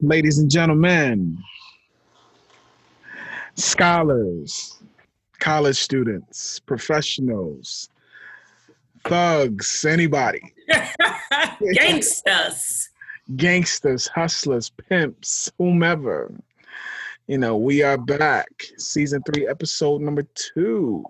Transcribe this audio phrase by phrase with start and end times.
[0.00, 1.38] ladies and gentlemen,
[3.54, 4.78] scholars,
[5.38, 7.88] college students, professionals,
[9.04, 10.52] thugs, anybody,
[11.74, 12.90] Gangsters.
[13.36, 16.32] gangsters, hustlers, pimps, whomever.
[17.26, 18.48] You know, we are back.
[18.76, 21.04] Season three, episode number two.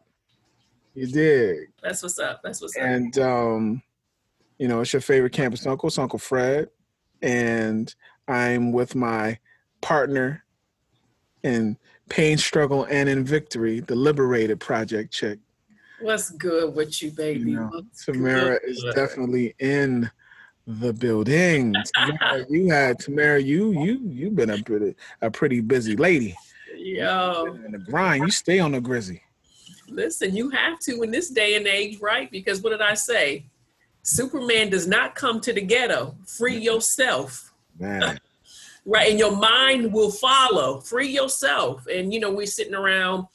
[0.95, 1.69] You dig?
[1.83, 2.41] That's what's up.
[2.43, 2.83] That's what's up.
[2.83, 3.83] And um,
[4.59, 6.71] you know, it's your favorite campus uncle, it's Uncle Fred.
[7.21, 7.95] And
[8.29, 9.39] I'm with my
[9.81, 10.45] partner
[11.43, 11.77] in
[12.09, 15.39] pain, struggle, and in victory, the Liberated Project chick.
[16.01, 17.51] What's good with you, baby?
[17.53, 18.71] You know, Tamara good?
[18.71, 20.11] is definitely in
[20.67, 21.75] the building.
[21.95, 26.37] Tamara, you had Tamara, you you you've been a pretty a pretty busy lady.
[26.77, 29.23] Yo, In the grind, you stay on the grizzy.
[29.89, 32.31] listen, you have to in this day and age, right?
[32.31, 33.47] Because what did I say?
[34.03, 36.15] Superman does not come to the ghetto.
[36.27, 37.53] Free yourself.
[37.79, 38.19] Man.
[38.87, 40.81] right and your mind will follow.
[40.81, 41.87] Free yourself.
[41.93, 43.27] And you know we're sitting around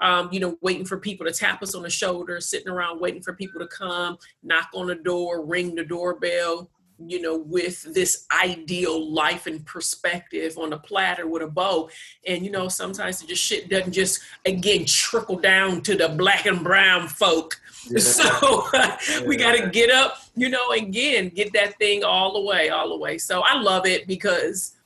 [0.00, 3.22] um, you know waiting for people to tap us on the shoulder sitting around waiting
[3.22, 6.68] for people to come knock on the door ring the doorbell
[7.08, 11.88] you know with this ideal life and perspective on a platter with a bow
[12.26, 16.46] and you know sometimes it just shit doesn't just again trickle down to the black
[16.46, 17.60] and brown folk
[17.98, 18.68] so
[19.26, 22.88] we got to get up, you know, again, get that thing all the way, all
[22.88, 23.18] the way.
[23.18, 24.76] So I love it because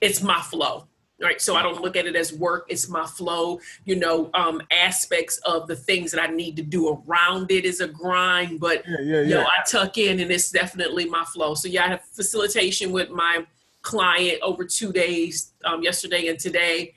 [0.00, 0.86] it's my flow.
[1.22, 1.40] Right.
[1.40, 2.66] So I don't look at it as work.
[2.68, 6.88] It's my flow, you know, um, aspects of the things that I need to do
[7.06, 9.42] around it is a grind, but Yeah, yeah, you know.
[9.42, 11.54] I tuck in and it's definitely my flow.
[11.54, 13.46] So yeah, I have facilitation with my
[13.82, 16.94] client over two days, um, yesterday and today.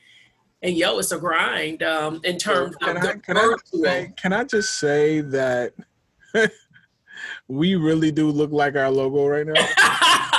[0.61, 4.13] And yo, it's a grind um, in terms Can of I, the can, I say,
[4.17, 5.73] can I just say that
[7.47, 9.53] we really do look like our logo right now?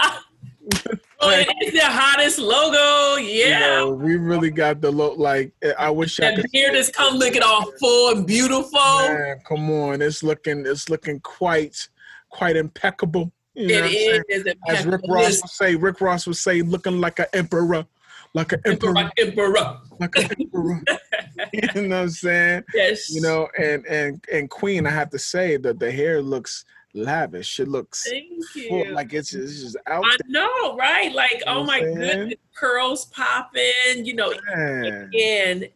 [1.30, 3.16] it is the hottest logo.
[3.20, 3.58] You Yeah.
[3.60, 7.16] know, we really got the look like eh, I wish I could beard has come
[7.16, 8.70] looking all full and beautiful.
[9.08, 10.02] man, come on.
[10.02, 11.88] It's looking it's looking quite
[12.30, 13.32] quite impeccable.
[13.54, 14.22] You know It what I'm saying?
[14.28, 14.42] is.
[14.46, 15.00] It's As Rick.
[15.08, 17.86] Ross would say, Rick Ross would say, looking like an emperor.
[18.34, 19.10] Like an emperor, Emperor,
[19.56, 19.78] emperor.
[19.98, 20.82] like an emperor.
[21.54, 22.64] you know what I'm saying?
[22.74, 23.08] Yes.
[23.14, 26.66] You know, and and and Queen, I have to say that the hair looks
[26.96, 27.60] lavish.
[27.60, 28.92] It looks full, you.
[28.92, 31.12] like it's, it's just out I know, right?
[31.12, 31.94] Like, know oh my saying?
[31.94, 34.04] goodness, curls popping.
[34.04, 35.04] You know, there.
[35.04, 35.66] again,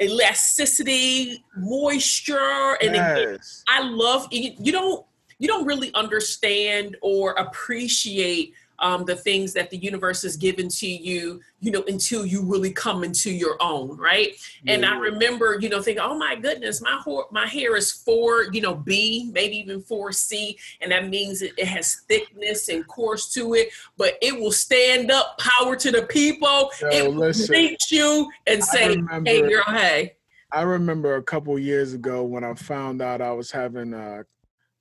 [0.00, 3.38] elasticity, moisture, and again,
[3.68, 5.04] I love you you don't
[5.38, 10.86] you don't really understand or appreciate um, the things that the universe has given to
[10.86, 14.34] you, you know, until you really come into your own, right?
[14.66, 18.44] And I remember, you know, thinking, oh my goodness, my hor- my hair is four,
[18.52, 22.86] you know, B, maybe even four C, and that means it, it has thickness and
[22.86, 26.70] course to it, but it will stand up, power to the people.
[26.80, 27.52] Yo, it will listen.
[27.52, 30.16] reach you and say, remember- hey, girl, hey.
[30.52, 34.22] I remember a couple years ago when I found out I was having uh,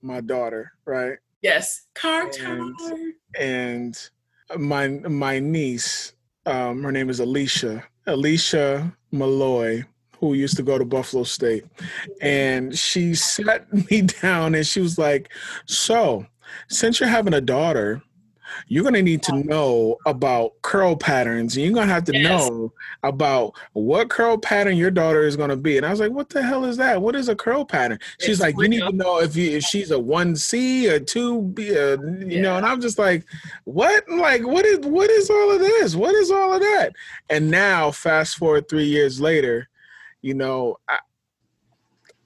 [0.03, 1.17] my daughter, right?
[1.43, 2.73] Yes, car And-
[3.37, 4.09] and
[4.57, 6.13] my my niece,
[6.45, 9.83] um, her name is Alicia, Alicia Malloy,
[10.19, 11.65] who used to go to Buffalo State,
[12.21, 15.29] and she sat me down and she was like,
[15.65, 16.25] "So,
[16.69, 18.01] since you're having a daughter."
[18.67, 22.23] You're gonna need to know about curl patterns, and you're gonna have to Yes.
[22.29, 25.77] know about what curl pattern your daughter is gonna be.
[25.77, 27.01] And I was like, "What the hell is that?
[27.01, 29.63] What is a curl pattern?" She's It's like, "You need to know if you if
[29.63, 33.25] she's a one C, a two B, uh, you know." And I'm just like,
[33.65, 34.07] "What?
[34.09, 35.95] Like, what is what is all of this?
[35.95, 36.93] What is all of that?"
[37.29, 39.69] And now, fast forward three years later,
[40.21, 40.99] you know, I,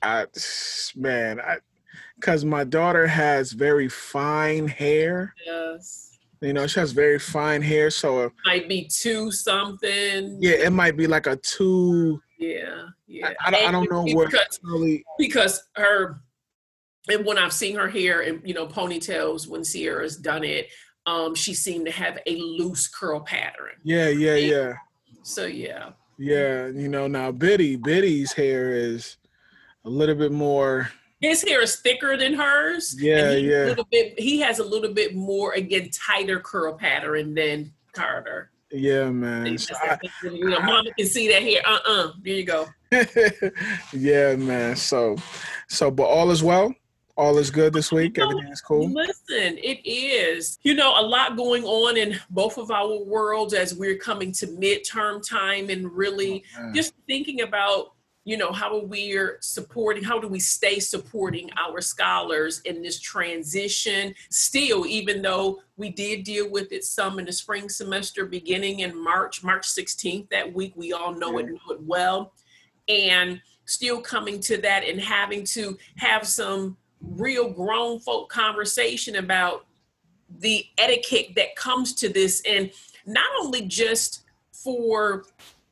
[0.01, 0.25] I
[0.95, 1.57] man, I
[2.16, 5.35] because my daughter has very fine hair.
[5.45, 6.06] Yes.
[6.41, 10.37] You know, she has very fine hair, so it Might be two something.
[10.39, 12.21] yeah, it might be like a two.
[12.37, 12.87] Yeah.
[13.07, 13.29] Yeah.
[13.39, 15.03] I, I don't, I don't know what because, really.
[15.17, 16.21] because her
[17.09, 20.67] and when I've seen her hair and you know ponytails when Sierra's done it,
[21.05, 23.71] um, she seemed to have a loose curl pattern.
[23.83, 24.73] Yeah, yeah, yeah,
[25.23, 25.91] So yeah.
[26.19, 26.67] yeah.
[26.67, 29.17] You know, now Biddy, Biddy's hair is
[29.85, 30.91] a little bit more.
[31.19, 32.96] His hair is thicker than hers.
[32.99, 33.66] Yeah, he's yeah.
[33.66, 38.52] A little bit, he has a little bit more, again, tighter curl pattern than Carter.
[38.72, 39.58] Yeah, man.
[39.58, 41.61] So that- you know, mama can see that hair.
[41.66, 42.11] Uh-uh.
[42.23, 42.67] There you go.
[43.93, 44.75] Yeah, man.
[44.75, 45.16] So,
[45.67, 46.73] so, but all is well.
[47.16, 48.19] All is good this week.
[48.19, 48.91] Everything is cool.
[48.91, 50.59] Listen, it is.
[50.61, 54.46] You know, a lot going on in both of our worlds as we're coming to
[54.47, 56.73] midterm time and really oh, Man.
[56.75, 57.93] just thinking about
[58.28, 63.00] you know, how are we're supporting, how do we stay supporting our scholars in this
[63.00, 64.14] transition?
[64.29, 69.02] Still, even though we did deal with it some in the spring semester beginning in
[69.02, 72.34] March, March 16th, that week, we all know it, know it well.
[72.90, 79.66] And still coming to that and having to have some real grown folk conversation about
[80.40, 82.41] the etiquette that comes to this.
[82.46, 82.72] And
[83.06, 85.24] not only just for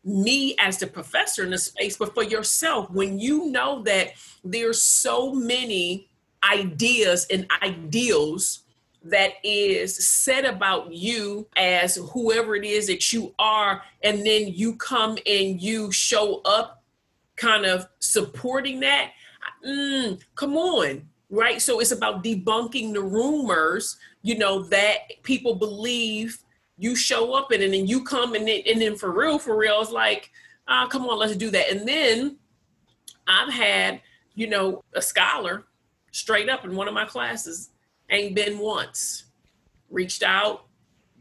[0.05, 4.11] me as the professor in the space, but for yourself, when you know that
[4.43, 6.07] there's so many
[6.43, 8.61] ideas and ideals
[9.03, 14.75] that is said about you as whoever it is that you are, and then you
[14.75, 16.83] come and you show up
[17.35, 19.11] kind of supporting that.
[19.65, 21.61] Mm, come on, right?
[21.61, 26.39] So it's about debunking the rumors, you know, that people believe
[26.77, 29.81] you show up it and you come and then, and then for real, for real,
[29.81, 30.31] it's like,
[30.67, 31.71] oh, come on, let's do that.
[31.71, 32.37] And then
[33.27, 34.01] I've had,
[34.33, 35.65] you know, a scholar
[36.11, 37.69] straight up in one of my classes,
[38.09, 39.25] ain't been once,
[39.89, 40.65] reached out,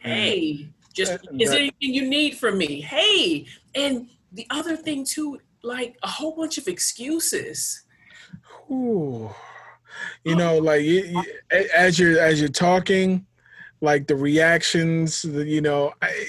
[0.05, 0.11] mm.
[0.11, 2.81] hey, just is there anything you need from me?
[2.81, 7.83] Hey, and the other thing too, like a whole bunch of excuses.
[8.71, 9.31] Ooh.
[10.25, 11.25] You know, like you, you,
[11.75, 13.27] as you're as you're talking,
[13.85, 15.93] like the reactions, the, you know.
[16.03, 16.29] I,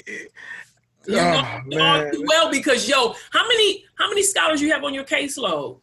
[1.08, 5.04] you oh, know well because yo, how many how many scholars you have on your
[5.04, 5.80] caseload?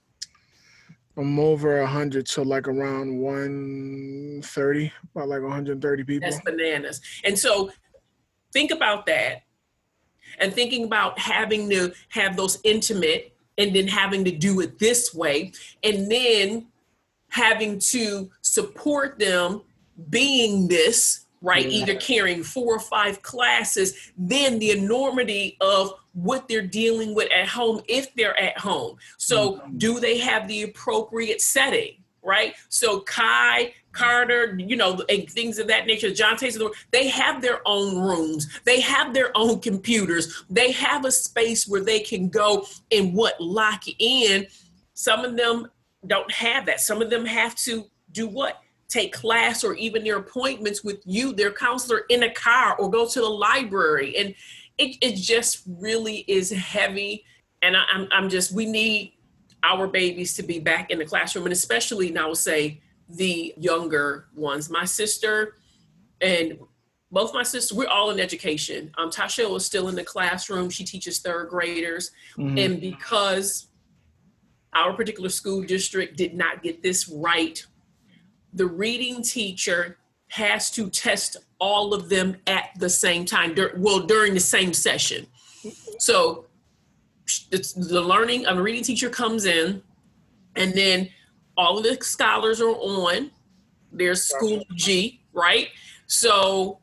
[1.16, 6.30] I'm over a hundred, so like around one thirty, about like 130 people.
[6.30, 7.02] That's bananas.
[7.24, 7.72] And so
[8.52, 9.44] think about that,
[10.40, 15.14] and thinking about having to have those intimate, and then having to do it this
[15.14, 15.52] way,
[15.84, 16.68] and then
[17.30, 19.62] having to support them
[20.10, 21.70] being this right?
[21.70, 21.82] Yeah.
[21.82, 27.48] Either carrying four or five classes, then the enormity of what they're dealing with at
[27.48, 28.98] home if they're at home.
[29.18, 29.78] So, mm-hmm.
[29.78, 31.98] do they have the appropriate setting?
[32.26, 32.56] Right.
[32.70, 37.60] So Kai, Carter, you know, and things of that nature, John Taylor, they have their
[37.66, 38.48] own rooms.
[38.64, 40.46] They have their own computers.
[40.50, 44.48] They have a space where they can go and what lock in.
[44.94, 45.68] Some of them
[46.08, 46.80] don't have that.
[46.80, 48.62] Some of them have to do what?
[48.88, 53.08] Take class or even their appointments with you, their counselor in a car or go
[53.08, 54.16] to the library.
[54.18, 54.36] And
[54.78, 57.26] it, it just really is heavy.
[57.62, 59.14] And I, I'm, I'm just, we need
[59.64, 61.46] our babies to be back in the classroom.
[61.46, 64.70] And especially now, say the younger ones.
[64.70, 65.56] My sister
[66.22, 66.60] and
[67.12, 68.92] both my sisters, we're all in education.
[68.98, 70.70] Um, Tasha is still in the classroom.
[70.70, 72.12] She teaches third graders.
[72.38, 72.58] Mm-hmm.
[72.58, 73.68] And because
[74.74, 77.64] our particular school district did not get this right
[78.54, 79.98] the reading teacher
[80.30, 85.28] has to test all of them at the same time, well, during the same session.
[86.00, 86.46] So
[87.46, 89.82] the learning uh, of a reading teacher comes in,
[90.56, 91.10] and then
[91.56, 93.32] all of the scholars are on
[93.92, 95.70] their school G, right?
[96.08, 96.80] So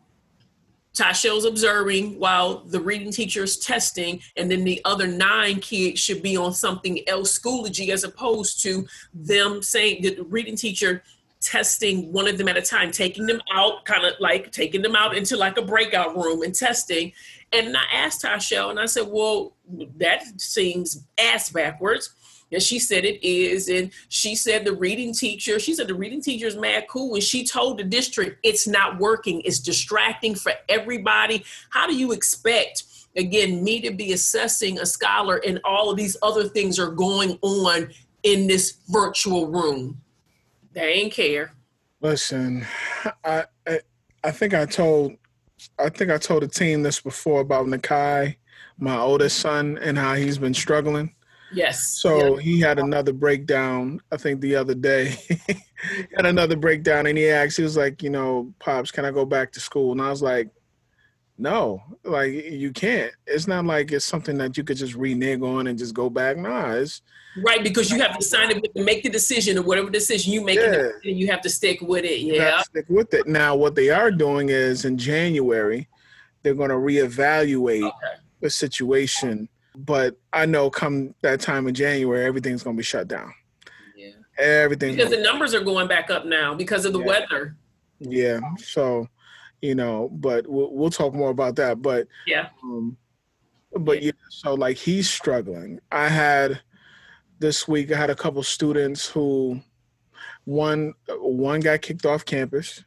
[0.94, 6.22] Tashel's observing while the reading teacher is testing, and then the other nine kids should
[6.22, 11.02] be on something else, Schoology, as opposed to them saying that the reading teacher
[11.40, 14.94] testing one of them at a time, taking them out, kind of like taking them
[14.94, 17.12] out into like a breakout room and testing.
[17.52, 19.54] And I asked Tashel, and I said, Well,
[19.96, 22.10] that seems ass backwards.
[22.52, 23.68] And she said it is.
[23.68, 27.14] And she said the reading teacher, she said the reading teacher is mad cool.
[27.14, 31.44] And she told the district it's not working, it's distracting for everybody.
[31.70, 32.84] How do you expect?
[33.16, 37.38] Again, me to be assessing a scholar and all of these other things are going
[37.42, 37.90] on
[38.22, 39.99] in this virtual room.
[40.72, 41.52] They ain't care.
[42.00, 42.66] Listen,
[43.24, 43.80] I, I
[44.22, 45.16] I think I told
[45.78, 48.36] I think I told the team this before about Nakai,
[48.78, 51.14] my oldest son, and how he's been struggling.
[51.52, 51.98] Yes.
[52.00, 55.16] So he had another breakdown, I think the other day.
[56.16, 59.24] had another breakdown and he asked, he was like, you know, Pops, can I go
[59.24, 59.92] back to school?
[59.92, 60.48] And I was like,
[61.40, 63.10] no, like you can't.
[63.26, 66.36] It's not like it's something that you could just renege on and just go back.
[66.36, 67.00] Nah, it's
[67.42, 70.44] right because you have to sign it and make the decision or whatever decision you
[70.44, 70.58] make.
[70.58, 70.90] Yeah.
[71.02, 72.20] you have to stick with it.
[72.20, 73.26] Yeah, stick with it.
[73.26, 75.88] Now, what they are doing is in January,
[76.42, 78.20] they're going to reevaluate okay.
[78.40, 79.48] the situation.
[79.74, 83.32] But I know come that time in January, everything's going to be shut down.
[83.96, 87.06] Yeah, everything because the numbers are going back up now because of the yeah.
[87.06, 87.56] weather.
[87.98, 89.08] Yeah, so
[89.62, 91.82] you know, but we'll, we'll talk more about that.
[91.82, 92.96] But yeah, um,
[93.72, 95.80] but yeah, so like he's struggling.
[95.92, 96.60] I had
[97.38, 97.92] this week.
[97.92, 99.60] I had a couple students who
[100.44, 102.84] one one got kicked off campus.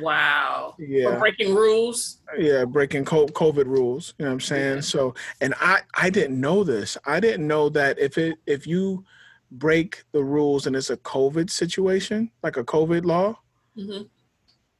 [0.00, 0.76] Wow.
[0.78, 1.14] Yeah.
[1.14, 2.18] For breaking rules.
[2.38, 4.14] Yeah, breaking COVID rules.
[4.18, 4.76] You know what I'm saying?
[4.76, 4.80] Yeah.
[4.80, 6.96] So, and I I didn't know this.
[7.04, 9.04] I didn't know that if it if you
[9.50, 13.38] break the rules and it's a COVID situation, like a COVID law,
[13.76, 14.04] mm-hmm.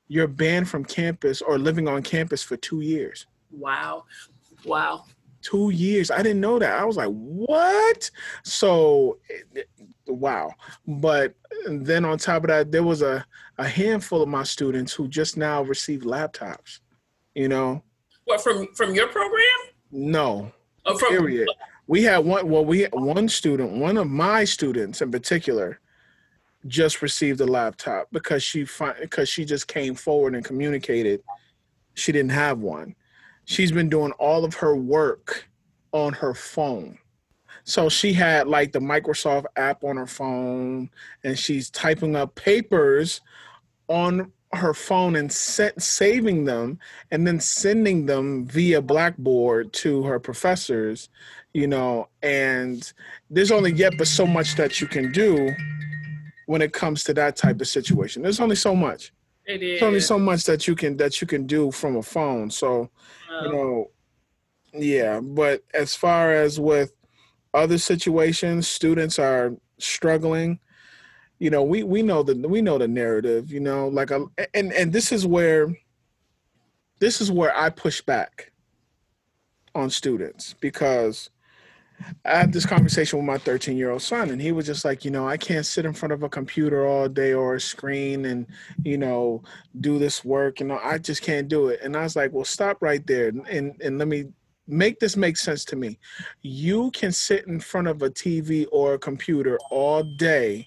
[0.08, 3.26] You're banned from campus or living on campus for two years.
[3.50, 4.04] Wow.
[4.64, 5.04] Wow.
[5.42, 6.10] Two years.
[6.10, 6.78] I didn't know that.
[6.78, 8.10] I was like, what?
[8.42, 9.18] So,
[10.06, 10.50] wow.
[10.86, 11.34] But
[11.66, 13.24] then on top of that, there was a,
[13.58, 16.80] a handful of my students who just now received laptops,
[17.34, 17.82] you know?
[18.24, 19.40] What, from, from your program?
[19.90, 20.52] No.
[20.86, 21.48] Oh, from, period.
[21.86, 25.80] We had one, well, we had one student, one of my students in particular,
[26.66, 28.66] just received a laptop because she
[29.00, 31.22] because she just came forward and communicated
[31.94, 32.94] she didn't have one.
[33.44, 35.46] She's been doing all of her work
[35.92, 36.98] on her phone.
[37.64, 40.90] So she had like the Microsoft app on her phone
[41.22, 43.20] and she's typing up papers
[43.88, 46.78] on her phone and set, saving them
[47.10, 51.08] and then sending them via Blackboard to her professors,
[51.52, 52.92] you know, and
[53.30, 55.54] there's only yet but so much that you can do
[56.46, 58.22] when it comes to that type of situation.
[58.22, 59.12] There's only so much.
[59.46, 59.80] It is.
[59.80, 62.50] There's only so much that you can that you can do from a phone.
[62.50, 62.90] So,
[63.30, 63.90] um, you know,
[64.72, 66.92] yeah, but as far as with
[67.52, 70.58] other situations, students are struggling.
[71.38, 73.52] You know, we we know the we know the narrative.
[73.52, 74.24] You know, like a,
[74.54, 75.76] and and this is where
[77.00, 78.52] this is where I push back
[79.74, 81.30] on students because
[82.24, 85.04] I had this conversation with my 13 year old son, and he was just like,
[85.04, 88.26] you know, I can't sit in front of a computer all day or a screen
[88.26, 88.46] and,
[88.82, 89.42] you know,
[89.80, 90.60] do this work.
[90.60, 91.80] You know, I just can't do it.
[91.82, 94.26] And I was like, well, stop right there and, and let me
[94.66, 95.98] make this make sense to me.
[96.42, 100.66] You can sit in front of a TV or a computer all day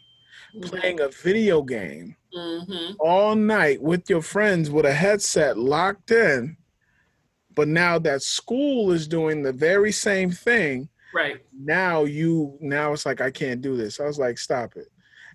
[0.62, 2.94] playing a video game mm-hmm.
[3.00, 6.58] all night with your friends with a headset locked in.
[7.56, 13.06] But now that school is doing the very same thing, right now you now it's
[13.06, 14.00] like I can't do this.
[14.00, 14.88] I was like, stop it.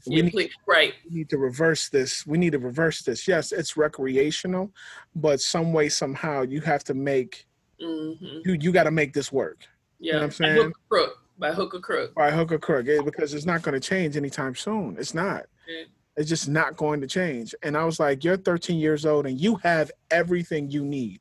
[0.06, 0.94] We yeah, need, right.
[1.08, 2.26] We need to reverse this.
[2.26, 3.28] We need to reverse this.
[3.28, 4.72] Yes, it's recreational,
[5.14, 7.46] but some way, somehow, you have to make
[7.82, 8.48] Mm-hmm.
[8.48, 9.66] You you got to make this work.
[9.98, 11.18] Yeah, you know I'm saying by hook or crook.
[11.38, 12.14] By hook or crook.
[12.14, 14.96] By hook or crook, yeah, because it's not going to change anytime soon.
[14.98, 15.44] It's not.
[15.66, 15.84] Yeah.
[16.16, 17.54] It's just not going to change.
[17.62, 21.20] And I was like, you're 13 years old and you have everything you need.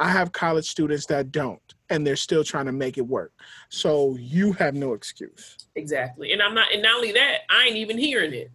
[0.00, 3.32] I have college students that don't, and they're still trying to make it work.
[3.68, 5.68] So you have no excuse.
[5.76, 6.32] Exactly.
[6.32, 8.50] And I'm not, and not only that, I ain't even hearing it.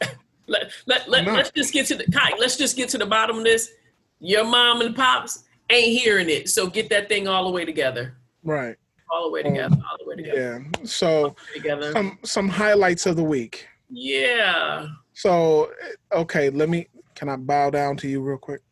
[0.46, 2.06] let, let, let, let's just get to the,
[2.38, 3.70] let's just get to the bottom of this.
[4.18, 6.48] Your mom and pops, ain't hearing it.
[6.48, 8.14] So get that thing all the way together.
[8.42, 8.76] Right.
[9.10, 9.74] All the way together.
[9.74, 10.64] Um, all the way together.
[10.72, 10.84] Yeah.
[10.84, 11.92] So together.
[11.92, 13.66] some some highlights of the week.
[13.90, 14.86] Yeah.
[15.12, 15.70] So
[16.12, 16.88] okay, let me.
[17.14, 18.62] Can I bow down to you real quick?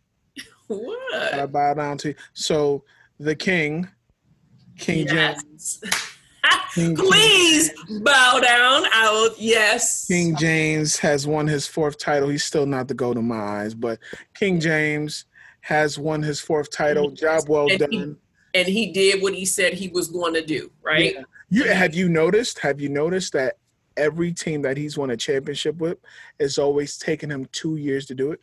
[0.71, 1.35] What?
[1.35, 2.15] I bow down to you?
[2.33, 2.85] So
[3.19, 3.89] the king,
[4.79, 5.43] King yes.
[5.45, 5.83] James.
[6.75, 8.85] King, Please King, bow down.
[8.93, 9.35] I will.
[9.37, 10.07] Yes.
[10.07, 12.29] King James has won his fourth title.
[12.29, 13.99] He's still not the goat in my eyes, but
[14.35, 15.25] King James
[15.63, 17.11] has won his fourth title.
[17.11, 17.91] Job well and done.
[17.91, 18.15] He,
[18.55, 21.15] and he did what he said he was going to do, right?
[21.17, 21.23] Yeah.
[21.51, 22.61] You have you noticed?
[22.61, 23.59] Have you noticed that
[23.97, 25.99] every team that he's won a championship with
[26.39, 28.41] is always taking him two years to do it?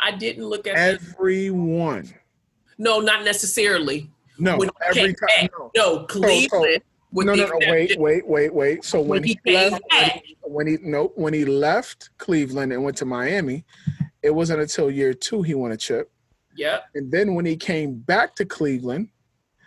[0.00, 2.12] I didn't look at everyone.
[2.78, 4.10] No, not necessarily.
[4.38, 5.48] No, when every time.
[5.58, 5.70] No.
[5.76, 6.48] no, Cleveland.
[6.50, 7.58] So, so, no, no, no.
[7.70, 8.84] Wait, wait, wait, wait.
[8.84, 12.72] So when, when he, he left, when he, when he no, when he left Cleveland
[12.72, 13.64] and went to Miami,
[14.22, 16.10] it wasn't until year two he won a chip.
[16.56, 16.80] Yeah.
[16.94, 19.08] And then when he came back to Cleveland,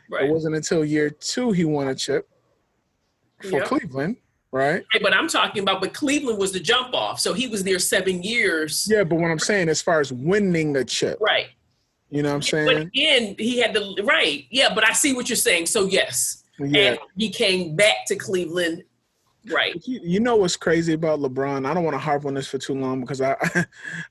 [0.09, 0.25] right.
[0.25, 2.29] it wasn't until year two he won a chip
[3.41, 3.65] for yep.
[3.65, 4.17] Cleveland.
[4.51, 4.83] Right.
[5.01, 7.19] But I'm talking about, but Cleveland was the jump off.
[7.19, 8.87] So he was there seven years.
[8.89, 11.19] Yeah, but what I'm saying as far as winning the chip.
[11.21, 11.47] Right.
[12.09, 12.65] You know what I'm saying?
[12.65, 14.45] But again, he had the right.
[14.49, 15.67] Yeah, but I see what you're saying.
[15.67, 16.43] So yes.
[16.59, 16.81] Yeah.
[16.81, 18.83] And he came back to Cleveland
[19.49, 19.75] Right.
[19.85, 21.67] You, know what's crazy about LeBron?
[21.67, 23.35] I don't want to harp on this for too long because I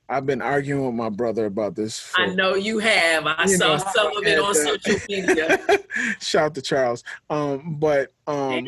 [0.08, 2.00] I've been arguing with my brother about this.
[2.00, 3.26] For, I know you have.
[3.26, 5.60] I you saw know, some of it on social media.
[6.20, 7.04] Shout out to Charles.
[7.28, 8.66] Um, but um,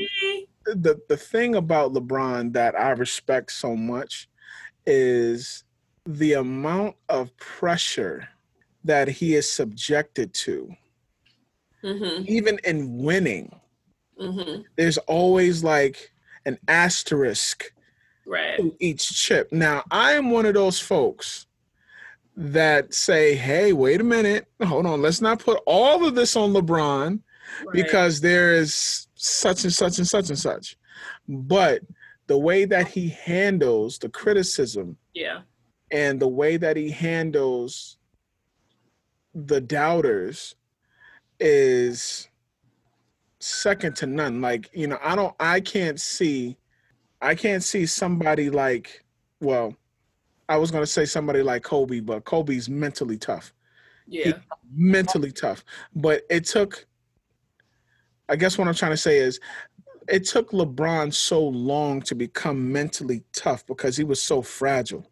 [0.64, 4.28] the the thing about LeBron that I respect so much
[4.87, 5.64] is
[6.07, 8.28] the amount of pressure
[8.85, 10.75] that he is subjected to,
[11.85, 12.25] mm-hmm.
[12.26, 13.54] even in winning.
[14.21, 14.62] Mm-hmm.
[14.76, 16.12] There's always like
[16.45, 17.73] an asterisk
[18.26, 18.57] right.
[18.57, 19.52] to each chip.
[19.52, 21.47] Now, I am one of those folks
[22.37, 26.52] that say, hey, wait a minute, hold on, let's not put all of this on
[26.52, 27.21] LeBron
[27.64, 27.73] right.
[27.73, 30.76] because there is such and such and such and such.
[31.29, 31.83] But
[32.26, 35.41] the way that he handles the criticism yeah
[35.91, 37.99] and the way that he handles
[39.35, 40.55] the doubters
[41.41, 42.29] is
[43.41, 44.41] second to none.
[44.41, 46.57] Like, you know, I don't I can't see
[47.21, 49.05] I can't see somebody like
[49.41, 49.76] well,
[50.49, 53.52] I was gonna say somebody like Kobe, but Kobe's mentally tough.
[54.07, 54.33] Yeah.
[54.75, 55.64] Mentally tough.
[55.95, 56.87] But it took
[58.33, 59.39] I guess what I'm trying to say is
[60.09, 65.07] it took LeBron so long to become mentally tough because he was so fragile.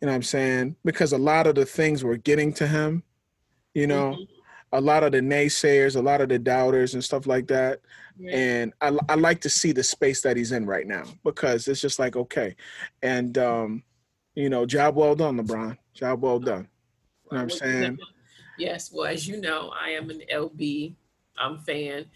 [0.00, 0.76] You know what I'm saying?
[0.86, 3.02] Because a lot of the things were getting to him,
[3.74, 4.28] you know, Mhm.
[4.72, 7.80] a lot of the naysayers, a lot of the doubters and stuff like that.
[8.18, 8.30] Yeah.
[8.34, 11.80] And I, I like to see the space that he's in right now because it's
[11.80, 12.56] just like, okay.
[13.02, 13.82] And, um,
[14.34, 15.76] you know, job well done, LeBron.
[15.92, 16.68] Job well done.
[17.30, 17.98] You know what I'm saying?
[18.58, 20.94] Yes, well, as you know, I am an LB
[21.38, 22.06] um, fan,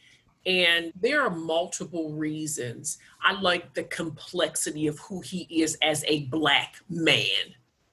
[0.47, 2.99] and there are multiple reasons.
[3.23, 7.25] I like the complexity of who he is as a black man.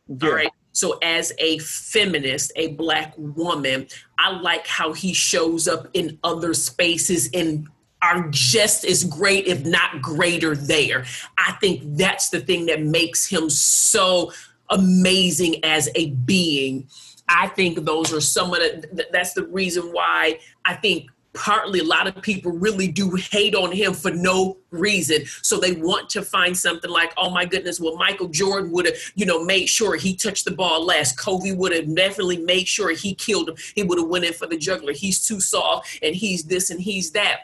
[0.08, 0.28] Yeah.
[0.28, 0.52] All right.
[0.72, 6.54] So, as a feminist, a black woman, I like how he shows up in other
[6.54, 7.70] spaces and
[8.02, 11.06] are just as great, if not greater, there.
[11.38, 14.32] I think that's the thing that makes him so
[14.70, 16.88] amazing as a being.
[17.28, 21.84] I think those are some of the, that's the reason why I think partly a
[21.84, 25.26] lot of people really do hate on him for no reason.
[25.42, 28.96] So they want to find something like, oh my goodness, well, Michael Jordan would have,
[29.16, 31.20] you know, made sure he touched the ball last.
[31.20, 33.56] Kobe would have definitely made sure he killed him.
[33.76, 34.94] He would have went in for the juggler.
[34.94, 37.42] He's too soft and he's this and he's that.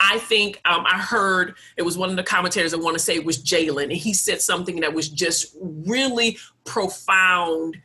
[0.00, 3.16] I think um, I heard it was one of the commentators I want to say
[3.16, 7.76] it was Jalen, and he said something that was just really profound.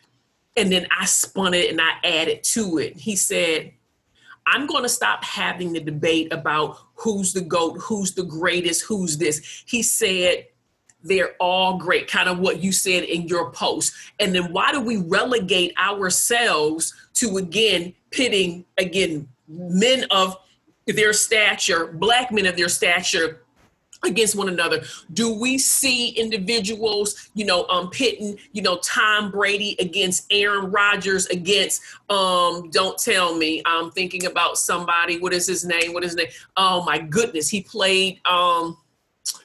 [0.56, 2.96] And then I spun it and I added to it.
[2.96, 3.74] He said,
[4.46, 9.18] I'm going to stop having the debate about who's the GOAT, who's the greatest, who's
[9.18, 9.64] this.
[9.66, 10.48] He said,
[11.04, 13.94] they're all great, kind of what you said in your post.
[14.20, 20.38] And then why do we relegate ourselves to, again, pitting, again, men of
[20.88, 23.43] their stature, black men of their stature
[24.06, 24.84] against one another?
[25.14, 31.26] Do we see individuals, you know, um, pitting, you know, Tom Brady against Aaron Rodgers
[31.28, 35.20] against, um, don't tell me, I'm thinking about somebody.
[35.20, 35.94] What is his name?
[35.94, 36.28] What is his name?
[36.58, 38.78] Oh my goodness, he played, um,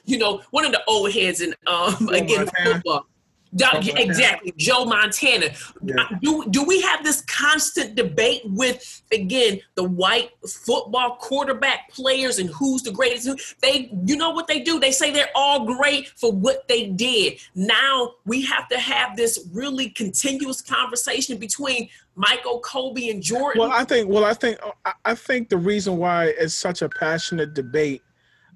[0.05, 2.73] you know, one of the old heads in um Joe again Montana.
[2.73, 3.08] football.
[3.57, 5.47] Exactly, Joe Montana.
[5.81, 5.95] Yeah.
[5.97, 12.37] Uh, do do we have this constant debate with again the white football quarterback players
[12.37, 13.59] and who's the greatest?
[13.61, 14.79] They you know what they do?
[14.79, 17.39] They say they're all great for what they did.
[17.55, 23.61] Now we have to have this really continuous conversation between Michael, Kobe, and Jordan.
[23.61, 24.09] Well, I think.
[24.09, 24.59] Well, I think.
[25.05, 28.03] I think the reason why it's such a passionate debate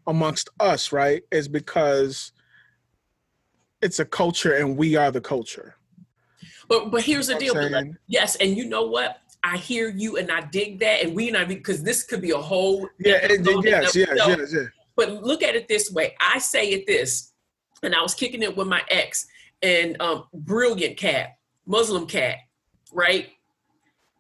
[0.06, 2.34] amongst us, right, is because
[3.84, 5.76] it's a culture, and we are the culture.
[6.68, 7.58] But but here's the deal.
[7.58, 9.18] I'm Yes, and you know what?
[9.44, 12.32] I hear you and I dig that, and we and I because this could be
[12.32, 13.26] a whole Yeah.
[13.32, 13.96] in yes.
[13.96, 14.10] Yes.
[14.10, 14.38] itself.
[14.40, 14.54] Yes.
[14.54, 14.66] Yes.
[14.96, 16.16] But look at it this way.
[16.22, 17.34] I say it this,
[17.82, 19.28] and I was kicking it with my ex
[19.62, 22.38] and um, brilliant cat, Muslim cat,
[22.92, 23.30] right?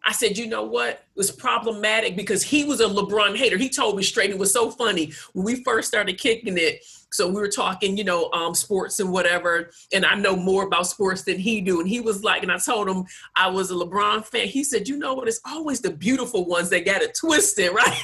[0.06, 0.89] I said, you know what?
[0.89, 3.58] It was problematic because he was a LeBron hater.
[3.58, 4.26] He told me straight.
[4.26, 6.84] And it was so funny when we first started kicking it.
[7.13, 10.88] So we were talking, you know, um, sports and whatever, and I know more about
[10.88, 11.80] sports than he do.
[11.80, 14.48] And he was like, and I told him I was a LeBron fan.
[14.48, 15.28] He said, you know what?
[15.28, 18.02] It's always the beautiful ones that got it twisted, right?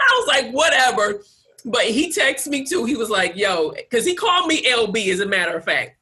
[0.00, 1.22] I was like, whatever.
[1.66, 2.86] But he texted me too.
[2.86, 5.98] He was like, yo, because he called me LB, as a matter of fact.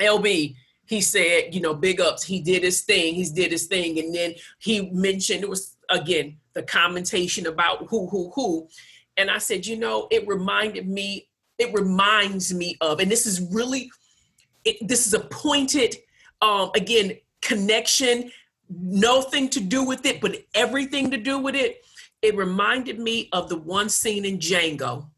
[0.00, 0.54] LB,
[0.86, 2.24] he said, you know, big ups.
[2.24, 3.14] He did his thing.
[3.14, 3.98] He's did his thing.
[3.98, 8.68] And then he mentioned it was again the commentation about who, who, who.
[9.16, 13.40] And I said, you know, it reminded me, it reminds me of, and this is
[13.52, 13.90] really,
[14.64, 15.96] it, this is a pointed,
[16.40, 18.30] um, again, connection,
[18.68, 21.84] nothing to do with it, but everything to do with it.
[22.22, 25.08] It reminded me of the one scene in Django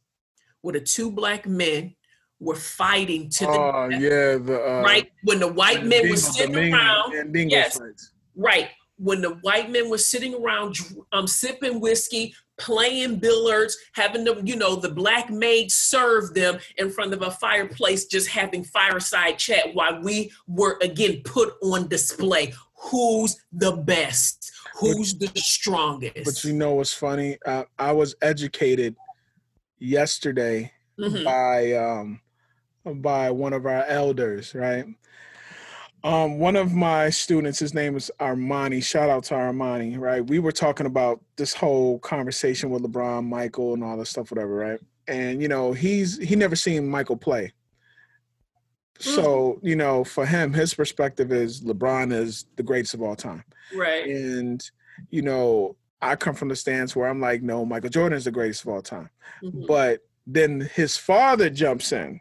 [0.61, 1.95] where the two black men
[2.41, 4.37] were fighting to the Oh death, yeah.
[4.39, 7.79] The uh, right when the white men were sitting around Dingo Yes.
[7.79, 8.13] fights.
[8.37, 8.69] right
[9.01, 10.77] when the white men were sitting around
[11.13, 16.91] um sipping whiskey playing billiards having the you know the black maid serve them in
[16.91, 22.53] front of a fireplace just having fireside chat while we were again put on display
[22.77, 27.37] who's the best who's the strongest But you know what's funny?
[27.47, 28.95] Uh, I was educated
[29.79, 31.25] yesterday Mhm.
[31.25, 32.21] by um
[32.85, 34.85] by one of our elders, right?
[36.05, 38.83] Um, one of my students, his name is Armani.
[38.83, 40.25] Shout out to Armani, right?
[40.25, 44.55] We were talking about this whole conversation with LeBron, Michael, and all this stuff, whatever,
[44.55, 44.81] right?
[45.11, 47.51] and you know he's he never seen Michael play.
[49.01, 53.45] So you know, for him, his perspective is LeBron is the greatest of all time,
[53.75, 54.07] Right.
[54.07, 54.63] and
[55.11, 58.31] you know, I come from the stance where I'm like, no, Michael Jordan is the
[58.33, 59.09] greatest of all time.
[59.43, 59.67] Mhm.
[59.67, 62.21] But then his father jumps in,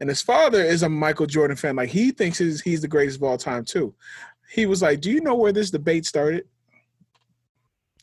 [0.00, 1.76] and his father is a Michael Jordan fan.
[1.76, 3.94] Like he thinks he's, he's the greatest of all time too.
[4.50, 6.46] He was like, "Do you know where this debate started?"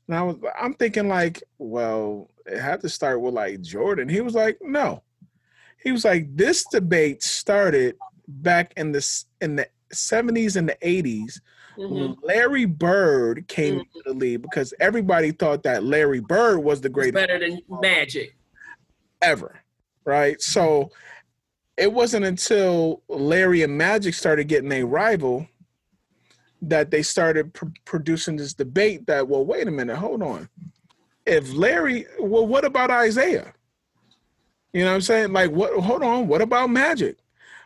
[0.08, 4.08] And I was, I'm thinking like, well, it had to start with like Jordan.
[4.08, 5.02] He was like, no.
[5.84, 7.96] He was like, this debate started
[8.28, 11.40] back in the in the 70s and the 80s
[11.78, 11.90] Mhm.
[11.92, 13.80] when Larry Bird came Mhm.
[13.82, 18.36] into the league because everybody thought that Larry Bird was the greatest better than Magic.
[19.22, 19.60] ever,
[20.06, 20.40] right?
[20.42, 20.92] So
[21.78, 25.48] it wasn't until Larry and Magic started getting a rival
[26.62, 30.50] that they started pr- producing this debate that, well, wait a minute, hold on.
[31.26, 33.54] If Larry, well, what about Isiah?
[34.74, 35.34] You know what I'm saying?
[35.34, 35.74] Like, what?
[35.82, 37.18] Hold on, what about Magic?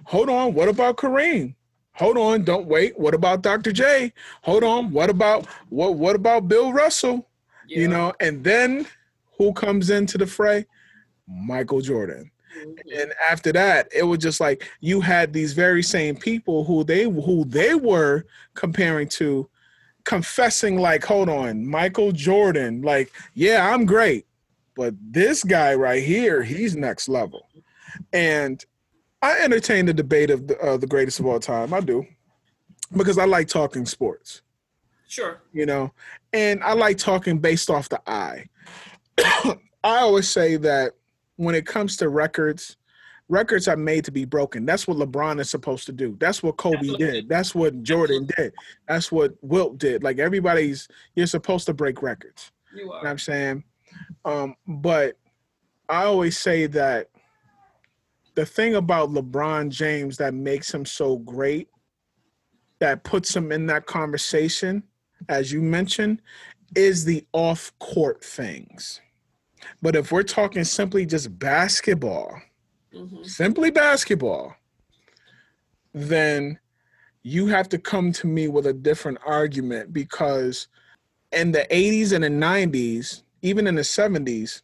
[0.06, 1.56] Hold on, what about Kareem?
[1.94, 2.98] Hold on, don't wait.
[2.98, 3.72] What about Dr.
[3.72, 4.14] J?
[4.44, 5.96] Hold on, what about what?
[5.96, 7.28] What about Bill Russell?
[7.68, 7.80] Yeah.
[7.80, 8.86] You know, and then
[9.38, 10.66] who comes into the fray?
[11.28, 12.32] Michael Jordan.
[12.62, 17.04] And after that, it was just like you had these very same people who they
[17.04, 19.50] who they were comparing to
[20.06, 24.26] confessing like, hold on, Michael Jordan, like, yeah, I'm great,
[24.76, 27.48] but this guy right here, he's next level.
[28.14, 28.64] And
[29.22, 31.74] I entertain the debate of the, uh, the greatest of all time.
[31.74, 32.06] I do.
[32.96, 34.42] Because I like talking sports
[35.10, 35.42] Sure.
[35.52, 35.92] you know
[36.34, 38.48] and i like talking based off the eye
[39.18, 40.94] i always say that
[41.40, 42.76] when it comes to records
[43.30, 44.66] records are made to be broken.
[44.66, 46.18] That's what lebron is supposed to do.
[46.20, 47.06] That's what kobe Absolutely.
[47.06, 47.30] did.
[47.30, 48.54] That's what jordan did.
[48.90, 50.04] That's what wilt did.
[50.04, 52.52] Like everybody's you're supposed to break records.
[52.74, 53.08] You you know what are.
[53.08, 53.64] i'm saying?
[54.26, 55.18] Um but
[55.88, 57.08] i always say that
[58.36, 61.70] the thing about lebron james that makes him so great
[62.80, 64.84] that puts him in that conversation
[65.30, 66.22] as you mentioned
[66.76, 69.02] is the off court things
[69.82, 72.42] but if we're talking simply just basketball
[72.94, 73.26] Mhm.
[73.26, 74.56] simply basketball
[75.94, 76.60] then
[77.24, 80.68] you have to come to me with a different argument because
[81.32, 84.62] in the 80s and the 90s even in the 70s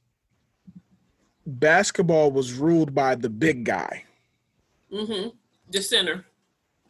[1.46, 4.04] basketball was ruled by the big guy
[4.92, 5.30] Mm-hmm.
[5.72, 6.26] The center.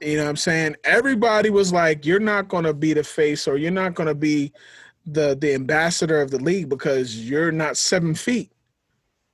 [0.01, 3.47] you know what i'm saying everybody was like you're not going to be the face
[3.47, 4.51] or you're not going to be
[5.05, 8.51] the the ambassador of the league because you're not seven feet.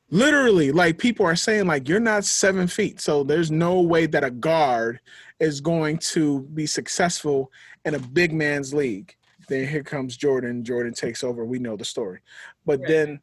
[0.10, 3.00] Literally like people are saying like you're not seven feet.
[3.00, 5.00] So there's no way that a guard
[5.40, 7.52] is going to be successful
[7.86, 9.16] in a big man's league.
[9.48, 10.64] Then here comes jordan.
[10.64, 11.46] Jordan takes over.
[11.46, 12.20] We know the story.
[12.66, 12.88] But Right.
[12.90, 13.20] then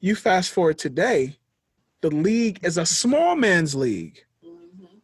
[0.00, 1.36] you fast forward today
[2.00, 4.24] the league is a small man's league.
[4.42, 5.02] Mhm.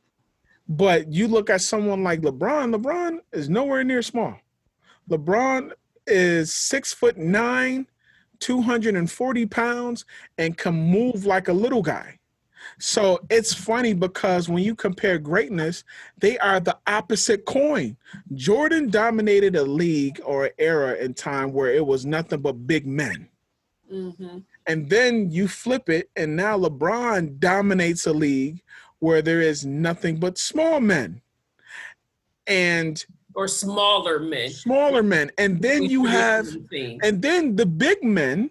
[0.69, 4.41] but you look at someone like LeBron, LeBron is nowhere near small.
[5.11, 5.73] LeBron
[6.07, 7.87] is six foot nine,
[8.41, 10.05] 240 pounds,
[10.39, 12.19] and can move like a little guy.
[12.79, 15.85] So it's funny because when you compare greatness,
[16.19, 17.97] they are the opposite coin.
[18.35, 23.29] Jordan dominated a league or era in time where it was nothing but big men.
[23.91, 24.45] Mhm.
[24.67, 28.63] And then you flip it, and now LeBron dominates a league
[28.99, 31.23] where there is nothing but small men
[32.47, 33.05] and
[33.37, 34.51] Or smaller men.
[34.51, 35.31] smaller men.
[35.37, 36.49] And then you have,
[37.03, 38.51] and then the big men,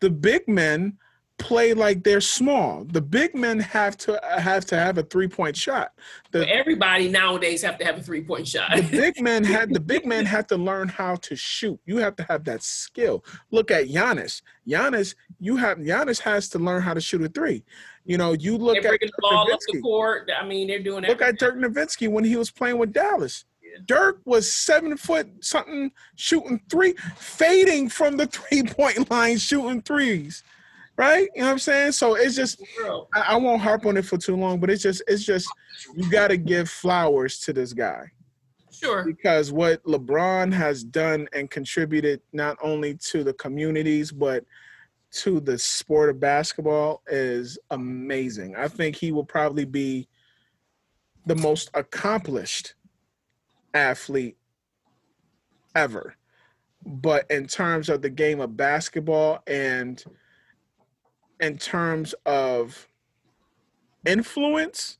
[0.00, 0.96] the big men
[1.38, 2.84] play like they're small.
[2.84, 5.92] The big men have to have to have a three point shot.
[6.32, 8.74] The, Everybody nowadays have to have a three point shot.
[8.74, 11.78] the big men had the big men have to learn how to shoot.
[11.86, 13.24] You have to have that skill.
[13.52, 14.42] Look at Giannis.
[14.66, 17.62] Giannis, you have Giannis has to learn how to shoot a three.
[18.04, 19.82] You know, you look at the Dirk ball up the Nowitzki.
[19.82, 20.30] court.
[20.40, 21.38] I mean, they're doing Look at.
[21.38, 23.44] Dirk Nowitzki when he was playing with Dallas.
[23.86, 30.42] Dirk was seven foot something, shooting three, fading from the three point line, shooting threes.
[30.96, 31.28] Right?
[31.34, 31.92] You know what I'm saying?
[31.92, 32.60] So it's just
[33.14, 35.48] I, I won't harp on it for too long, but it's just it's just
[35.94, 38.10] you got to give flowers to this guy
[38.72, 39.04] Sure.
[39.04, 44.44] because what LeBron has done and contributed not only to the communities but
[45.10, 48.56] to the sport of basketball is amazing.
[48.56, 50.08] I think he will probably be
[51.26, 52.74] the most accomplished
[53.78, 54.36] athlete
[55.74, 56.14] ever.
[56.84, 60.02] But in terms of the game of basketball and
[61.40, 62.88] in terms of
[64.04, 64.98] influence,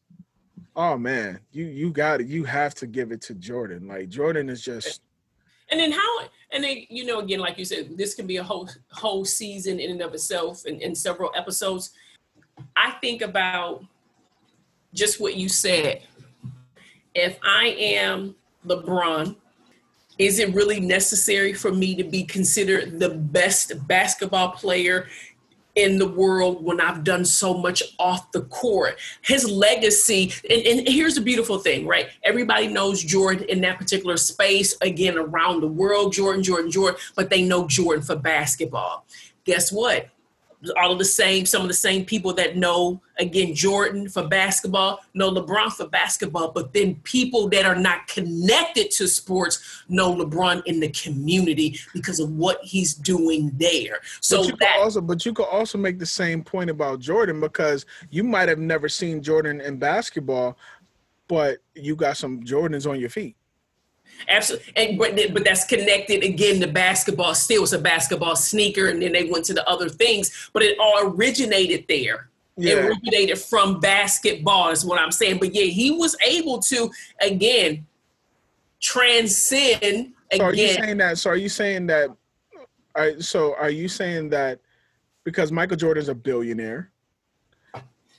[0.76, 2.28] oh man, you you got it.
[2.28, 3.88] You have to give it to Jordan.
[3.88, 5.02] Like Jordan is just
[5.70, 6.20] And then how?
[6.52, 9.80] And then you know, again, like you said, this can be a whole whole season
[9.80, 11.90] in and of itself, and, and several episodes.
[12.76, 13.84] I think about
[14.94, 16.02] just what you said.
[17.14, 18.34] If I am
[18.66, 19.36] LeBron,
[20.18, 25.06] is it really necessary for me to be considered the best basketball player
[25.78, 28.98] in the world when I've done so much off the court.
[29.22, 32.08] His legacy, and, and, here's the beautiful thing, right?
[32.24, 37.30] Everybody knows Jordan in that particular space, again, around the world, Jordan, Jordan, Jordan, but
[37.30, 39.06] they know Jordan for basketball.
[39.44, 40.08] Guess what?
[40.76, 45.00] All of the same, some of the same people that know, again, Jordan for basketball,
[45.14, 50.62] know LeBron for basketball, but then people that are not connected to sports know LeBron
[50.66, 54.00] in the community because of what he's doing there.
[54.20, 57.40] So but you that also, but you could also make the same point about Jordan
[57.40, 60.58] because you might have never seen Jordan in basketball,
[61.28, 63.36] but you got some Jordans on your feet.
[64.26, 67.34] Absolutely, and but but that's connected again to basketball.
[67.34, 70.50] Still, it's a basketball sneaker, and then they went to the other things.
[70.52, 72.28] But it all originated there.
[72.56, 72.72] Yeah.
[72.72, 75.38] It originated from basketball, is what I'm saying.
[75.38, 77.86] But yeah, he was able to again
[78.80, 80.12] transcend.
[80.32, 81.18] So are you saying that?
[81.18, 82.10] So are you saying that?
[82.94, 84.58] Are, so are you saying that
[85.24, 86.90] because Michael Jordan is a billionaire,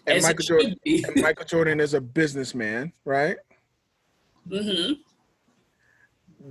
[0.07, 3.37] and Michael Jordan, and Michael Jordan is a businessman, right?
[4.49, 4.93] Mm-hmm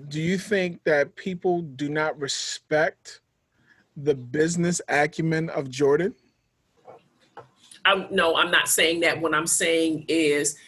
[0.09, 3.20] do you think that people do not respect
[3.96, 6.14] the business acumen of Jordan?
[8.11, 9.18] No, I'm not saying that.
[9.20, 10.59] What I'm saying is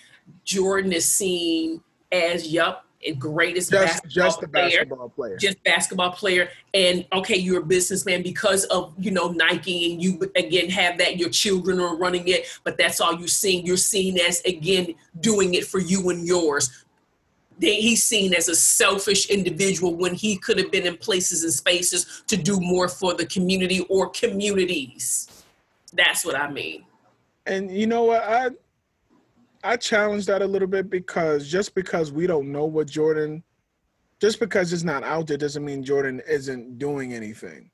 [0.44, 2.87] Jordan is seen as, yup,
[3.18, 6.50] greatest just, basketball just the basketball player, just basketball player.
[6.74, 11.16] And okay, you're a businessman because of you know Nike, and you again have that.
[11.16, 13.64] Your children are running it, but that's all you're seeing.
[13.64, 16.85] You're seen as again doing it for you and yours
[17.61, 22.23] he's seen as a selfish individual when he could have been in places and spaces
[22.27, 25.29] to do more for the community or communities.
[25.92, 26.85] That's what I mean.
[27.46, 28.23] And you know what?
[28.23, 28.51] I
[29.62, 33.42] I challenge that a little bit because just because we don't know what Jordan,
[34.20, 37.70] just because it's not out there doesn't mean Jordan isn't doing anything.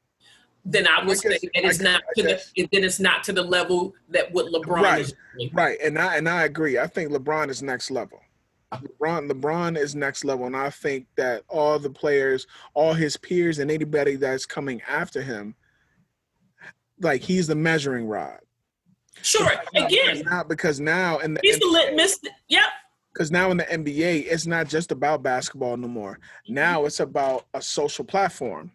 [0.65, 3.33] Then I would I guess, say that it's not to the then it's not to
[3.33, 5.51] the level that what LeBron right, is doing.
[5.53, 6.79] Right, and I and I agree.
[6.79, 8.21] I think LeBron is next level.
[8.75, 13.59] LeBron, LeBron is next level, and I think that all the players, all his peers,
[13.59, 15.55] and anybody that's coming after him,
[17.01, 18.41] like he's the measuring rod.
[19.23, 19.51] Sure.
[19.75, 22.21] Again, not because now in the he's NBA, the litmus.
[22.49, 22.65] Yep.
[23.13, 26.19] Because now in the NBA, it's not just about basketball no more.
[26.49, 28.71] Now it's about a social platform.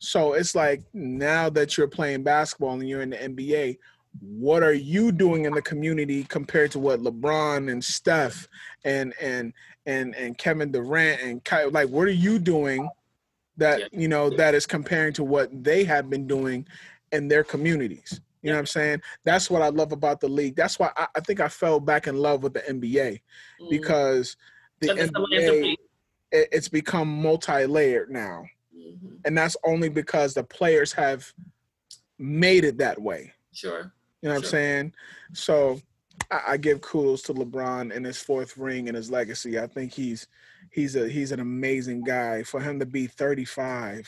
[0.00, 3.78] So it's like now that you're playing basketball and you're in the NBA,
[4.20, 8.48] what are you doing in the community compared to what LeBron and Steph
[8.84, 9.52] and and
[9.86, 12.88] and and Kevin Durant and Kyle, like what are you doing
[13.56, 16.66] that you know that is comparing to what they have been doing
[17.12, 18.20] in their communities?
[18.42, 19.02] You know what I'm saying?
[19.24, 20.54] That's what I love about the league.
[20.54, 23.20] That's why I, I think I fell back in love with the NBA
[23.60, 23.70] mm.
[23.70, 24.36] because
[24.80, 25.74] the NBA
[26.30, 28.44] it, it's become multi-layered now,
[28.76, 29.16] mm-hmm.
[29.24, 31.32] and that's only because the players have
[32.18, 33.32] made it that way.
[33.52, 33.92] Sure.
[34.22, 34.48] You know what sure.
[34.48, 34.92] I'm saying?
[35.32, 35.80] So
[36.30, 39.58] I, I, give kudos to LeBron and his fourth ring and his legacy.
[39.58, 40.26] I think he's
[40.70, 42.42] he's a he's an amazing guy.
[42.42, 44.02] For him to be 35, you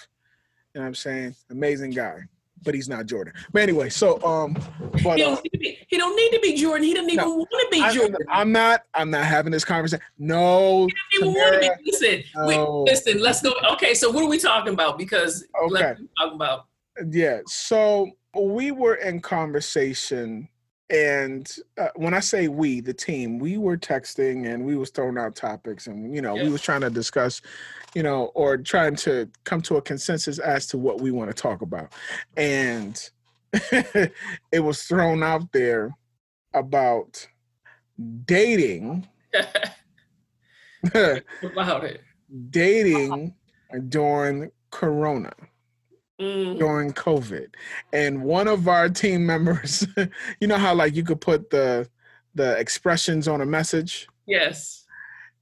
[0.74, 1.34] know what I'm saying?
[1.50, 2.20] Amazing guy.
[2.62, 3.32] But he's not Jordan.
[3.52, 4.54] But anyway, so um
[5.02, 6.86] but, he, don't uh, be, he don't need to be Jordan.
[6.86, 8.16] He doesn't even no, want to be Jordan.
[8.28, 10.04] I, am not I'm not having this conversation.
[10.18, 10.86] No.
[10.86, 11.90] He doesn't even want to be.
[11.90, 12.46] Listen, no.
[12.84, 13.54] wait, listen, let's go.
[13.72, 14.98] Okay, so what are we talking about?
[14.98, 15.94] Because okay.
[16.18, 16.66] talk about
[17.08, 20.48] yeah, so we were in conversation
[20.90, 25.18] and uh, when i say we the team we were texting and we was throwing
[25.18, 27.40] out topics and you know we was trying to discuss
[27.94, 31.34] you know or trying to come to a consensus as to what we want to
[31.34, 31.92] talk about.
[32.36, 33.10] And
[33.52, 35.96] it was thrown out there
[36.54, 37.26] about
[38.24, 39.06] dating
[40.94, 42.00] about it.
[42.50, 43.34] dating
[43.88, 45.32] during corona
[46.20, 46.58] mm.
[46.58, 47.48] during COVID.
[47.92, 49.86] And one of our team members,
[50.40, 51.88] you know how like you could put the
[52.34, 54.08] the expressions on a message?
[54.26, 54.86] Yes.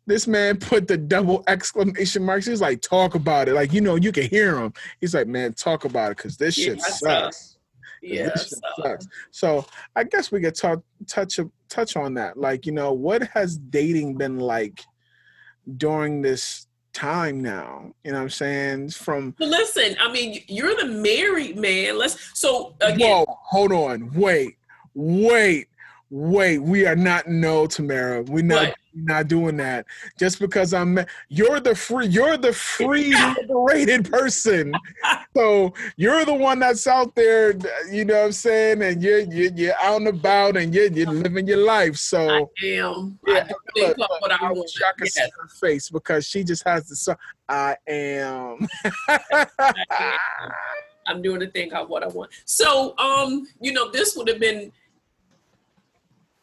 [0.07, 2.47] This man put the double exclamation marks.
[2.47, 3.53] He's like, talk about it.
[3.53, 4.73] Like, you know, you can hear him.
[5.03, 7.59] He's like, man, talk about it because this shit sucks.
[8.01, 9.07] Yeah, sucks.
[9.33, 11.39] So I guess we could talk touch
[11.69, 12.39] touch on that.
[12.39, 14.83] Like, you know, what has dating been like
[15.77, 17.93] during this time now.
[18.05, 18.91] You know what I'm saying?
[18.91, 21.99] From listen, I mean, you're the married man.
[21.99, 23.09] Let's so again.
[23.09, 24.57] Whoa, hold on, wait,
[24.95, 25.69] wait,
[26.11, 26.59] wait.
[26.59, 28.23] We are not no Tamara.
[28.23, 29.87] We're not not doing that
[30.19, 30.99] just because I'm
[31.29, 34.73] you're the free you're the free liberated person.
[35.37, 37.55] So you're the one that's out there,
[37.91, 41.11] you know what I'm saying, and you're you're, you're out and about and you're you're
[41.11, 41.97] living your life.
[41.97, 43.19] So I am.
[43.27, 45.15] Yeah, I look, look, what I, I wish I could yes.
[45.15, 47.17] see her face because she just has the song.
[47.49, 48.67] I am.
[51.07, 52.31] I'm doing the thing of what I want.
[52.45, 54.73] So um, you know, this would have been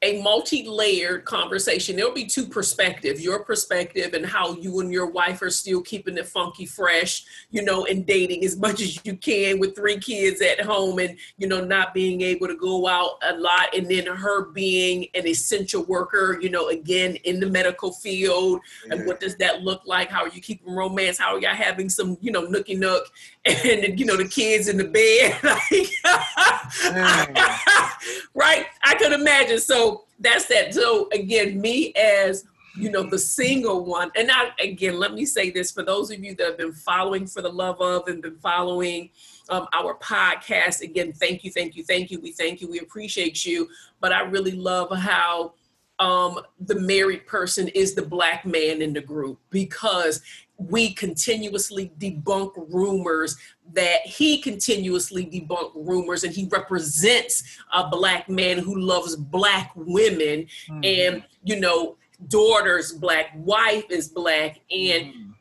[0.06, 1.96] a multi-layered conversation.
[1.96, 6.16] There'll be two perspectives, your perspective and how you and your wife are still keeping
[6.18, 10.42] it funky fresh, you know, and dating as much as you can with three kids
[10.42, 13.76] at home and, you know, not being able to go out a lot.
[13.76, 18.62] And then her being an essential worker, you know, again, in the medical field.
[18.86, 18.94] Yeah.
[18.94, 20.10] And what does that look like?
[20.12, 21.18] How are you keeping romance?
[21.18, 23.08] How are y'all having some, you know, nookie nook
[23.66, 25.40] and, you know, the kids in the bed?
[28.34, 28.66] right?
[28.84, 29.60] I could imagine.
[29.60, 30.74] So, that's that.
[30.74, 32.46] So again, me as
[32.78, 36.24] you know the single one, and I again let me say this for those of
[36.24, 39.10] you that have been following for the love of and been following
[39.50, 40.82] um, our podcast.
[40.82, 42.20] Again, thank you, thank you, thank you.
[42.20, 42.70] We thank you.
[42.70, 43.70] We appreciate you.
[44.00, 45.54] But I really love how
[46.00, 50.22] um, the married person is the black man in the group because
[50.58, 53.36] we continuously debunk rumors
[53.74, 60.48] that he continuously debunk rumors and he represents a black man who loves black women
[60.70, 60.80] mm-hmm.
[60.84, 61.98] and you know
[62.30, 65.32] daughter's black wife is black and mm-hmm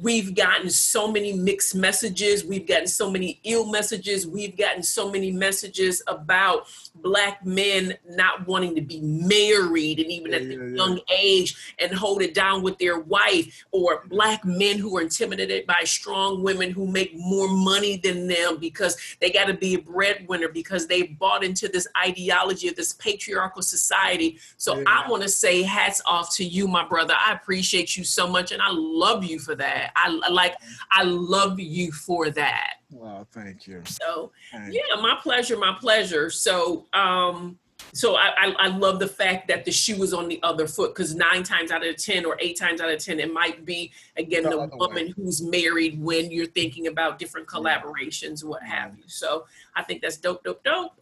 [0.00, 5.10] we've gotten so many mixed messages we've gotten so many ill messages we've gotten so
[5.10, 10.54] many messages about black men not wanting to be married and even yeah, at the
[10.54, 11.16] yeah, young yeah.
[11.18, 15.80] age and hold it down with their wife or black men who are intimidated by
[15.84, 20.48] strong women who make more money than them because they got to be a breadwinner
[20.48, 25.62] because they bought into this ideology of this patriarchal society so i want to say
[25.62, 29.38] hats off to you my brother i appreciate you so much and i love you
[29.38, 29.92] for that that.
[29.96, 30.56] I like
[30.90, 32.74] I love you for that.
[32.94, 33.82] Well, thank you.
[33.86, 36.30] So thank yeah, my pleasure, my pleasure.
[36.30, 37.58] So um
[37.92, 40.94] so I, I, I love the fact that the shoe is on the other foot
[40.94, 43.90] because nine times out of ten or eight times out of ten it might be
[44.16, 45.14] again the, the woman way.
[45.16, 50.16] who's married when you're thinking about different collaborations what have you so i think that's
[50.16, 50.92] dope dope dope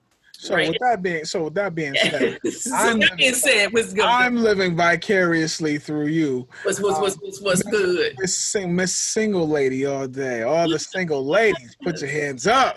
[0.43, 0.71] so right.
[0.71, 4.05] with that being so with that being said, so I'm, that being said, what's good?
[4.05, 6.49] I'm living vicariously through you.
[6.65, 8.17] What's what's what's what's, what's good?
[8.19, 10.43] Miss, sing, miss single lady all day.
[10.43, 12.77] All the single ladies, put your hands up.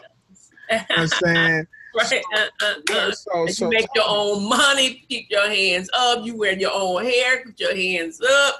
[0.70, 1.68] You know I'm saying.
[1.96, 2.22] Right.
[2.36, 3.12] Uh, uh, uh.
[3.14, 5.06] So, so, you make your own money.
[5.08, 6.26] Keep your hands up.
[6.26, 7.46] You wear your own hair.
[7.46, 8.60] Put your hands up.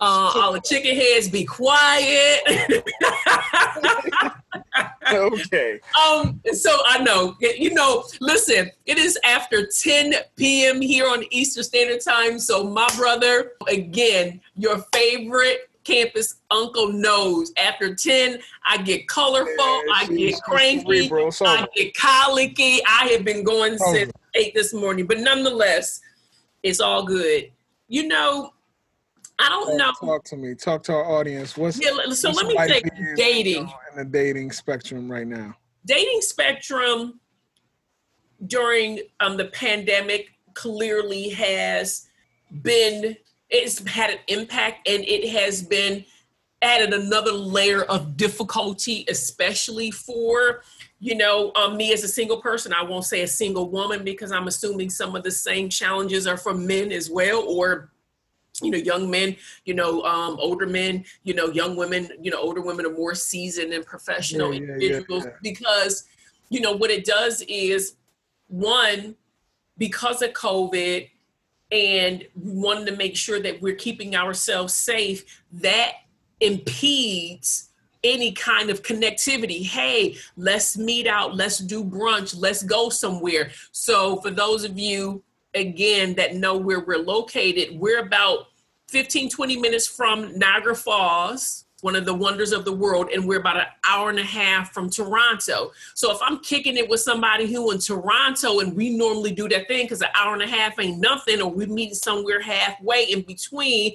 [0.00, 2.40] Uh, all the chicken heads, be quiet.
[5.12, 5.80] okay.
[6.06, 6.40] Um.
[6.52, 7.36] So I know.
[7.40, 8.04] You know.
[8.20, 8.70] Listen.
[8.86, 10.80] It is after 10 p.m.
[10.80, 12.38] here on Eastern Standard Time.
[12.38, 17.52] So my brother, again, your favorite campus uncle knows.
[17.56, 22.80] After 10, I get colorful, yeah, I get cranky, I get colicky.
[22.86, 26.00] I have been going since 8 this morning, but nonetheless,
[26.62, 27.50] it's all good.
[27.88, 28.52] You know,
[29.38, 29.92] I don't know.
[30.00, 30.54] Talk to me.
[30.54, 31.56] Talk to our audience.
[31.56, 31.90] What's yeah?
[32.10, 32.82] So what's let me say
[33.16, 35.54] dating in the dating spectrum right now.
[35.84, 37.20] Dating spectrum
[38.46, 42.08] during um, the pandemic clearly has
[42.62, 43.16] been
[43.48, 46.04] it's had an impact and it has been
[46.62, 50.62] added another layer of difficulty especially for
[50.98, 54.32] you know um, me as a single person i won't say a single woman because
[54.32, 57.90] i'm assuming some of the same challenges are for men as well or
[58.62, 62.40] you know young men you know um, older men you know young women you know
[62.40, 66.04] older women are more seasoned and professional yeah, yeah, individuals yeah, because
[66.48, 67.96] you know what it does is
[68.48, 69.14] one
[69.78, 71.08] because of covid
[71.72, 75.92] and we wanted to make sure that we're keeping ourselves safe that
[76.40, 77.70] impedes
[78.04, 79.64] any kind of connectivity.
[79.64, 83.50] Hey, let's meet out, let's do brunch, let's go somewhere.
[83.72, 85.22] So, for those of you
[85.56, 88.48] again that know where we're located, we're about
[88.88, 93.40] 15, 20 minutes from Niagara Falls, one of the wonders of the world, and we're
[93.40, 95.72] about an hour and a half from Toronto.
[95.94, 99.68] So if I'm kicking it with somebody who in Toronto and we normally do that
[99.68, 103.22] thing because an hour and a half ain't nothing, or we meet somewhere halfway in
[103.22, 103.92] between,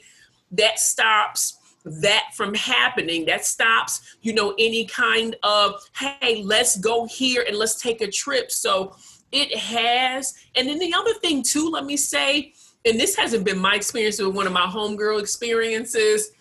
[0.52, 3.26] that stops that from happening.
[3.26, 8.12] That stops you know any kind of hey let's go here and let's take a
[8.12, 8.52] trip.
[8.52, 8.96] So
[9.32, 10.34] it has.
[10.56, 12.54] And then the other thing, too, let me say,
[12.86, 16.32] and this hasn't been my experience with one of my homegirl experiences,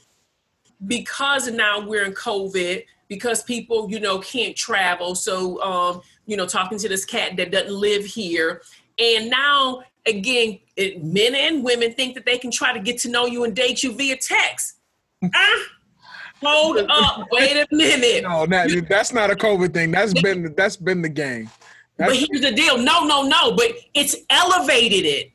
[0.87, 5.15] because now we're in COVID, because people, you know, can't travel.
[5.15, 8.63] So, um, you know, talking to this cat that doesn't live here,
[8.99, 13.11] And now, again, it, men and women think that they can try to get to
[13.11, 14.79] know you and date you via text.
[15.23, 15.63] ah,
[16.43, 18.23] hold up, wait a minute.
[18.23, 19.91] No, that, that's not a COVID thing.
[19.91, 21.51] That's been that's been the game.
[22.01, 22.79] That's, but here's the deal.
[22.79, 23.53] No, no, no.
[23.53, 25.33] But it's elevated it.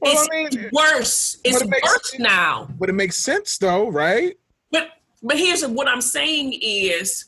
[0.00, 1.38] Well, it's, I mean, worse.
[1.44, 2.68] It's it worse now.
[2.80, 4.36] But it makes sense though, right?
[4.72, 4.88] But
[5.22, 7.26] but here's what I'm saying is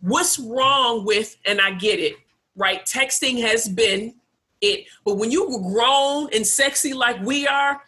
[0.00, 2.16] what's wrong with and I get it,
[2.56, 2.84] right?
[2.84, 4.16] Texting has been
[4.60, 7.80] it, but when you were grown and sexy like we are,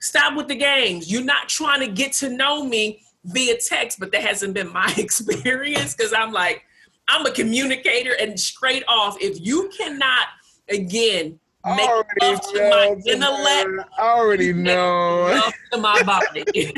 [0.00, 1.12] stop with the games.
[1.12, 4.92] You're not trying to get to know me via text, but that hasn't been my
[4.96, 6.64] experience because I'm like,
[7.12, 10.28] I'm a communicator and straight off, if you cannot
[10.70, 11.38] again
[11.76, 11.90] make
[12.22, 13.90] love to my intellect.
[13.98, 15.24] I already know.
[15.24, 16.44] Love to my body.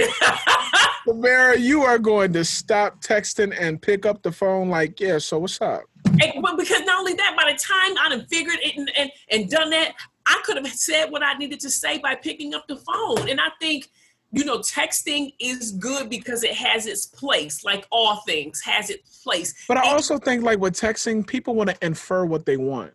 [1.06, 5.38] Tamara, you are going to stop texting and pick up the phone like, yeah, so
[5.38, 5.82] what's up?
[6.06, 9.10] And, but because not only that, by the time I done figured it and, and,
[9.30, 9.92] and done that,
[10.26, 13.28] I could have said what I needed to say by picking up the phone.
[13.28, 13.88] And I think,
[14.34, 19.22] you know, texting is good because it has its place, like all things has its
[19.22, 19.54] place.
[19.68, 22.92] But I also think like with texting, people want to infer what they want.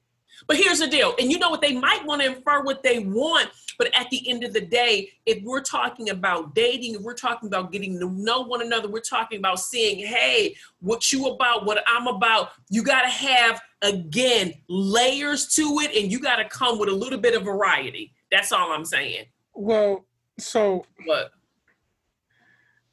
[0.48, 1.16] But here's the deal.
[1.20, 1.62] And you know what?
[1.62, 3.50] They might want to infer what they want.
[3.78, 7.48] But at the end of the day, if we're talking about dating, if we're talking
[7.48, 11.84] about getting to know one another, we're talking about seeing, hey, what you about, what
[11.88, 15.96] I'm about, you got to have, again, layers to it.
[15.96, 18.14] And you got to come with a little bit of variety.
[18.32, 19.26] That's all I'm saying.
[19.54, 20.06] Well,
[20.42, 20.86] so.
[21.06, 21.32] What?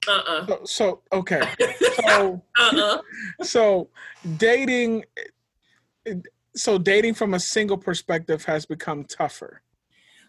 [0.08, 0.46] Uh-uh.
[0.46, 1.42] So, so okay.
[2.06, 2.98] So uh-uh.
[3.42, 3.88] So
[4.36, 5.04] dating
[6.54, 9.62] so dating from a single perspective has become tougher.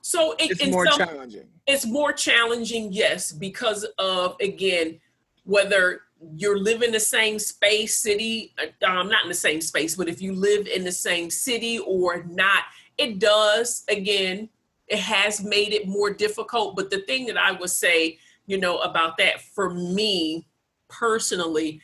[0.02, 1.48] So it, it's more so challenging.
[1.66, 5.00] It's more challenging, yes, because of again
[5.44, 6.02] whether
[6.36, 8.54] you're living the same space, city,
[8.86, 12.24] um, not in the same space, but if you live in the same city or
[12.24, 12.64] not,
[12.98, 13.84] it does.
[13.88, 14.50] Again,
[14.88, 16.76] it has made it more difficult.
[16.76, 20.48] But the thing that I would say, you know, about that for me
[20.88, 21.82] personally,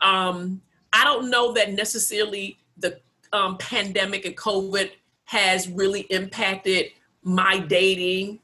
[0.00, 0.60] um,
[0.92, 3.00] I don't know that necessarily the
[3.32, 4.90] um, pandemic and COVID
[5.24, 6.86] has really impacted
[7.22, 8.40] my dating.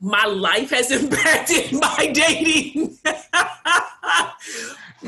[0.00, 2.96] My life has impacted my dating.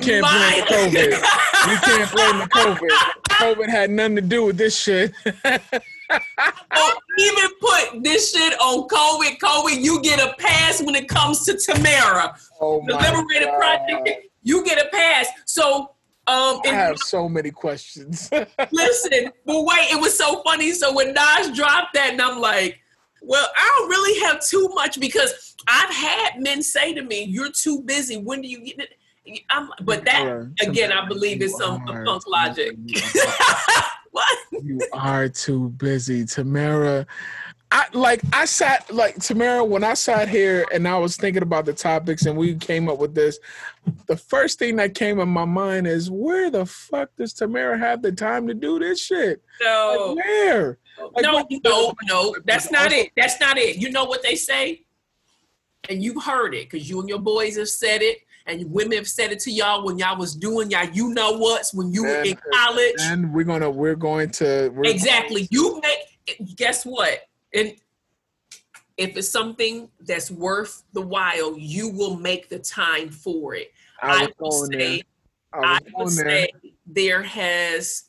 [0.01, 1.11] can't my- blame COVID.
[1.71, 2.89] you can't blame the COVID.
[3.31, 5.13] COVID had nothing to do with this shit.
[6.11, 9.39] even put this shit on COVID.
[9.39, 12.37] COVID, you get a pass when it comes to Tamara.
[12.61, 13.59] Oh the Liberated God.
[13.59, 15.29] Project, you get a pass.
[15.45, 15.93] So
[16.27, 18.29] um, I have so many questions.
[18.71, 20.73] listen, but wait, it was so funny.
[20.73, 22.79] So when Nas dropped that, and I'm like,
[23.23, 27.51] well, I don't really have too much because I've had men say to me, "You're
[27.51, 28.19] too busy.
[28.19, 28.91] When do you get it?"
[29.51, 32.77] I'm, but that again, I believe is some punk logic.
[34.11, 34.39] what?
[34.63, 37.07] You are too busy, Tamara.
[37.71, 41.67] I like I sat like Tamara when I sat here and I was thinking about
[41.67, 43.39] the topics and we came up with this.
[44.07, 48.01] The first thing that came in my mind is where the fuck does Tamara have
[48.01, 49.43] the time to do this shit?
[49.61, 50.79] No, like, where?
[51.13, 52.37] Like, no, what, no, no.
[52.47, 53.11] That's not it.
[53.17, 53.77] That's not it.
[53.77, 54.85] You know what they say,
[55.91, 58.19] and you've heard it because you and your boys have said it
[58.49, 61.73] and women have said it to y'all when y'all was doing y'all you know what's
[61.73, 62.95] when you were in college.
[63.01, 65.47] and we're gonna we're going to we're exactly.
[65.51, 67.21] You make guess what?
[67.55, 67.75] And
[68.97, 73.73] if it's something that's worth the while, you will make the time for it.
[74.03, 75.03] I, I will say,
[75.53, 76.51] I, I will say
[76.87, 78.05] there has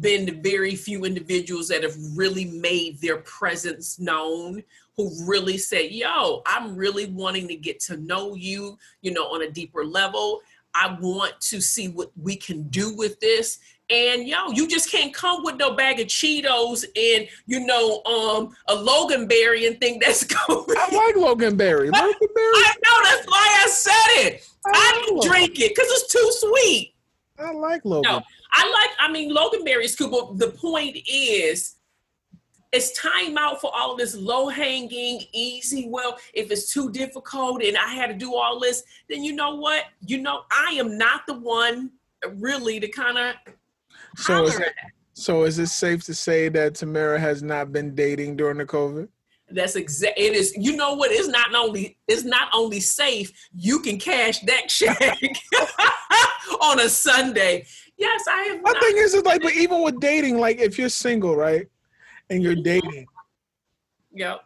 [0.00, 4.62] been very few individuals that have really made their presence known
[4.98, 9.42] who really said, yo, I'm really wanting to get to know you, you know, on
[9.42, 10.40] a deeper level.
[10.74, 13.60] I want to see what we can do with this.
[13.90, 18.54] And yo, you just can't come with no bag of Cheetos and you know um
[18.68, 20.66] a Loganberry and think that's going.
[20.76, 21.90] I like Loganberry.
[21.90, 21.94] Loganberry.
[21.94, 24.50] I know that's why I said it.
[24.66, 26.94] I, I don't drink it because it's too sweet.
[27.38, 28.10] I like Logan.
[28.10, 28.22] No,
[28.52, 28.90] I like.
[28.98, 31.76] I mean, Loganberry is cool, but the point is,
[32.72, 35.88] it's time out for all this low hanging, easy.
[35.88, 39.54] Well, if it's too difficult and I had to do all this, then you know
[39.54, 39.84] what?
[40.06, 41.92] You know, I am not the one
[42.36, 43.34] really to kind of
[44.16, 44.72] so is it,
[45.14, 49.08] so is it safe to say that Tamara has not been dating during the COVID?
[49.50, 50.18] That's exact.
[50.18, 50.54] It is.
[50.56, 51.10] You know what?
[51.10, 51.96] It's not only.
[52.06, 53.32] It's not only safe.
[53.54, 55.18] You can cash that check
[56.60, 57.66] on a Sunday.
[57.96, 58.62] Yes, I have.
[58.62, 61.66] My thing is, is like, but even with dating, like if you're single, right,
[62.30, 63.06] and you're dating,
[64.12, 64.40] yep.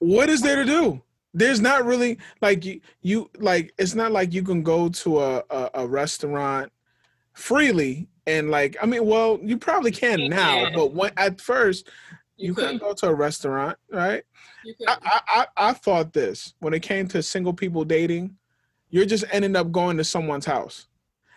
[0.00, 1.02] What is there to do?
[1.34, 2.80] There's not really like you.
[3.02, 6.72] You like it's not like you can go to a, a, a restaurant
[7.32, 11.88] freely and like i mean well you probably can now but when at first
[12.36, 14.22] You, couldn't go to a restaurant, right?
[14.86, 18.36] I, I I I thought this when it came to single people dating.
[18.90, 20.86] You're just ending up going to someone's house.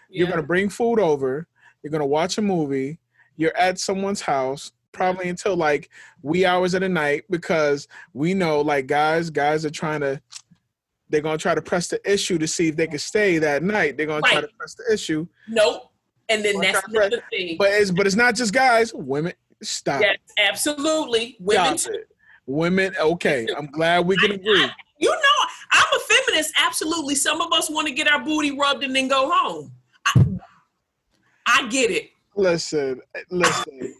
[0.09, 1.47] You're gonna bring food over.
[1.81, 2.99] You're gonna watch a movie.
[3.35, 5.89] You're at someone's house probably until like
[6.21, 10.21] wee hours of the night because we know like guys guys are trying to
[11.09, 13.97] they're gonna try to press the issue to see if they can stay that night.
[13.97, 15.91] They're gonna try to press the issue, Nope.
[16.29, 17.07] And then that's right.
[17.07, 17.57] another thing.
[17.57, 18.93] but it's but it's not just guys.
[18.93, 20.01] Women, stop.
[20.01, 21.35] yes, absolutely.
[21.39, 21.77] Women.
[22.47, 23.47] Women, okay.
[23.57, 24.67] I'm glad we can agree.
[25.01, 26.53] You know, I'm a feminist.
[26.59, 27.15] Absolutely.
[27.15, 29.71] Some of us want to get our booty rubbed and then go home.
[30.05, 30.25] I,
[31.47, 32.11] I get it.
[32.35, 33.95] Listen, eh, listen.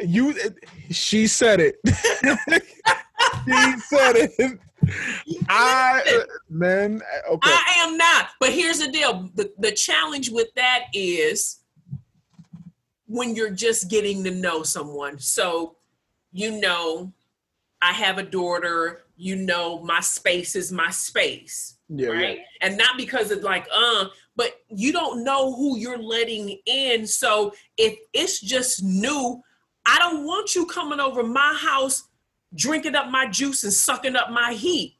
[0.00, 0.34] You,
[0.90, 1.76] she said it.
[3.44, 4.60] she said it.
[5.48, 7.50] I, man, okay.
[7.50, 8.28] I am not.
[8.40, 11.60] But here's the deal the, the challenge with that is
[13.06, 15.18] when you're just getting to know someone.
[15.18, 15.76] So,
[16.32, 17.12] you know,
[17.82, 21.76] I have a daughter, you know, my space is my space.
[21.88, 22.38] yeah, right?
[22.60, 27.06] And not because it's like, uh, but you don't know who you're letting in.
[27.06, 29.42] So if it's just new,
[29.90, 32.04] I don't want you coming over my house,
[32.54, 34.96] drinking up my juice and sucking up my heat.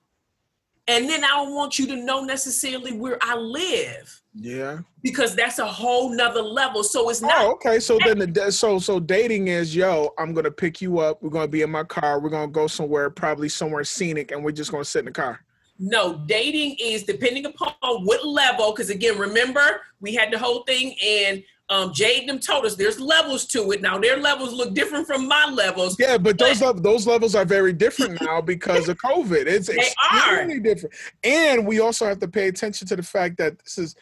[0.88, 4.80] And then I don't want you to know necessarily where I live yeah.
[5.02, 6.82] because that's a whole nother level.
[6.82, 7.78] So it's not Oh, okay.
[7.78, 10.12] So then the so so dating is yo.
[10.18, 11.22] I'm gonna pick you up.
[11.22, 12.18] We're gonna be in my car.
[12.18, 15.44] We're gonna go somewhere, probably somewhere scenic, and we're just gonna sit in the car.
[15.78, 17.74] No, dating is depending upon
[18.04, 18.72] what level.
[18.72, 23.00] Because again, remember we had the whole thing, and um, Jade them told us there's
[23.00, 23.80] levels to it.
[23.80, 25.96] Now their levels look different from my levels.
[25.98, 29.46] Yeah, but those lev- those levels are very different now because of COVID.
[29.46, 30.40] It's They are.
[30.40, 33.96] extremely different, and we also have to pay attention to the fact that this is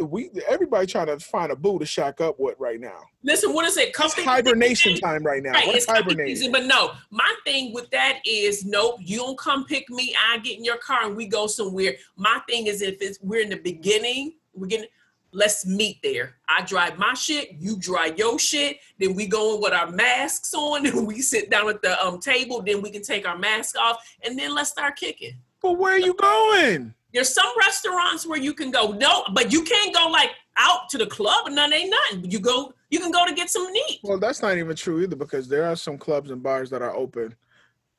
[0.00, 3.00] we everybody trying to find a boo to shack up with right now.
[3.22, 3.94] Listen, what is it?
[3.98, 5.52] It's hibernation time right now.
[5.52, 6.52] Right, company hibernating.
[6.52, 8.96] but no, my thing with that is nope.
[9.00, 10.14] You don't come pick me.
[10.30, 11.94] I get in your car and we go somewhere.
[12.16, 14.88] My thing is if it's we're in the beginning, we're getting.
[15.34, 16.36] Let's meet there.
[16.48, 18.78] I drive my shit, you drive your shit.
[18.98, 22.20] Then we go in with our masks on, and we sit down at the um
[22.20, 22.62] table.
[22.62, 25.34] Then we can take our mask off, and then let's start kicking.
[25.60, 26.94] But where are you going?
[27.12, 30.98] There's some restaurants where you can go, no, but you can't go like out to
[30.98, 32.30] the club and none ain't nothing.
[32.30, 34.00] You go, you can go to get some meat.
[34.02, 36.94] Well, that's not even true either because there are some clubs and bars that are
[36.94, 37.34] open.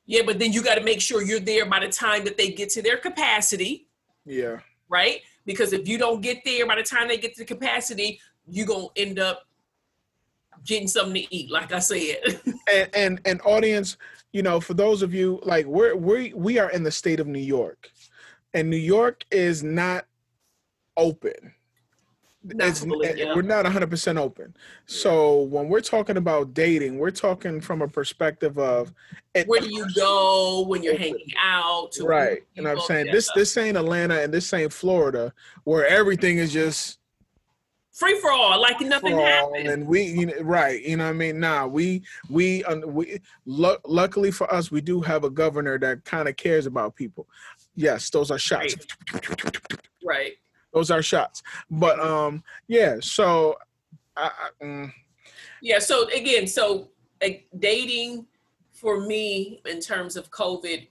[0.04, 2.50] Yeah, but then you got to make sure you're there by the time that they
[2.50, 3.88] get to their capacity,
[4.26, 4.58] Yeah.
[4.88, 5.22] right?
[5.46, 8.66] Because if you don't get there by the time they get to the capacity, you're
[8.66, 9.46] to end up
[10.64, 12.16] getting something to eat, like I said.
[12.72, 13.96] and and and audience,
[14.32, 17.26] you know, for those of you like we're we we are in the state of
[17.26, 17.90] New York,
[18.52, 20.06] and New York is not
[20.96, 21.54] open.
[22.54, 23.34] Not It's, fully, yeah.
[23.34, 24.54] We're not 100% open.
[24.86, 28.92] So when we're talking about dating, we're talking from a perspective of
[29.46, 31.92] Where do you go when you're hanging out?
[31.92, 32.42] to right.
[32.56, 35.32] And I'm saying this this ain't Atlanta and this ain't Florida
[35.64, 36.98] where everything is just
[37.92, 39.68] free for all, like nothing happened.
[39.68, 43.78] and we you know, right you know what i mean nah we we we lu-
[43.86, 47.26] luckily for us we do have a governor that kind of cares about people
[47.74, 48.76] yes those are shots
[50.04, 50.34] Right.
[50.76, 53.56] Those are shots but um yeah so
[54.16, 54.92] I, I, mm,
[55.60, 55.78] Yeah.
[55.78, 56.88] So again, so
[57.22, 58.26] like, dating
[58.72, 60.86] for me in terms of COVID,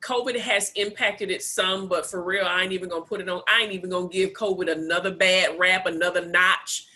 [0.00, 3.42] COVID has impacted it some, but for real, I ain't even gonna put it on.
[3.48, 6.86] I ain't even gonna give COVID another bad rap, another notch.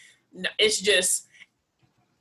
[0.59, 1.27] It's just,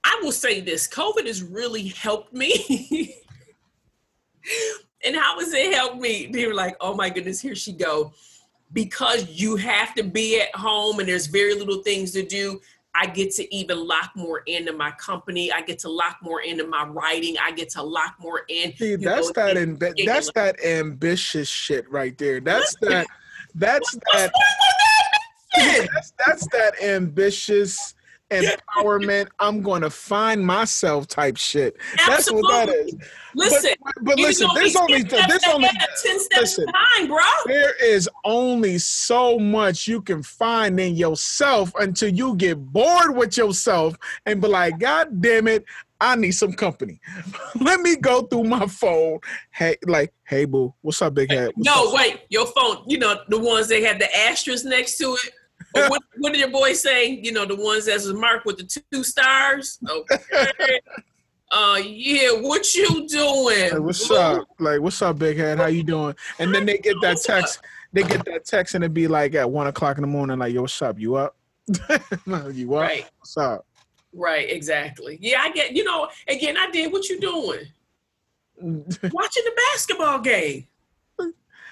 [0.03, 3.15] I will say this: COVID has really helped me.
[5.05, 6.29] and how has it helped me?
[6.31, 8.13] They were like, "Oh my goodness, here she go."
[8.73, 12.59] Because you have to be at home and there's very little things to do.
[12.99, 15.51] I get to even lock more into my company.
[15.51, 17.35] I get to lock more into my writing.
[17.41, 18.75] I get to lock more in.
[18.75, 23.05] see that's know, that that's that ambitious shit right there that's that
[23.55, 24.31] that's that
[25.93, 27.93] that's, that's that ambitious
[28.31, 31.75] empowerment i'm gonna find myself type shit
[32.05, 32.95] that's what that is
[33.37, 36.65] Listen, but, but listen, there's only there's only 10 steps listen.
[36.65, 37.19] behind, bro.
[37.45, 43.37] there is only so much you can find in yourself until you get bored with
[43.37, 45.65] yourself and be like, God damn it,
[46.01, 46.99] I need some company.
[47.61, 49.19] Let me go through my phone.
[49.51, 51.51] Hey, like, hey boo, what's up, big head?
[51.53, 51.93] What's No, up?
[51.93, 55.31] wait, your phone, you know, the ones that have the asterisk next to it.
[55.73, 57.09] What, what did your boy say?
[57.09, 59.79] You know, the ones that's marked with the two stars.
[59.89, 60.79] Okay.
[61.51, 63.71] uh yeah, what you doing?
[63.71, 64.15] Like, what's boo?
[64.15, 64.47] up?
[64.59, 65.59] Like, what's up, big head?
[65.59, 66.15] How you doing?
[66.39, 67.61] And then they get that text.
[67.93, 70.53] They get that text and it be like at one o'clock in the morning, like,
[70.53, 70.99] yo, what's up?
[70.99, 71.35] You up?
[72.53, 72.81] you up?
[72.81, 73.05] Right.
[73.19, 73.65] What's up?
[74.13, 75.19] Right, exactly.
[75.21, 75.75] Yeah, I get.
[75.75, 77.67] You know, again, I did what you doing.
[78.61, 80.67] Watching the basketball game.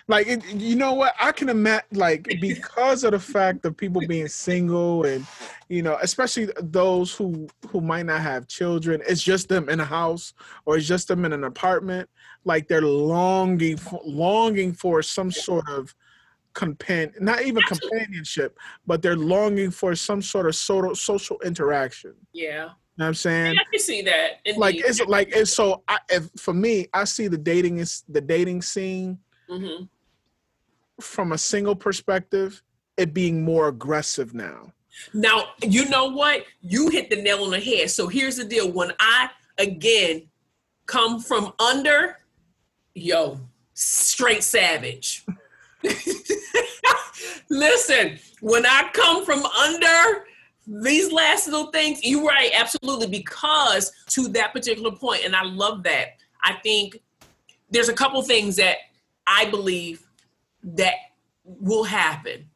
[0.08, 4.02] Like it, you know what i can imagine like because of the fact of people
[4.08, 5.26] being single and
[5.70, 9.86] you know especially those who who might not have children it's just them in a
[9.86, 10.34] house
[10.66, 12.10] or it's just them in an apartment
[12.44, 15.94] like they're longing for, longing for some sort of
[16.54, 22.44] compan not even companionship but they're longing for some sort of social social interaction Yeah,
[22.44, 24.40] you know what i'm saying I can see that.
[24.56, 24.86] like indeed.
[24.90, 28.62] it's like it's so I, if, for me i see the dating is the dating
[28.62, 29.18] scene
[29.50, 29.88] Mhm.
[31.00, 32.62] From a single perspective,
[32.98, 34.72] it being more aggressive now.
[35.14, 36.46] Now, you know what?
[36.62, 37.90] You hit the nail on the head.
[37.92, 38.72] So here's the deal.
[38.72, 40.24] When I again
[40.86, 42.18] come from under,
[42.94, 43.40] yo,
[43.74, 45.26] straight savage.
[47.50, 50.26] Listen, when I come from under
[50.68, 55.84] these last little things, you're right, absolutely, because to that particular point, and I love
[55.84, 56.18] that.
[56.44, 57.02] I think
[57.70, 58.78] there's a couple things that
[59.28, 60.05] I believe
[60.66, 60.96] that
[61.46, 62.50] will happen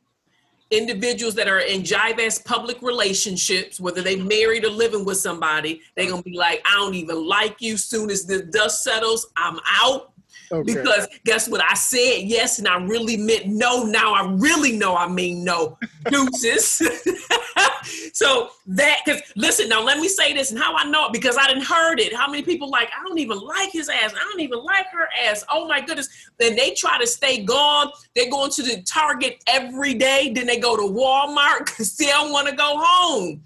[0.72, 6.10] individuals that are in jive public relationships, whether they married or living with somebody, they're
[6.10, 7.78] gonna be like, I don't even like you.
[7.78, 10.14] Soon as the dust settles, I'm out.
[10.52, 10.74] Okay.
[10.74, 11.62] Because guess what?
[11.62, 13.84] I said yes and I really meant no.
[13.84, 15.78] Now I really know I mean no.
[16.10, 16.82] Deuces.
[18.14, 21.38] so that because listen, now let me say this and how I know it because
[21.38, 22.14] I didn't heard it.
[22.14, 24.14] How many people like I don't even like his ass.
[24.14, 25.44] I don't even like her ass.
[25.50, 26.10] Oh my goodness.
[26.40, 27.92] Then they try to stay gone.
[28.16, 30.32] They're going to the Target every day.
[30.34, 33.42] Then they go to Walmart because they don't want to go home.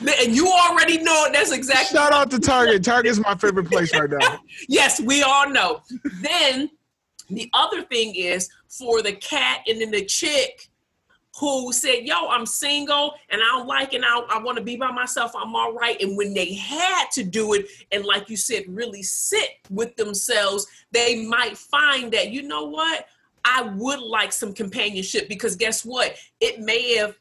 [0.00, 1.28] And you already know.
[1.32, 2.84] That's exactly Shout out to Target.
[2.84, 4.40] Target's my favorite place right now.
[4.68, 5.82] yes, we all know.
[6.22, 6.70] then
[7.30, 10.68] the other thing is for the cat and then the chick
[11.38, 14.02] who said, Yo, I'm single and I don't like it.
[14.04, 15.32] I, I want to be by myself.
[15.36, 16.00] I'm all right.
[16.00, 20.66] And when they had to do it, and like you said, really sit with themselves,
[20.90, 23.06] they might find that, you know what?
[23.44, 26.16] I would like some companionship because guess what?
[26.40, 27.16] It may have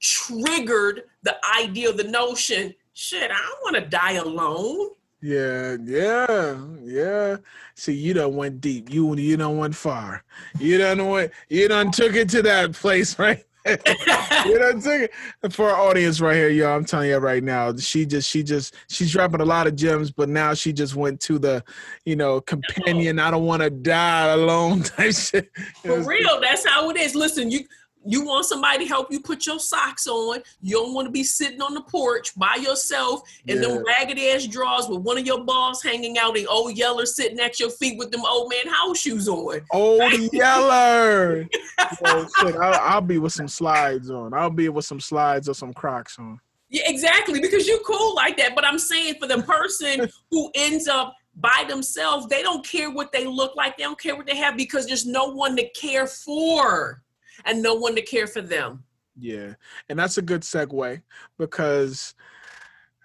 [0.00, 4.90] triggered the idea, the notion, shit, I don't want to die alone.
[5.22, 7.36] Yeah, yeah, yeah.
[7.74, 8.90] See, you don't went deep.
[8.90, 10.24] You you don't went far.
[10.58, 11.32] You don't went.
[11.50, 13.44] You don't took it to that place, right?
[13.66, 15.10] you done took
[15.42, 16.74] it for our audience right here, yo.
[16.74, 20.10] I'm telling you right now, she just she just she's dropping a lot of gems,
[20.10, 21.62] but now she just went to the,
[22.06, 23.18] you know, companion.
[23.18, 25.50] I don't want to die alone type shit.
[25.82, 27.14] For real, that's how it is.
[27.14, 27.60] Listen, you
[28.04, 30.42] you want somebody to help you put your socks on.
[30.60, 34.46] You don't want to be sitting on the porch by yourself in them raggedy ass
[34.46, 37.98] drawers with one of your balls hanging out and old yeller sitting at your feet
[37.98, 39.60] with them old man house shoes on.
[39.70, 41.46] Old Yeller.
[42.04, 44.32] Yo, shit, I'll, I'll be with some slides on.
[44.32, 46.40] I'll be with some slides or some Crocs on.
[46.70, 48.54] Yeah, exactly, because you're cool like that.
[48.54, 53.12] But I'm saying for the person who ends up by themselves, they don't care what
[53.12, 53.76] they look like.
[53.76, 57.02] They don't care what they have because there's no one to care for
[57.44, 58.84] and no one to care for them.
[59.18, 59.54] Yeah,
[59.88, 61.02] and that's a good segue
[61.38, 62.14] because,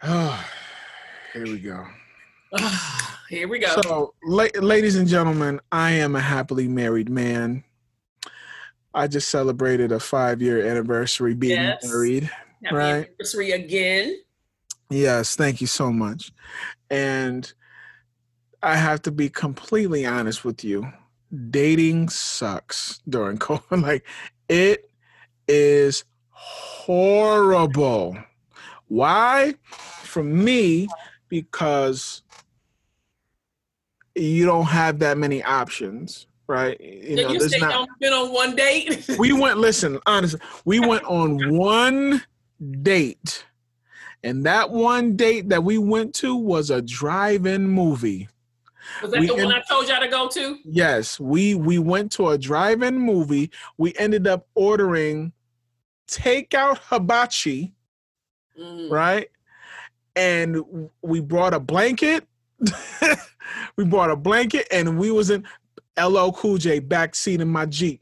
[0.04, 0.46] oh,
[1.34, 1.86] here we go.
[3.28, 3.82] Here we go.
[3.82, 7.64] So, la- ladies and gentlemen, I am a happily married man.
[8.94, 11.84] I just celebrated a five year anniversary being Yes.
[11.84, 12.30] married.
[12.64, 13.08] Happy right.
[13.08, 14.16] anniversary again.
[14.92, 16.32] Yes, thank you so much.
[16.92, 17.52] And
[18.62, 20.88] I have to be completely honest with you.
[21.49, 23.82] Dating sucks during COVID.
[23.82, 24.05] Like
[24.49, 24.89] it
[25.47, 28.17] is horrible.
[28.88, 29.55] Why?
[30.03, 30.88] For me,
[31.30, 32.21] because
[34.15, 36.80] you don't have that many options, right?
[36.80, 39.05] You Did you there's say not- don't been on one date?
[39.19, 42.23] we went listen honestly we went on one
[42.82, 43.45] date
[44.23, 48.30] and that one date that we went to was a drive-in movie
[49.02, 50.58] Was that We the one I told y'all to go to?
[50.66, 55.32] yes we we went to a drive-in movie we ended up ordering
[56.08, 57.74] takeout hibachi
[58.60, 58.90] Mm.
[58.90, 59.28] right
[60.16, 60.64] and
[61.02, 62.26] we brought a blanket
[63.76, 65.44] we brought a blanket and we was in
[66.02, 68.02] LL Cool J backseat in my Jeep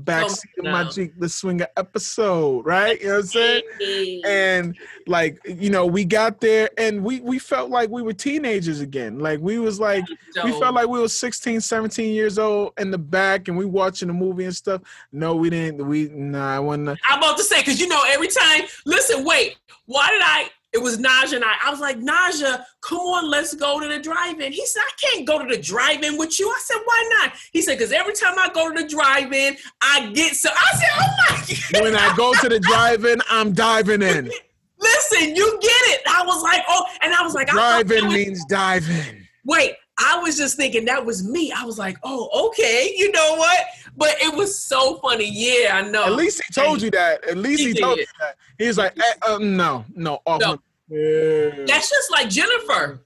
[0.00, 0.84] backseat in oh my.
[0.84, 4.22] Jeep the swinger episode right you know what I'm saying Hey.
[4.24, 4.76] and
[5.06, 9.18] like you know we got there and we we felt like we were teenagers again
[9.18, 10.04] like we was like
[10.44, 14.08] we felt like we were 16 17 years old in the back and we watching
[14.08, 14.80] the movie and stuff
[15.12, 18.28] no we didn't we nah I wasn't I'm about to say because you know every
[18.28, 18.62] time.
[18.84, 19.56] Listen, wait.
[19.86, 20.48] Why did I?
[20.76, 21.54] It was Naja and I.
[21.64, 24.52] I was like, Naja, come on, let's go to the drive-in.
[24.52, 26.46] He said, I can't go to the drive-in with you.
[26.50, 27.32] I said, why not?
[27.50, 30.50] He said, because every time I go to the drive-in, I get so.
[30.52, 31.36] I said, oh my
[31.72, 31.82] god.
[31.82, 34.30] when I go to the drive-in I'm diving in
[34.78, 36.02] Listen, you get it.
[36.06, 39.26] I was like, oh, and I was like, drive in means diving.
[39.46, 41.50] Wait, I was just thinking that was me.
[41.50, 43.64] I was like, oh, okay, you know what?
[43.96, 45.30] But it was so funny.
[45.32, 46.04] Yeah, I know.
[46.04, 47.26] At least he told you that.
[47.26, 48.36] At least he, he told you that.
[48.58, 50.58] He's like, eh, uh, no, no, off no.
[50.88, 51.64] Yeah.
[51.66, 53.00] That's just like Jennifer.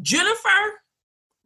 [0.00, 0.82] Jennifer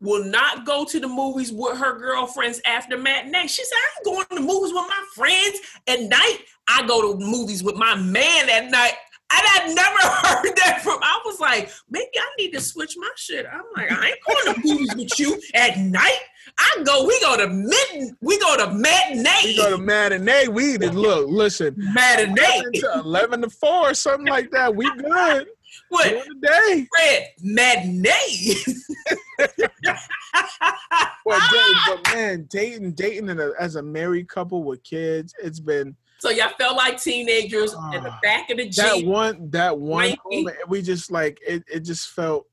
[0.00, 3.46] will not go to the movies with her girlfriends after matinee.
[3.46, 6.38] She said, I ain't going to movies with my friends at night.
[6.68, 8.92] I go to movies with my man at night.
[9.32, 9.98] And I never
[10.46, 11.00] heard that from.
[11.02, 13.46] I was like, maybe I need to switch my shit.
[13.50, 16.20] I'm like, I ain't going to movies with you at night.
[16.58, 19.30] I go, we go to mid, we go to matinee.
[19.44, 20.46] We go to matinee.
[20.46, 24.74] We look, listen, matinee, 11 to, 11 to four, something like that.
[24.74, 25.48] We good.
[25.88, 26.86] What day?
[26.96, 28.56] Fred matinee.
[31.24, 31.40] well,
[31.86, 35.96] but man, dating, dating a, as a married couple with kids, it's been.
[36.18, 38.18] So y'all felt like teenagers uh, in the ah.
[38.22, 38.76] back of the jeep.
[38.76, 41.62] That one, that one moment, we just like it.
[41.72, 42.46] It just felt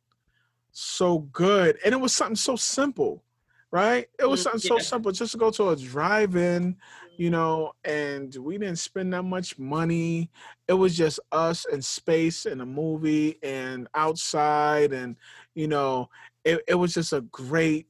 [0.71, 3.23] so good, and it was something so simple,
[3.71, 4.07] right?
[4.19, 4.79] It was mm, something yeah.
[4.79, 6.75] so simple, just to go to a drive-in
[7.17, 10.29] you know, and we didn't spend that much money.
[10.67, 15.15] It was just us and space and a movie and outside and
[15.55, 16.09] you know,
[16.43, 17.87] it, it was just a great,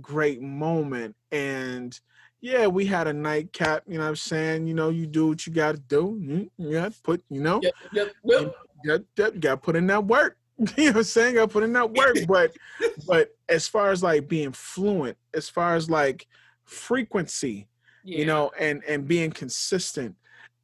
[0.00, 1.16] great moment.
[1.32, 1.98] And
[2.40, 4.66] yeah, we had a nightcap, you know what I'm saying?
[4.66, 6.18] You know, you do what you gotta do.
[6.20, 6.62] Mm-hmm.
[6.62, 8.54] You gotta put, you know, yep, yep, yep.
[8.84, 10.38] You, got, gotta put in that work.
[10.58, 11.34] you know what I'm saying?
[11.34, 12.16] Gotta put in that work.
[12.28, 12.56] But
[13.06, 16.26] but as far as like being fluent, as far as like
[16.64, 17.68] frequency,
[18.06, 18.18] yeah.
[18.18, 20.14] you know, and and being consistent,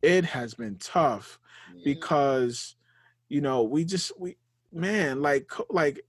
[0.01, 1.39] it has been tough
[1.75, 1.83] yeah.
[1.85, 2.77] because
[3.29, 4.37] you know we just we
[4.73, 6.01] man like like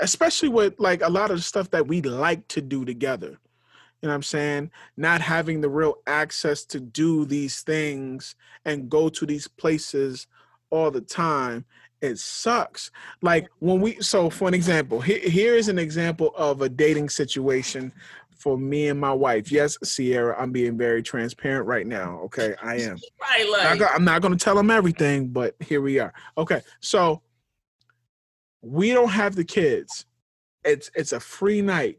[0.00, 3.38] especially with like a lot of the stuff that we like to do together.
[4.00, 4.70] You know what I'm saying?
[4.96, 8.34] Not having the real access to do these things
[8.64, 10.26] and go to these places
[10.70, 11.64] all the time
[12.04, 12.90] it sucks
[13.22, 17.08] like when we so for an example here, here is an example of a dating
[17.08, 17.90] situation
[18.36, 19.50] for me and my wife.
[19.50, 22.20] Yes, Sierra, I'm being very transparent right now.
[22.24, 22.96] Okay, I am.
[23.20, 26.12] right, like I'm not going to tell them everything, but here we are.
[26.36, 27.22] Okay, so
[28.62, 30.06] we don't have the kids.
[30.64, 31.98] It's it's a free night.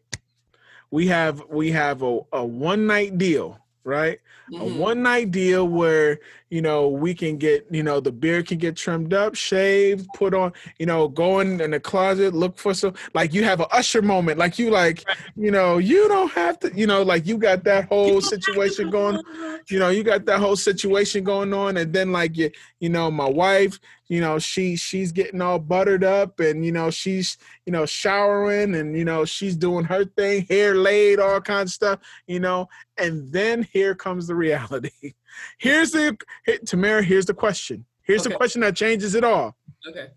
[0.91, 4.19] We have we have a, a one night deal right?
[4.51, 4.61] Mm-hmm.
[4.61, 6.19] A one night deal where,
[6.49, 10.33] you know, we can get, you know, the beard can get trimmed up, shaved, put
[10.33, 13.67] on, you know, go in, in the closet, look for some, like you have an
[13.71, 14.39] usher moment.
[14.39, 15.03] Like you, like,
[15.35, 19.21] you know, you don't have to, you know, like you got that whole situation going,
[19.69, 21.77] you know, you got that whole situation going on.
[21.77, 26.03] And then, like, you, you know, my wife, you know she she's getting all buttered
[26.03, 30.45] up and you know she's you know showering and you know she's doing her thing
[30.47, 35.13] hair laid all kinds of stuff you know and then here comes the reality.
[35.57, 36.17] Here's the
[36.65, 37.85] tamara here's the question.
[38.03, 38.29] Here's okay.
[38.29, 39.57] the question that changes it all.
[39.85, 40.07] Okay.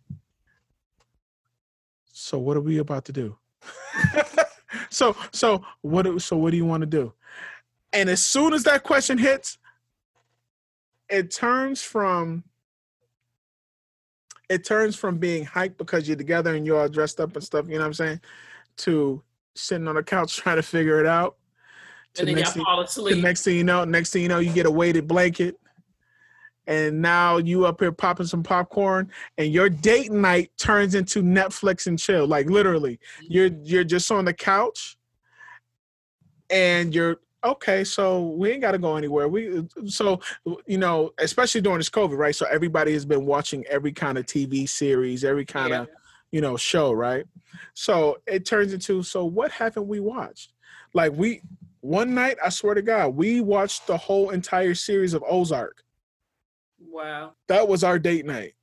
[2.12, 3.36] So what are we about to do?
[4.90, 7.12] So so what so what do you want to do?
[7.92, 9.58] And as soon as that question hits
[11.08, 12.44] it turns from
[14.48, 17.66] it turns from being hyped because you're together and you're all dressed up and stuff,
[17.68, 18.20] you know what I'm saying,
[18.78, 19.22] to
[19.54, 21.36] sitting on the couch trying to figure it out.
[22.14, 23.16] To and then next y'all fall asleep.
[23.16, 25.56] To next thing you know, next thing you know, you get a weighted blanket.
[26.66, 31.86] And now you up here popping some popcorn, and your date night turns into Netflix
[31.86, 32.26] and chill.
[32.26, 34.98] Like literally, you're you're just on the couch,
[36.50, 39.28] and you're okay, so we ain't got to go anywhere.
[39.28, 40.20] We uh, so
[40.66, 42.34] you know, especially during this COVID, right?
[42.34, 45.82] So everybody has been watching every kind of TV series, every kind yeah.
[45.82, 45.88] of
[46.32, 47.24] you know show, right?
[47.74, 50.52] So it turns into so what haven't we watched?
[50.94, 51.42] Like we
[51.80, 55.82] one night, I swear to God, we watched the whole entire series of Ozark.
[56.80, 58.54] Wow, that was our date night.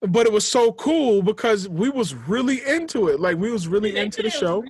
[0.00, 3.20] But it was so cool because we was really into it.
[3.20, 4.64] Like we was really into the show.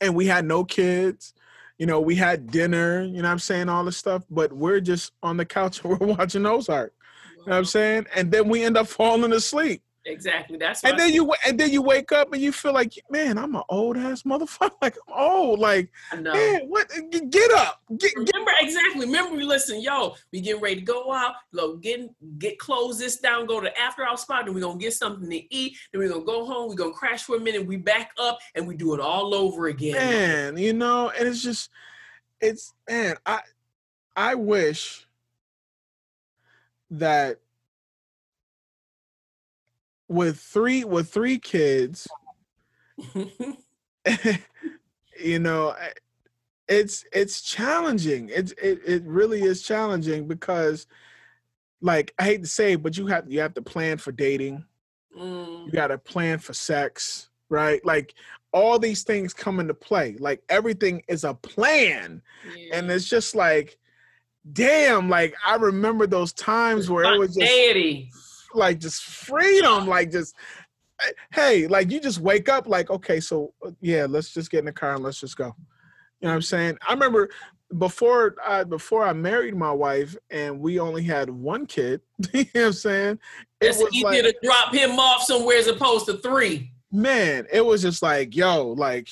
[0.00, 1.34] And we had no kids
[1.82, 5.10] you know, we had dinner, you know I'm saying, all this stuff, but we're just
[5.20, 6.92] on the couch and we're watching Ozark.
[7.32, 8.06] You know what I'm saying?
[8.14, 9.82] And then we end up falling asleep.
[10.04, 10.58] Exactly.
[10.58, 13.54] That's and then you and then you wake up and you feel like, man, I'm
[13.54, 14.70] an old ass motherfucker.
[14.82, 15.60] Like I'm old.
[15.60, 16.90] Like man, what?
[16.94, 17.80] Eh, get up.
[17.98, 18.66] Get, remember get.
[18.66, 19.06] exactly.
[19.06, 20.14] Remember, we listen, yo.
[20.32, 21.34] We getting ready to go out.
[21.54, 23.46] Go get get close this down.
[23.46, 24.46] Go to after our spot.
[24.46, 25.76] Then we gonna get something to eat.
[25.92, 26.70] Then we gonna go home.
[26.70, 27.64] We gonna crash for a minute.
[27.64, 29.94] We back up and we do it all over again.
[29.94, 31.70] Man, you know, and it's just,
[32.40, 33.16] it's man.
[33.24, 33.40] I
[34.16, 35.06] I wish
[36.90, 37.38] that
[40.12, 42.06] with three with three kids
[45.22, 45.74] you know
[46.68, 50.86] it's it's challenging it's it, it really is challenging because
[51.82, 54.64] like I hate to say, it, but you have you have to plan for dating.
[55.18, 57.84] Mm, You got to plan for sex, right?
[57.84, 58.14] Like
[58.52, 60.16] all these things come into play.
[60.18, 62.22] Like everything is a plan,
[62.56, 62.78] yeah.
[62.78, 63.76] and it's just like,
[64.52, 65.10] damn.
[65.10, 67.50] Like I remember those times where it was just.
[68.54, 70.34] Like just freedom, like just
[71.32, 74.66] hey, like you just wake up like, okay, so uh, yeah, let's just get in
[74.66, 75.46] the car and let's just go.
[76.20, 76.78] You know what I'm saying?
[76.86, 77.30] I remember
[77.78, 82.00] before I before I married my wife and we only had one kid,
[82.32, 83.18] you know what I'm saying?
[83.60, 86.72] It It's was easier like to drop him off somewhere as opposed to three.
[86.90, 89.08] man, it was just like, yo, like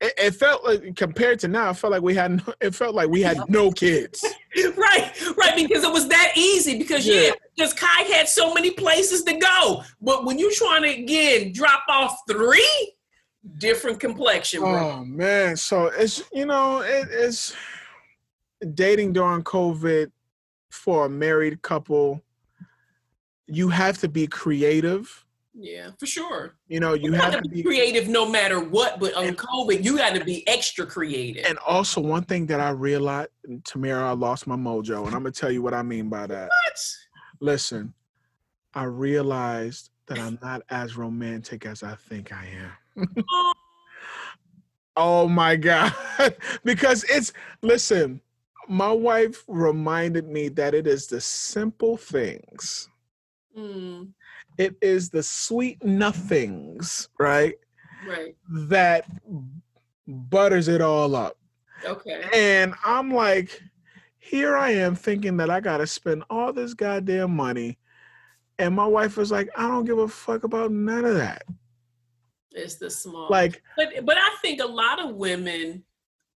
[0.00, 2.94] it, it felt like compared to now, it felt like we had no, it felt
[2.94, 4.24] like we had no kids.
[4.76, 6.78] right, right, because it was that easy.
[6.78, 7.30] Because yeah, Yeah.
[7.56, 9.82] because Kai had so many places to go.
[10.00, 12.94] But when you're trying to again drop off three,
[13.58, 14.90] different complexion, bro.
[14.90, 17.54] Oh man, so it's you know it is
[18.74, 20.10] dating during COVID
[20.70, 22.22] for a married couple.
[23.46, 25.24] You have to be creative.
[25.54, 26.56] Yeah, for sure.
[26.68, 29.00] You know, you You have to to be creative no matter what.
[29.00, 31.44] But on COVID, you got to be extra creative.
[31.46, 33.30] And also, one thing that I realized,
[33.64, 36.48] Tamara, I lost my mojo, and I'm gonna tell you what I mean by that.
[36.48, 36.80] what?
[37.40, 37.94] Listen,
[38.74, 42.46] I realized that I'm not as romantic as I think I
[42.96, 43.06] am.
[43.30, 43.52] Oh,
[44.96, 45.94] Oh my God.
[46.64, 47.32] because it's,
[47.62, 48.20] listen,
[48.68, 52.88] my wife reminded me that it is the simple things,
[53.56, 54.08] mm,
[54.60, 57.54] it is the sweet nothings, right?
[58.06, 58.36] right.
[58.50, 59.06] That
[60.06, 61.38] butters it all up.
[61.82, 62.28] Okay.
[62.34, 63.62] And I'm like,
[64.18, 67.78] here I am thinking that I got to spend all this goddamn money.
[68.58, 71.44] And my wife was like, I don't give a fuck about none of that.
[72.52, 73.28] It's the small.
[73.30, 75.84] Like, But but I think a lot of women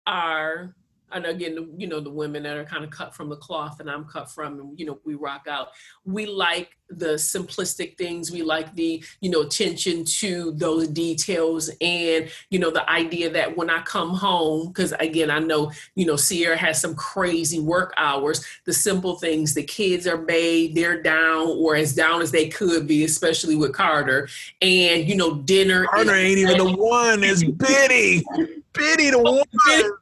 [0.06, 0.74] are,
[1.12, 3.90] and again, you know, the women that are kind of cut from the cloth, and
[3.90, 5.68] I'm cut from, and you know, we rock out.
[6.04, 8.30] We like the simplistic things.
[8.30, 13.56] We like the you know attention to those details, and you know, the idea that
[13.56, 17.92] when I come home, because again, I know you know Sierra has some crazy work
[17.96, 18.44] hours.
[18.66, 22.86] The simple things, the kids are bathed, they're down or as down as they could
[22.86, 24.28] be, especially with Carter,
[24.62, 25.84] and you know, dinner.
[25.84, 28.24] is Carter ain't even the one, it's Biddy.
[28.72, 29.92] Biddy the oh, one.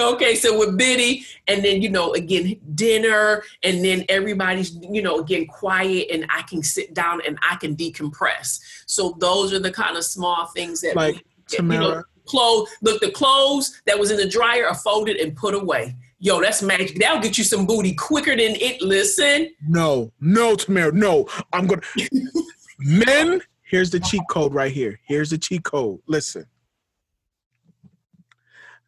[0.00, 5.18] Okay, so with Biddy, and then you know, again, dinner, and then everybody's, you know,
[5.18, 8.60] again, quiet, and I can sit down and I can decompress.
[8.86, 12.70] So those are the kind of small things that Like, we, you know, clothes.
[12.82, 15.96] Look, the clothes that was in the dryer are folded and put away.
[16.18, 16.98] Yo, that's magic.
[16.98, 18.82] That'll get you some booty quicker than it.
[18.82, 21.26] Listen, no, no, Tamara, no.
[21.52, 21.82] I'm gonna
[22.78, 23.40] men.
[23.62, 24.98] Here's the cheat code right here.
[25.06, 26.00] Here's the cheat code.
[26.06, 26.44] Listen.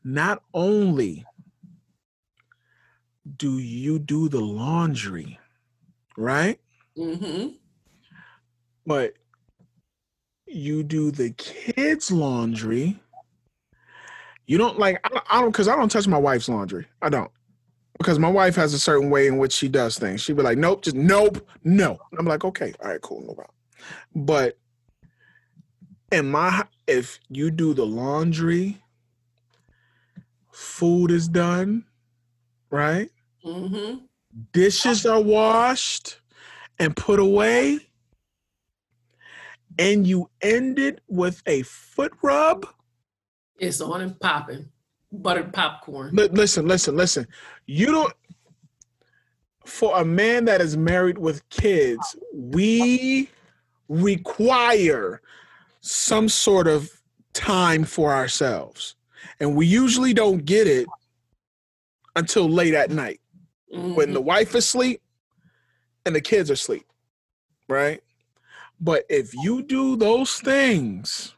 [0.04, 1.24] Not only
[3.36, 5.38] do you do the laundry,
[6.16, 6.58] right?
[6.98, 7.48] Mm-hmm.
[8.84, 9.14] But
[10.46, 12.98] you do the kids' laundry.
[14.46, 15.00] You don't like
[15.30, 16.86] I don't- because I don't touch my wife's laundry.
[17.00, 17.30] I don't.
[17.98, 20.20] Because my wife has a certain way in which she does things.
[20.20, 21.98] She'd be like, nope, just nope, no.
[22.18, 23.54] I'm like, okay, all right, cool, no problem.
[24.14, 24.58] But
[26.10, 28.81] in my if you do the laundry,
[30.52, 31.84] food is done,
[32.70, 33.10] right?
[33.42, 33.94] hmm
[34.52, 36.20] dishes are washed
[36.78, 37.78] and put away,
[39.78, 42.66] and you end it with a foot rub.
[43.58, 44.68] it's on and popping,
[45.12, 46.14] buttered popcorn.
[46.14, 47.26] Li- listen, listen, listen.
[47.66, 48.12] You don't.
[49.66, 53.28] For a man that is married with kids, we
[53.88, 55.20] require
[55.80, 56.90] some sort of
[57.32, 58.96] time for ourselves.
[59.40, 60.86] And we usually don't get it
[62.16, 63.20] until late at night.
[63.74, 64.12] when Mhm.
[64.12, 65.00] the wife is asleep
[66.04, 66.84] and the kids are asleep,
[67.68, 68.02] right?
[68.78, 71.34] But if you do those things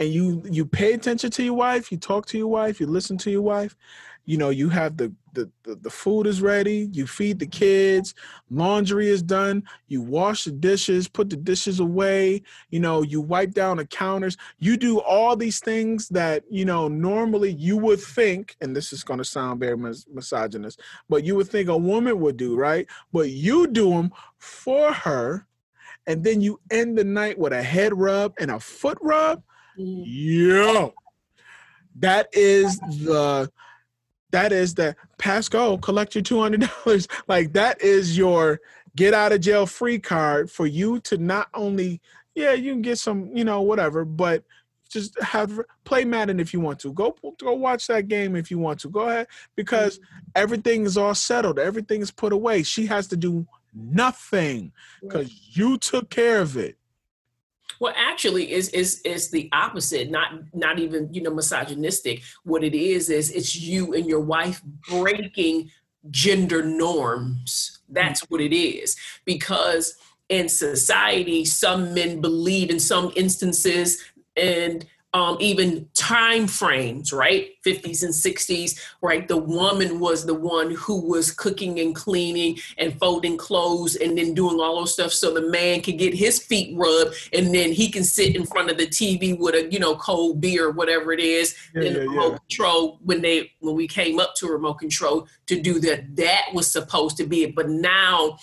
[0.00, 3.18] and you you pay attention to your wife, you talk to your wife, you listen
[3.18, 3.76] to your wife,
[4.24, 8.14] you know, you have the the the, the food is ready, you feed the kids,
[8.50, 13.52] laundry is done, you wash the dishes, put the dishes away, you know, you wipe
[13.52, 18.56] down the counters, you do all these things that, you know, normally you would think,
[18.60, 22.18] and this is going to sound very mis- misogynist, but you would think a woman
[22.20, 22.86] would do, right?
[23.12, 25.46] But you do them for her,
[26.06, 29.42] and then you end the night with a head rub and a foot rub.
[29.78, 30.02] Mhm.
[30.06, 30.94] Yo,
[31.96, 33.50] that is the
[34.30, 37.08] that is the pass Go collect your two hundred dollars.
[37.28, 38.60] Like that is your
[38.96, 42.00] get out of jail free card for you to not only
[42.34, 44.44] yeah you can get some you know whatever, but
[44.90, 46.92] just have play Madden if you want to.
[46.92, 48.88] Go go watch that game if you want to.
[48.88, 50.00] Go ahead because
[50.34, 51.58] everything is all settled.
[51.58, 52.62] Everything is put away.
[52.62, 56.76] She has to do nothing because you took care of it.
[57.78, 60.10] Well, actually, is is is the opposite.
[60.10, 62.22] Not not even you know misogynistic.
[62.44, 65.70] What it is is it's you and your wife breaking
[66.10, 67.80] gender norms.
[67.88, 69.96] That's what it is because
[70.28, 74.02] in society, some men believe in some instances
[74.36, 77.50] and um, even time frames, right?
[77.66, 79.26] 50s and 60s, right?
[79.26, 84.34] The woman was the one who was cooking and cleaning and folding clothes and then
[84.34, 87.90] doing all those stuff so the man could get his feet rubbed and then he
[87.90, 91.12] can sit in front of the TV with a, you know, cold beer or whatever
[91.12, 91.56] it is.
[91.74, 92.38] Yeah, and yeah, remote yeah.
[92.38, 96.70] control when they when we came up to remote control to do that, that was
[96.70, 97.56] supposed to be it.
[97.56, 98.38] But now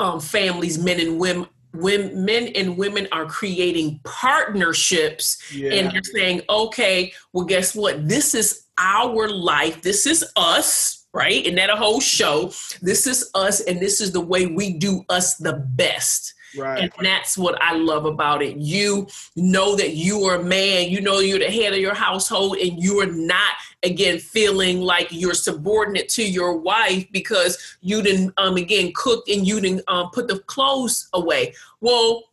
[0.00, 5.72] um, families, men and women, when men and women are creating partnerships yeah.
[5.72, 8.08] and they're saying, okay, well, guess what?
[8.08, 9.82] This is our life.
[9.82, 11.46] This is us, right?
[11.46, 12.52] And that a whole show.
[12.80, 16.34] This is us, and this is the way we do us the best.
[16.56, 16.92] Right.
[16.98, 18.58] And that's what I love about it.
[18.58, 19.06] You
[19.36, 22.82] know that you are a man, you know you're the head of your household, and
[22.82, 28.56] you are not, again, feeling like you're subordinate to your wife because you didn't, um,
[28.56, 31.54] again, cook and you didn't um, put the clothes away.
[31.80, 32.24] Well,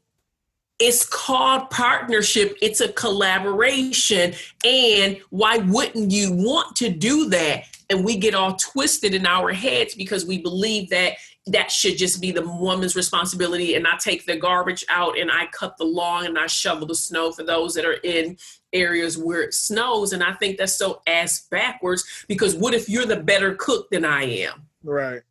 [0.80, 2.58] it's called partnership.
[2.62, 4.34] It's a collaboration.
[4.66, 7.64] And why wouldn't you want to do that?
[7.90, 11.16] And we get all twisted in our heads because we believe that
[11.48, 13.76] that should just be the woman's responsibility.
[13.76, 16.96] And i take the garbage out and i cut the lawn and i shovel the
[16.96, 18.38] snow for those that are in
[18.74, 23.06] areas where it snows and i think that's so ass backwards because what if you're
[23.06, 24.68] the better cook than i am?
[24.84, 25.22] Right.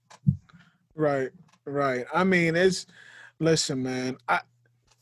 [0.95, 1.31] Right.
[1.65, 2.05] Right.
[2.13, 2.87] I mean it's
[3.39, 4.41] listen man i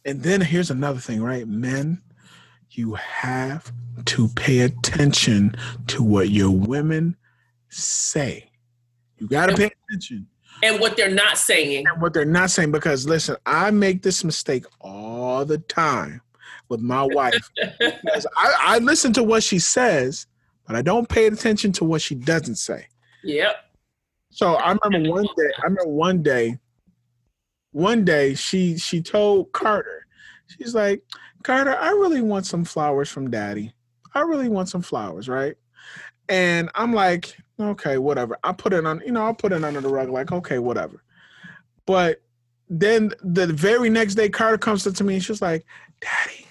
[0.04, 1.48] and then here's another thing right?
[1.48, 2.02] Men
[2.70, 3.72] you have
[4.04, 5.54] to pay attention
[5.88, 7.16] to what your women
[7.68, 8.50] say.
[9.18, 10.26] You got to pay attention.
[10.62, 11.86] And what they're not saying.
[11.86, 12.72] And what they're not saying.
[12.72, 16.20] Because listen, I make this mistake all the time
[16.68, 17.50] with my wife.
[17.62, 20.26] I, I listen to what she says,
[20.66, 22.86] but I don't pay attention to what she doesn't say.
[23.24, 23.56] Yep.
[24.30, 26.58] So I remember one day, I remember one day,
[27.72, 30.06] one day she she told Carter,
[30.46, 31.02] she's like,
[31.42, 33.72] Carter, I really want some flowers from daddy.
[34.14, 35.56] I really want some flowers, right?
[36.28, 38.36] And I'm like, okay, whatever.
[38.42, 41.02] I put it on, you know, I'll put it under the rug, like, okay, whatever.
[41.86, 42.22] But
[42.68, 45.64] then the very next day, Carter comes up to me and she's like,
[46.00, 46.45] Daddy,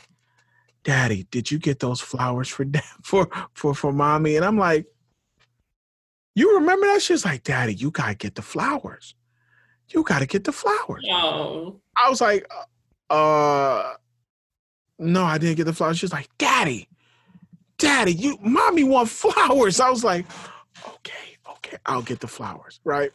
[0.85, 2.65] Daddy, did you get those flowers for
[3.03, 4.37] for for for mommy?
[4.37, 4.85] And I'm like,
[6.35, 7.01] You remember that?
[7.01, 9.15] She's like, Daddy, you gotta get the flowers.
[9.89, 11.05] You gotta get the flowers.
[11.11, 11.81] Oh.
[12.01, 12.47] I was like,
[13.09, 13.93] uh
[14.97, 15.97] no, I didn't get the flowers.
[15.99, 16.87] She's like, Daddy,
[17.77, 19.79] Daddy, you mommy want flowers.
[19.81, 20.25] I was like,
[20.87, 23.11] okay, okay, I'll get the flowers, right?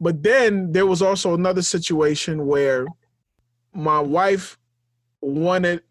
[0.00, 2.86] But then there was also another situation where
[3.72, 4.58] my wife
[5.22, 5.82] wanted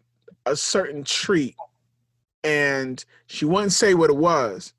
[0.46, 1.54] a certain treat
[2.44, 4.74] and she wouldn't say what it was.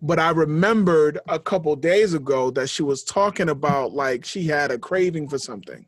[0.00, 4.70] But I remembered a couple days ago that she was talking about like she had
[4.70, 5.86] a craving for something,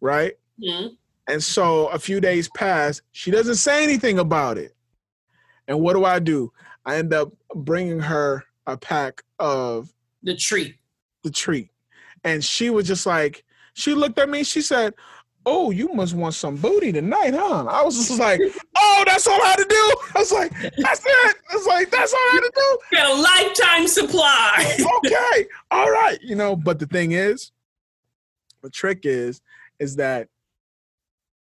[0.00, 0.34] right?
[0.62, 0.94] Mm-hmm.
[1.28, 4.76] And so a few days pass, she doesn't say anything about it.
[5.66, 6.52] And what do I do?
[6.84, 9.92] I end up bringing her a pack of
[10.22, 10.76] the treat.
[11.24, 11.70] The treat.
[12.22, 13.44] And she was just like,
[13.74, 14.94] she looked at me, she said,
[15.48, 17.66] Oh, you must want some booty tonight, huh?
[17.68, 18.40] I was just like,
[18.76, 19.94] Oh, that's all I had to do.
[20.14, 21.36] I was like, That's it.
[21.50, 22.78] I was like, That's all I had to do.
[22.96, 24.76] Got a lifetime supply.
[25.06, 25.46] okay.
[25.70, 26.18] All right.
[26.20, 27.52] You know, but the thing is,
[28.62, 29.40] the trick is,
[29.78, 30.28] is that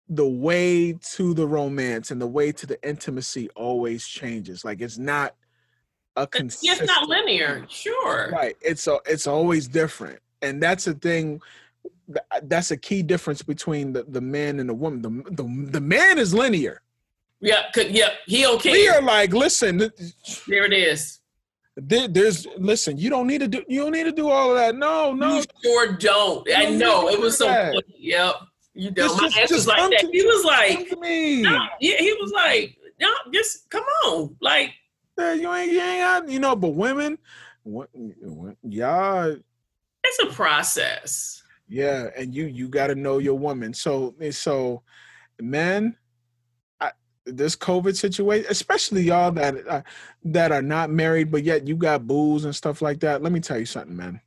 [0.09, 4.65] the way to the romance and the way to the intimacy always changes.
[4.65, 5.35] Like it's not
[6.17, 6.81] a consistent.
[6.81, 8.31] It's not linear, sure.
[8.31, 8.57] Right.
[8.61, 11.41] It's a, it's always different, and that's the thing.
[12.15, 15.01] Uh, that's a key difference between the, the man and the woman.
[15.01, 16.81] The, the the man is linear.
[17.41, 17.75] Yep.
[17.75, 18.13] Yep.
[18.25, 18.71] He okay.
[18.71, 19.77] We are like, listen.
[20.47, 21.19] There it is.
[21.75, 22.97] There, there's listen.
[22.97, 23.63] You don't need to do.
[23.67, 24.75] You don't need to do all of that.
[24.75, 25.37] No, no.
[25.37, 26.47] You sure don't.
[26.55, 27.47] I know it was so.
[27.47, 27.81] Funny.
[27.99, 28.35] Yep.
[28.73, 29.19] You don't.
[29.19, 30.09] Just, My ex was like that.
[30.11, 31.97] He was like, no, yeah.
[31.97, 34.71] He was like, no, just come on, like
[35.17, 36.55] yeah, you ain't, you ain't, you know.
[36.55, 37.17] But women,
[38.63, 39.35] y'all,
[40.03, 41.43] it's a process.
[41.67, 43.73] Yeah, and you you got to know your woman.
[43.73, 44.83] So so,
[45.41, 45.97] men,
[46.79, 46.91] I,
[47.25, 49.81] this COVID situation, especially y'all that uh,
[50.25, 53.21] that are not married but yet you got booze and stuff like that.
[53.21, 54.21] Let me tell you something, man.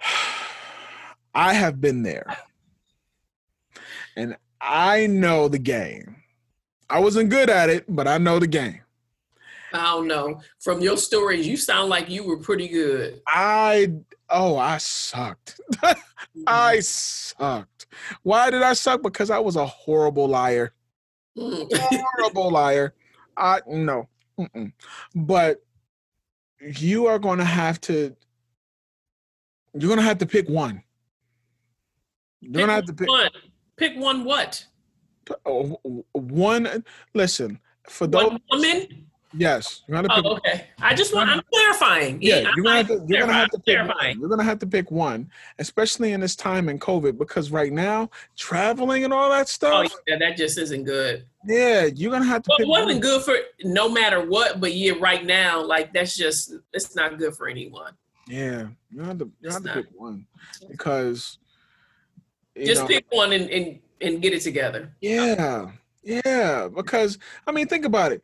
[1.36, 2.36] I have been there,
[4.16, 6.16] and I know the game.
[6.90, 8.83] I wasn't good at it, but I know the game.
[9.74, 10.40] I don't know.
[10.60, 13.20] From your stories, you sound like you were pretty good.
[13.26, 13.92] I
[14.30, 15.60] oh, I sucked.
[16.46, 17.86] I sucked.
[18.22, 19.02] Why did I suck?
[19.02, 20.72] Because I was a horrible liar.
[21.36, 21.68] Mm.
[22.16, 22.94] Horrible liar.
[23.36, 24.08] I no.
[24.38, 24.72] Mm-mm.
[25.14, 25.64] But
[26.60, 28.14] you are going to have to.
[29.74, 30.82] You're going to have to pick one.
[32.40, 33.30] You're going to have to pick one.
[33.76, 34.64] Pick one what?
[35.46, 35.80] oh,
[36.12, 36.84] one.
[37.14, 37.58] Listen,
[37.88, 39.03] for those One woman?
[39.36, 40.66] Yes, you're to pick Oh, okay.
[40.80, 41.28] I just want.
[41.30, 42.20] I'm clarifying.
[42.20, 43.04] Yeah, I'm you're gonna have to.
[43.06, 43.64] You're gonna have to pick.
[43.76, 44.16] clarifying.
[44.16, 44.20] One.
[44.20, 48.10] You're gonna have to pick one, especially in this time in COVID, because right now
[48.36, 49.72] traveling and all that stuff.
[49.74, 50.00] Oh stuff.
[50.06, 51.26] yeah, that just isn't good.
[51.46, 53.00] yeah, you're gonna have to Well, it wasn't one.
[53.00, 57.34] good for no matter what, but yeah, right now, like that's just it's not good
[57.34, 57.92] for anyone.
[58.28, 59.30] Yeah, you have to.
[59.40, 60.26] You have to pick one
[60.68, 61.38] because.
[62.56, 64.94] Just know, pick one and, and and get it together.
[65.00, 65.72] Yeah,
[66.04, 68.22] yeah, because I mean, think about it.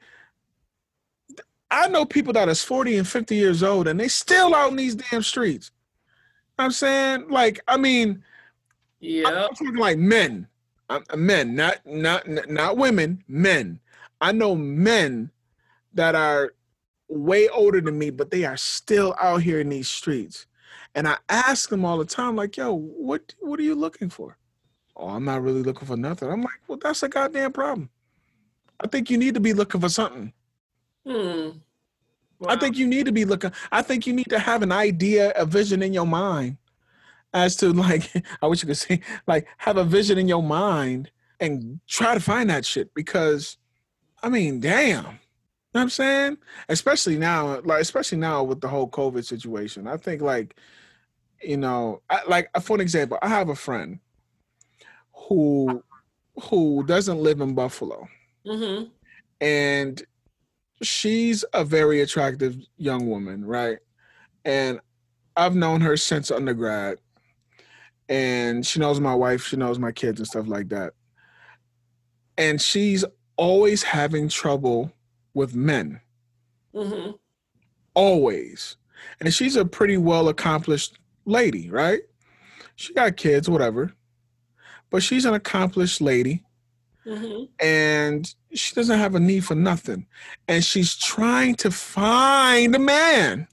[1.71, 4.77] I know people that is 40 and 50 years old and they still out in
[4.77, 5.71] these damn streets.
[6.59, 8.23] I'm saying, like, I mean,
[9.01, 9.29] Yeah.
[9.29, 10.47] I'm talking like men,
[10.91, 13.81] I'm, uh, men, not not not women, men.
[14.21, 15.31] I know men
[15.95, 16.53] that are
[17.09, 20.47] way older than me, but they are still out here in these streets.
[20.95, 24.37] And I ask them all the time, like, "Yo, what what are you looking for?"
[24.97, 26.29] Oh, I'm not really looking for nothing.
[26.29, 27.89] I'm like, "Well, that's a goddamn problem."
[28.81, 30.33] I think you need to be looking for something.
[31.07, 31.51] Hmm.
[32.47, 33.53] I think you need to be looking.
[33.71, 36.57] I think you need to have an idea, a vision in your mind
[37.35, 38.11] as to like,
[38.43, 42.21] I wish you could see, like, have a vision in your mind and try to
[42.21, 43.57] find that shit because,
[44.23, 45.05] I mean, damn.
[45.05, 46.39] You know what I'm saying?
[46.69, 49.87] Especially now, like, especially now with the whole COVID situation.
[49.87, 50.57] I think, like,
[51.43, 54.01] you know, I, like, for an example, I have a friend
[55.13, 55.83] who
[56.43, 58.09] who doesn't live in Buffalo
[58.47, 58.87] Mm-hmm.
[59.43, 60.03] and
[60.83, 63.79] she's a very attractive young woman, right?
[64.45, 64.81] And
[65.37, 66.99] I've known her since undergrad,
[68.09, 70.95] and she knows my wife, she knows my kids, and stuff like that.
[72.37, 73.05] And she's
[73.37, 74.93] always having trouble
[75.35, 76.01] with men,
[76.75, 77.13] Mm-hmm.
[77.95, 78.77] always.
[79.21, 82.01] And she's a pretty well accomplished lady, right?
[82.77, 83.93] She got kids, whatever,
[84.91, 86.43] but she's an accomplished lady
[87.11, 87.45] Mm-hmm.
[87.59, 90.07] and she doesn't have a need for nothing.
[90.47, 93.49] And she's trying to find a man.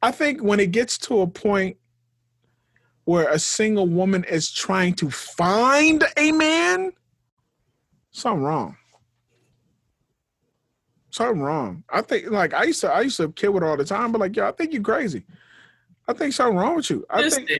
[0.00, 1.76] I think when it gets to a point
[3.04, 6.92] where a single woman is trying to find a man
[8.10, 8.76] something wrong.
[11.10, 11.84] Something wrong.
[11.90, 14.20] I think like i used to i used to kid with all the time but
[14.20, 15.24] like yo i think you're crazy.
[16.08, 17.04] I think something wrong with you.
[17.10, 17.50] I think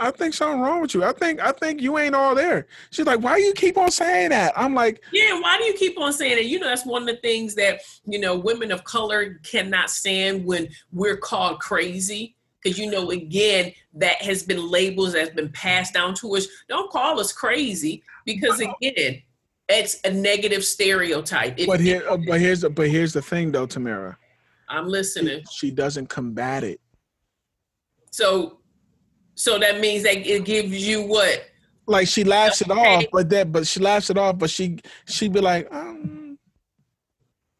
[0.00, 1.02] I think something wrong with you.
[1.04, 2.66] I think I think you ain't all there.
[2.90, 4.52] She's like, why do you keep on saying that?
[4.56, 6.46] I'm like, Yeah, why do you keep on saying it?
[6.46, 10.44] You know, that's one of the things that, you know, women of color cannot stand
[10.44, 12.36] when we're called crazy.
[12.62, 16.46] Because, you know, again, that has been labels that's been passed down to us.
[16.68, 19.22] Don't call us crazy because, again,
[19.68, 21.58] it's a negative stereotype.
[21.58, 24.16] It- but here, uh, but here's the, but here's the thing though, Tamara.
[24.68, 25.42] I'm listening.
[25.52, 26.80] She doesn't combat it.
[28.10, 28.57] So,
[29.38, 31.48] so that means that it gives you what?
[31.86, 35.28] Like she laughs it off, but that, but she laughs it off, but she she
[35.28, 36.36] be like, um,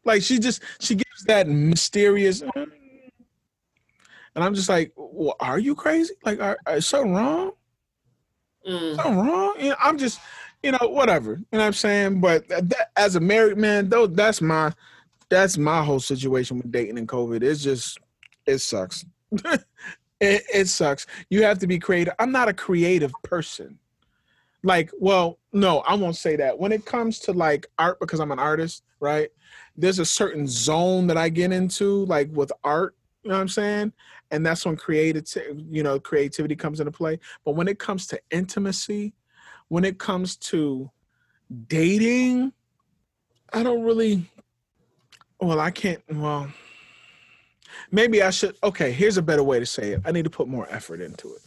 [0.03, 2.71] like she just she gives that mysterious, um,
[4.35, 6.13] and I'm just like, well, are you crazy?
[6.25, 7.51] Like, are, is something wrong?
[8.67, 8.95] Mm.
[8.97, 9.55] something wrong?
[9.57, 10.19] You know, I'm just,
[10.61, 11.31] you know, whatever.
[11.31, 12.19] You know what I'm saying?
[12.19, 14.73] But that, as a married man, though, that's my
[15.29, 17.41] that's my whole situation with dating and COVID.
[17.41, 17.99] It's just
[18.45, 19.05] it sucks.
[20.19, 21.05] it, it sucks.
[21.29, 22.13] You have to be creative.
[22.19, 23.79] I'm not a creative person.
[24.63, 26.57] Like, well, no, I won't say that.
[26.59, 29.29] When it comes to like art, because I'm an artist, right?
[29.77, 32.95] There's a certain zone that I get into, like with art.
[33.23, 33.93] You know what I'm saying?
[34.31, 35.25] And that's when creative,
[35.69, 37.19] you know, creativity comes into play.
[37.45, 39.13] But when it comes to intimacy,
[39.69, 40.91] when it comes to
[41.67, 42.53] dating,
[43.53, 44.25] I don't really.
[45.39, 46.01] Well, I can't.
[46.11, 46.49] Well,
[47.91, 48.55] maybe I should.
[48.63, 50.01] Okay, here's a better way to say it.
[50.05, 51.41] I need to put more effort into it.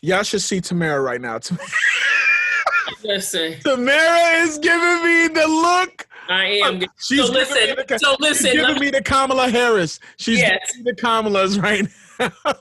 [0.00, 1.40] Y'all should see Tamara right now.
[3.02, 6.06] Listen, Tamara is giving me the look.
[6.28, 6.80] I am.
[6.98, 9.98] She's so giving me listen, the, so she's listen, giving me the Kamala Harris.
[10.18, 10.72] She's Yes.
[10.84, 11.86] the Kamalas right
[12.18, 12.54] now.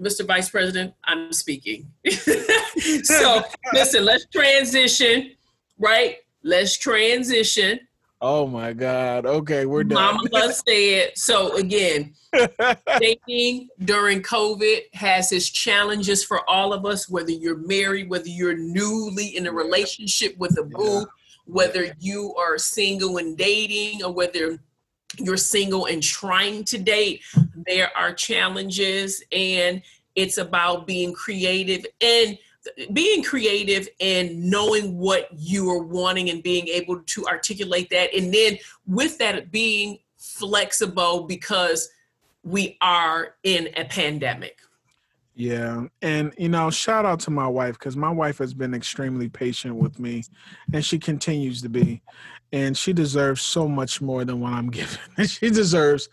[0.00, 0.26] Mr.
[0.26, 1.90] Vice President, I'm speaking.
[3.02, 3.42] so
[3.74, 5.32] listen, let's transition,
[5.78, 6.16] right?
[6.42, 7.80] Let's transition.
[8.20, 9.26] Oh my God.
[9.26, 10.16] Okay, we're done.
[10.16, 12.14] Mama said so again.
[13.00, 18.56] Dating during COVID has its challenges for all of us, whether you're married, whether you're
[18.56, 21.06] newly in a relationship with a boo,
[21.46, 24.58] whether you are single and dating or whether
[25.18, 27.22] you're single and trying to date,
[27.66, 29.82] there are challenges and
[30.14, 32.38] it's about being creative and
[32.92, 38.32] being creative and knowing what you are wanting and being able to articulate that and
[38.34, 41.88] then with that being flexible because
[42.42, 44.58] we are in a pandemic
[45.40, 45.86] yeah.
[46.02, 49.74] And, you know, shout out to my wife because my wife has been extremely patient
[49.74, 50.24] with me
[50.74, 52.02] and she continues to be.
[52.52, 54.98] And she deserves so much more than what I'm giving.
[55.26, 56.10] she deserves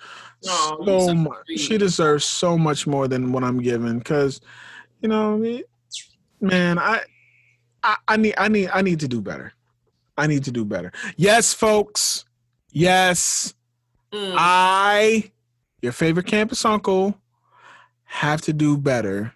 [0.47, 1.45] oh, so much.
[1.57, 4.39] She deserves so much more than what I'm giving because,
[5.01, 5.35] you know,
[6.39, 7.01] man, I,
[7.83, 9.53] I, I need, I need, I need to do better.
[10.17, 10.91] I need to do better.
[11.15, 12.25] Yes, folks.
[12.71, 13.53] Yes.
[14.11, 14.33] Mm.
[14.37, 15.31] I,
[15.81, 17.19] your favorite campus uncle,
[18.05, 19.33] have to do better.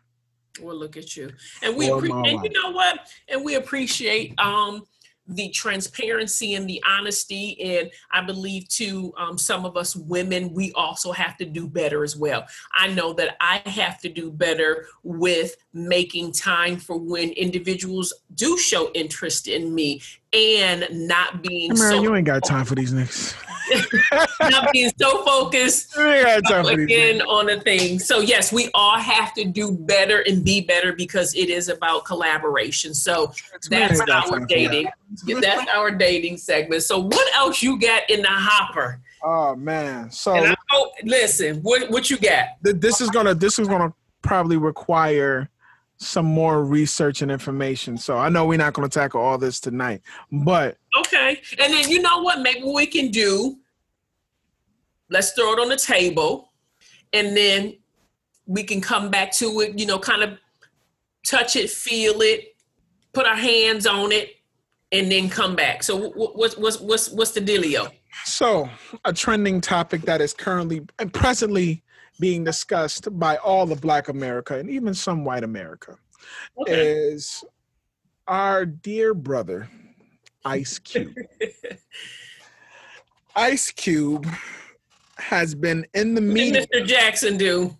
[0.61, 1.31] Well, look at you,
[1.63, 4.83] and we appre- and you know what, and we appreciate um
[5.31, 10.71] the transparency and the honesty and i believe to um, some of us women we
[10.73, 12.45] also have to do better as well.
[12.73, 18.57] I know that i have to do better with making time for when individuals do
[18.57, 20.01] show interest in me
[20.33, 23.35] and not being so you ain't got time for these niggas
[24.41, 27.99] not being so focused again on a thing.
[27.99, 32.05] So yes, we all have to do better and be better because it is about
[32.05, 32.93] collaboration.
[32.93, 33.33] So
[33.69, 34.87] that's our dating.
[35.25, 36.83] That's our dating segment.
[36.83, 38.99] So what else you got in the hopper?
[39.23, 40.09] Oh man!
[40.09, 40.33] So
[40.69, 42.45] hope, listen, what what you got?
[42.61, 43.93] This is gonna this is gonna
[44.23, 45.49] probably require
[46.01, 47.97] some more research and information.
[47.97, 51.39] So I know we're not going to tackle all this tonight, but okay.
[51.59, 52.39] And then you know what?
[52.41, 53.57] Maybe we can do.
[55.11, 56.51] Let's throw it on the table,
[57.13, 57.75] and then
[58.47, 59.77] we can come back to it.
[59.77, 60.39] You know, kind of
[61.25, 62.55] touch it, feel it,
[63.13, 64.37] put our hands on it,
[64.91, 65.83] and then come back.
[65.83, 67.91] So what's what's what's what's the dealio?
[68.25, 68.69] So
[69.05, 71.83] a trending topic that is currently and presently
[72.19, 75.97] being discussed by all of Black America and even some white America
[76.61, 76.73] okay.
[76.73, 77.43] is
[78.27, 79.69] our dear brother,
[80.45, 81.15] Ice Cube.
[83.35, 84.27] Ice Cube
[85.21, 86.65] has been in the media.
[86.65, 86.85] Mr.
[86.85, 87.77] Jackson do?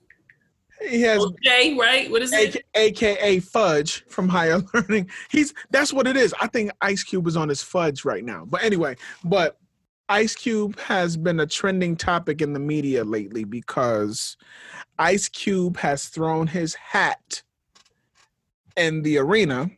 [0.87, 2.09] He has okay, right?
[2.09, 2.65] What is it?
[2.73, 5.09] AKA Fudge from Higher Learning.
[5.29, 6.33] He's that's what it is.
[6.41, 8.45] I think Ice Cube is on his fudge right now.
[8.45, 9.57] But anyway, but
[10.09, 14.37] Ice Cube has been a trending topic in the media lately because
[14.97, 17.43] Ice Cube has thrown his hat
[18.75, 19.69] in the arena.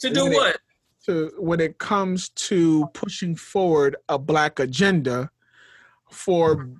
[0.00, 0.56] To do what?
[0.56, 0.60] It,
[1.06, 5.30] to when it comes to pushing forward a black agenda
[6.10, 6.70] for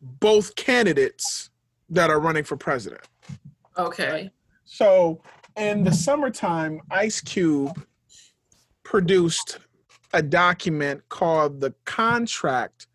[0.00, 1.50] both candidates
[1.90, 3.02] that are running for president.
[3.76, 4.30] Okay.
[4.64, 5.22] So
[5.56, 7.84] in the summertime, Ice Cube
[8.82, 9.58] produced
[10.12, 12.86] a document called the Contract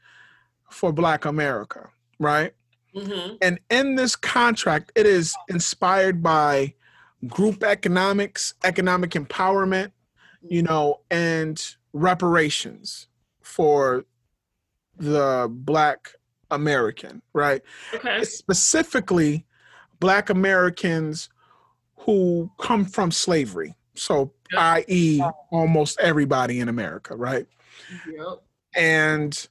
[0.70, 1.90] for Black America,
[2.20, 2.54] right?
[2.96, 3.36] Mm-hmm.
[3.42, 6.74] And in this contract, it is inspired by
[7.28, 9.92] group economics, economic empowerment,
[10.42, 11.64] you know, and
[11.94, 13.08] reparations
[13.42, 14.06] for
[14.98, 16.14] the Black
[16.54, 17.62] American, right?
[17.94, 18.24] Okay.
[18.24, 19.46] Specifically,
[20.00, 21.30] Black Americans
[21.98, 23.76] who come from slavery.
[23.96, 24.62] So, yep.
[24.62, 25.22] i.e.,
[25.52, 27.46] almost everybody in America, right?
[28.12, 28.44] Yep.
[28.76, 29.48] And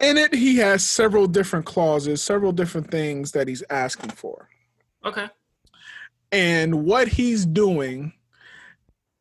[0.00, 4.48] in it, he has several different clauses, several different things that he's asking for.
[5.04, 5.28] Okay.
[6.32, 8.12] And what he's doing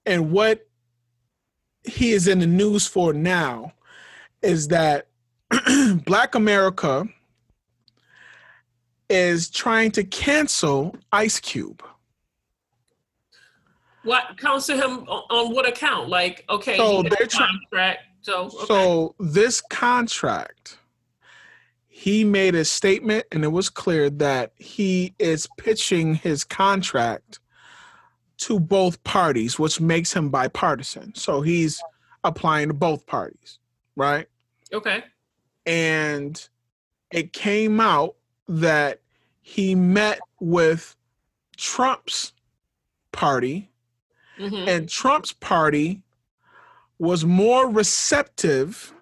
[0.05, 0.67] and what
[1.83, 3.73] he is in the news for now
[4.41, 5.07] is that
[6.05, 7.07] Black America
[9.09, 11.83] is trying to cancel Ice Cube.
[14.03, 16.09] What cancel him on, what account?
[16.09, 17.59] Like, okay, so they're trying.
[18.21, 18.65] So, okay.
[18.67, 20.77] so this contract,
[21.87, 27.39] he made a statement, and it was clear that he is pitching his contract
[28.37, 31.15] to both parties, which makes him bipartisan.
[31.15, 31.81] So he's
[32.23, 33.59] applying to both parties,
[33.95, 34.27] right?
[34.73, 35.03] Okay
[35.65, 36.47] and
[37.11, 38.15] it came out
[38.47, 39.01] that
[39.41, 40.95] he met with
[41.57, 42.33] Trump's
[43.11, 43.69] party,
[44.39, 44.67] mm-hmm.
[44.67, 46.03] and Trump's party
[46.99, 48.93] was more receptive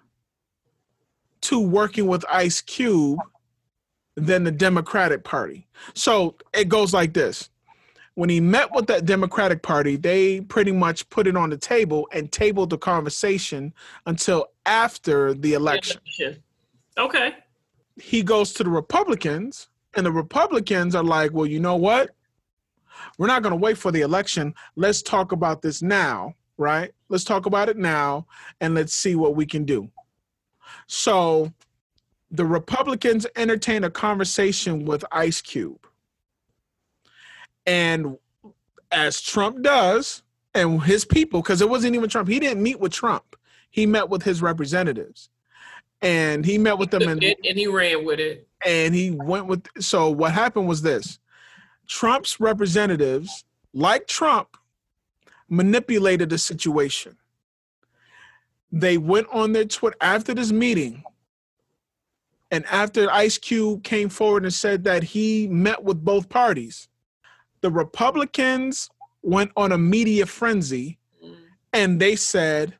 [1.42, 3.20] to working with Ice Cube
[4.16, 5.66] than the Democratic Party.
[5.94, 7.50] So it goes like this.
[8.14, 12.08] When he met with that Democratic Party, they pretty much put it on the table
[12.12, 13.74] and tabled the conversation
[14.06, 16.00] until after the election.
[16.98, 17.34] Okay.
[17.96, 22.10] He goes to the Republicans, and the Republicans are like, well, you know what?
[23.18, 24.54] We're not going to wait for the election.
[24.76, 26.34] Let's talk about this now.
[26.56, 26.92] right?
[27.08, 28.26] Let's talk about it now
[28.60, 29.90] and let's see what we can do.
[30.86, 31.52] So
[32.30, 35.86] the Republicans entertain a conversation with Ice Cube.
[37.66, 38.18] And
[38.90, 40.22] as Trump does,
[40.54, 43.36] and his people, because it wasn't even Trump, he didn't meet with Trump.
[43.70, 45.30] He met with his representatives.
[46.04, 48.46] And he met with them and, and he ran with it.
[48.64, 51.18] And he went with so what happened was this
[51.88, 54.56] Trump's representatives, like Trump,
[55.48, 57.16] manipulated the situation.
[58.70, 61.04] They went on their Twitter after this meeting,
[62.50, 66.88] and after Ice Cube came forward and said that he met with both parties,
[67.62, 68.90] the Republicans
[69.22, 71.34] went on a media frenzy mm.
[71.72, 72.74] and they said,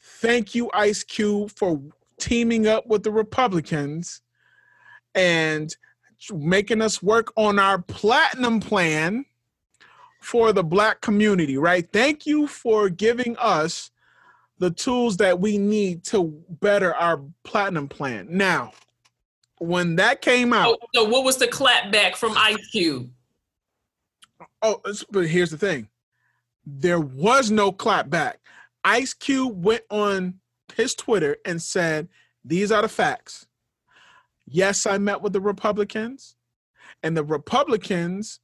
[0.00, 1.80] Thank you, Ice Cube, for
[2.18, 4.20] teaming up with the Republicans
[5.14, 5.74] and
[6.32, 9.24] making us work on our platinum plan
[10.20, 11.86] for the black community, right?
[11.92, 13.90] Thank you for giving us
[14.58, 18.26] the tools that we need to better our platinum plan.
[18.30, 18.72] Now,
[19.58, 20.78] when that came oh, out.
[20.94, 23.10] So, so what was the clapback from Ice Cube?
[24.62, 24.80] Oh,
[25.10, 25.88] but here's the thing
[26.66, 28.34] there was no clapback.
[28.84, 30.40] Ice Cube went on
[30.76, 32.08] his Twitter and said,
[32.44, 33.46] These are the facts.
[34.46, 36.36] Yes, I met with the Republicans,
[37.02, 38.40] and the Republicans,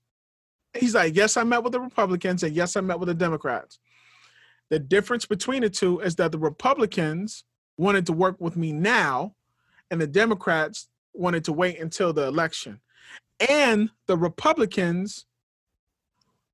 [0.74, 3.78] he's like, Yes, I met with the Republicans, and yes, I met with the Democrats.
[4.70, 7.44] The difference between the two is that the Republicans
[7.77, 9.35] wanted to work with me now,
[9.90, 12.81] and the Democrats wanted to wait until the election.
[13.48, 15.27] And the Republicans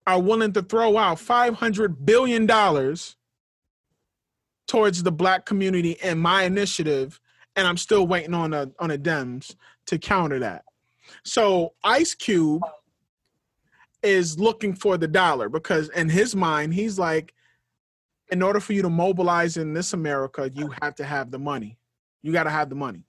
[0.07, 2.47] are willing to throw out $500 billion
[4.67, 7.21] towards the black community and my initiative,
[7.55, 9.55] and I'm still waiting on a on a Dems
[9.87, 10.65] to counter that.
[11.23, 12.63] So Ice Cube
[14.03, 17.35] is looking for the dollar because in his mind, he's like,
[18.31, 21.79] in order for you to mobilize in this America, you have to have the money.
[22.23, 23.05] You got to have the money.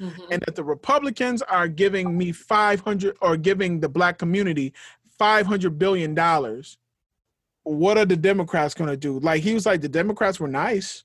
[0.00, 0.32] Mm-hmm.
[0.32, 4.72] And that the Republicans are giving me 500 or giving the black community
[5.18, 6.78] 500 billion dollars
[7.64, 9.18] what are the democrats going to do?
[9.20, 11.04] Like he was like the democrats were nice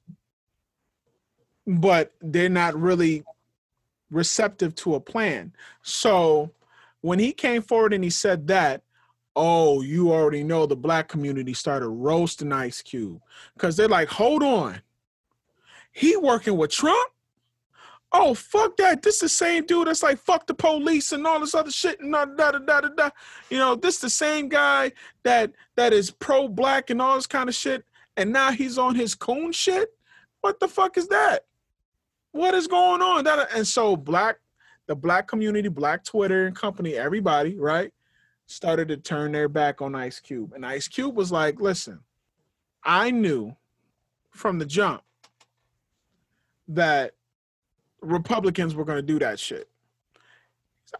[1.67, 3.23] but they're not really
[4.11, 5.53] receptive to a plan.
[5.81, 6.51] So
[7.01, 8.81] when he came forward and he said that
[9.35, 13.21] oh you already know the black community started roasting ice cube.
[13.53, 14.81] Because they're like hold on.
[15.91, 17.11] He working with trump
[18.17, 19.01] oh fuck that.
[19.01, 22.13] This the same dude that's like fuck the police and all this other shit and
[22.13, 23.09] da da da da da,
[23.49, 24.91] you know this the same guy
[25.23, 27.83] that that is pro black and all this kind of shit
[28.17, 29.89] and now he's on his coon shit?
[30.41, 31.45] What the fuck is that?
[32.31, 33.23] What is going on?
[33.25, 34.37] That and so black
[34.87, 37.91] the black community black twitter and company everybody right
[38.45, 40.53] started to turn their back on ice cube.
[40.53, 41.99] And ice cube was like listen
[42.83, 43.55] i knew
[44.29, 45.01] from the jump
[46.67, 47.13] that
[48.05, 49.69] Republicans were going to do that shit.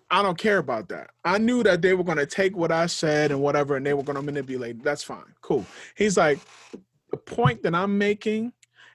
[0.10, 1.12] I don't care about that.
[1.24, 3.94] I knew that they were going to take what I said and whatever, and they
[3.94, 4.84] were going to manipulate.
[4.84, 5.34] That's fine.
[5.42, 5.66] Cool.
[5.96, 6.40] He's like,
[7.12, 8.52] the point that I'm making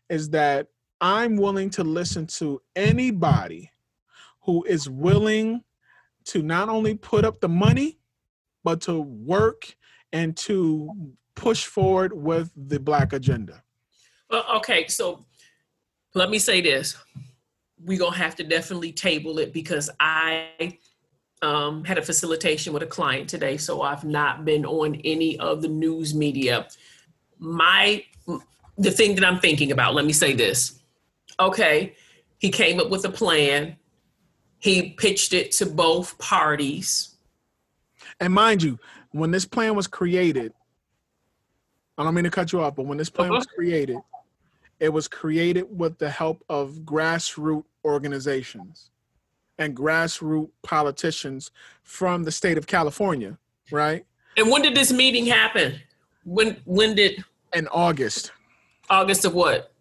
[0.09, 0.67] is that
[1.01, 3.71] I'm willing to listen to anybody
[4.43, 5.63] who is willing
[6.25, 7.99] to not only put up the money,
[8.63, 9.75] but to work
[10.13, 13.63] and to push forward with the black agenda.
[14.29, 15.25] Well, okay, so
[16.15, 16.97] let me say this
[17.85, 20.79] we're gonna have to definitely table it because I
[21.43, 25.63] um, had a facilitation with a client today, so I've not been on any of
[25.63, 26.69] the news media.
[27.39, 28.05] My
[28.77, 30.81] the thing that I'm thinking about, let me say this.
[31.39, 31.95] Okay,
[32.39, 33.77] he came up with a plan.
[34.59, 37.17] He pitched it to both parties.
[38.21, 38.79] And mind you,
[39.13, 40.53] when this plan was created,
[41.97, 43.39] I don't mean to cut you off, but when this plan uh-huh.
[43.39, 43.99] was created,
[44.79, 48.91] it was created with the help of grassroots organizations
[49.59, 51.51] and grassroots politicians
[51.83, 53.39] from the state of California,
[53.71, 54.05] right?
[54.37, 55.81] And when did this meeting happen?
[56.25, 57.25] When when did
[57.55, 58.33] in August.
[58.89, 59.73] August of what?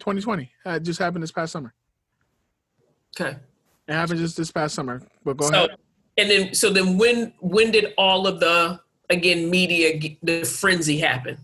[0.00, 0.50] 2020.
[0.64, 1.74] Uh, it just happened this past summer.
[3.18, 3.36] Okay.
[3.88, 5.02] It happened just this past summer.
[5.24, 5.70] But go so, ahead.
[6.18, 8.80] And then so then when when did all of the
[9.10, 11.38] again media the frenzy happen?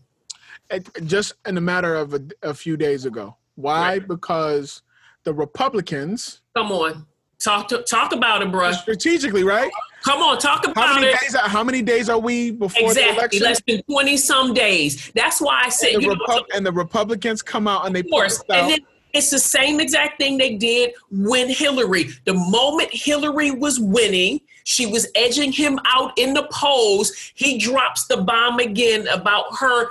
[0.70, 3.36] It, just in a matter of a, a few days ago.
[3.56, 3.98] Why?
[3.98, 4.08] Right.
[4.08, 4.82] Because
[5.24, 6.40] the Republicans.
[6.56, 7.06] Come on,
[7.38, 8.72] talk to, talk about it, bro.
[8.72, 9.70] Strategically, right?
[10.04, 11.20] Come on, talk about how many it.
[11.20, 13.42] Days are, how many days are we before exactly, the election?
[13.42, 15.12] Less than twenty some days.
[15.14, 15.94] That's why I said.
[15.94, 18.80] And the, Repu- and the Republicans come out and they force and then
[19.12, 22.10] It's the same exact thing they did when Hillary.
[22.24, 27.32] The moment Hillary was winning, she was edging him out in the polls.
[27.34, 29.90] He drops the bomb again about her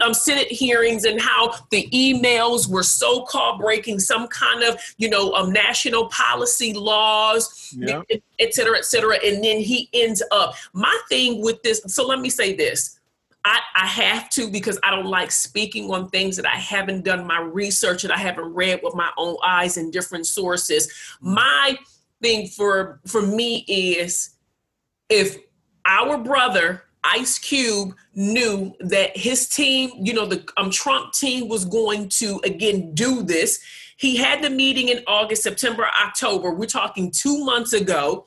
[0.00, 5.08] um, Senate hearings and how the emails were so called breaking some kind of, you
[5.08, 8.04] know, um, national policy laws, yep.
[8.38, 9.18] et cetera, et cetera.
[9.24, 10.54] And then he ends up.
[10.72, 12.98] My thing with this, so let me say this
[13.44, 17.26] I, I have to because I don't like speaking on things that I haven't done
[17.26, 20.92] my research and I haven't read with my own eyes and different sources.
[21.20, 21.78] My
[22.22, 24.30] thing for for me is
[25.08, 25.36] if
[25.86, 31.64] our brother Ice Cube knew that his team, you know, the um, Trump team was
[31.64, 33.60] going to again do this.
[33.96, 36.52] He had the meeting in August, September, October.
[36.52, 38.26] We're talking two months ago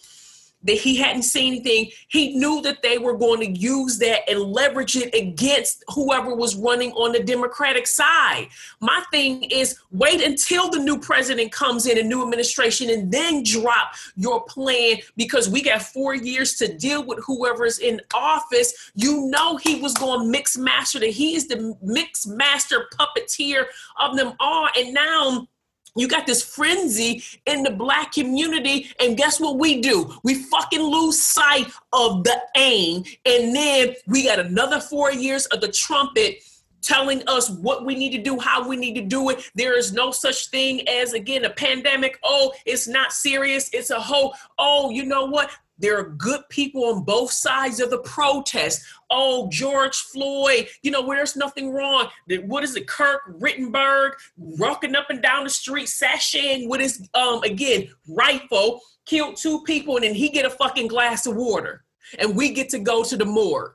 [0.64, 1.92] that he hadn't seen anything.
[2.08, 6.56] He knew that they were going to use that and leverage it against whoever was
[6.56, 8.48] running on the Democratic side.
[8.80, 13.44] My thing is wait until the new president comes in, a new administration, and then
[13.44, 18.92] drop your plan because we got four years to deal with whoever's in office.
[18.96, 23.66] You know he was going to mix master that he is the mix master puppeteer
[24.00, 24.68] of them all.
[24.78, 25.48] And now
[25.96, 30.14] you got this frenzy in the black community, and guess what we do?
[30.24, 35.62] We fucking lose sight of the aim, and then we got another four years of
[35.62, 36.44] the trumpet
[36.82, 39.52] telling us what we need to do, how we need to do it.
[39.54, 42.18] There is no such thing as, again, a pandemic.
[42.24, 43.70] Oh, it's not serious.
[43.72, 45.52] It's a whole, oh, you know what?
[45.82, 48.84] There are good people on both sides of the protest.
[49.10, 52.08] Oh, George Floyd, you know, where there's nothing wrong.
[52.46, 57.44] What is it, Kirk Rittenberg rocking up and down the street, sashaying with his, um,
[57.44, 61.84] again, rifle, killed two people, and then he get a fucking glass of water.
[62.20, 63.74] And we get to go to the morgue.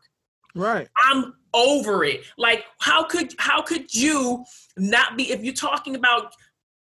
[0.55, 0.89] Right.
[1.05, 2.23] I'm over it.
[2.39, 4.45] Like, how could how could you
[4.77, 6.33] not be if you're talking about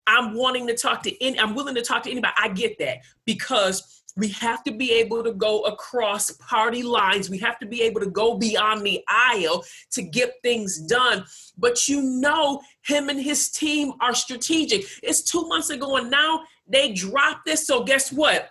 [0.06, 2.32] I'm wanting to talk to any, I'm willing to talk to anybody.
[2.36, 7.28] I get that because we have to be able to go across party lines.
[7.28, 11.24] We have to be able to go beyond the aisle to get things done.
[11.58, 14.86] But you know, him and his team are strategic.
[15.02, 17.66] It's two months ago, and now they dropped this.
[17.66, 18.50] So, guess what?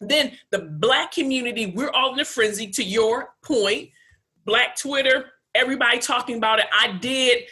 [0.00, 3.90] Then the black community, we're all in a frenzy, to your point.
[4.44, 6.66] Black Twitter, everybody talking about it.
[6.72, 7.44] I did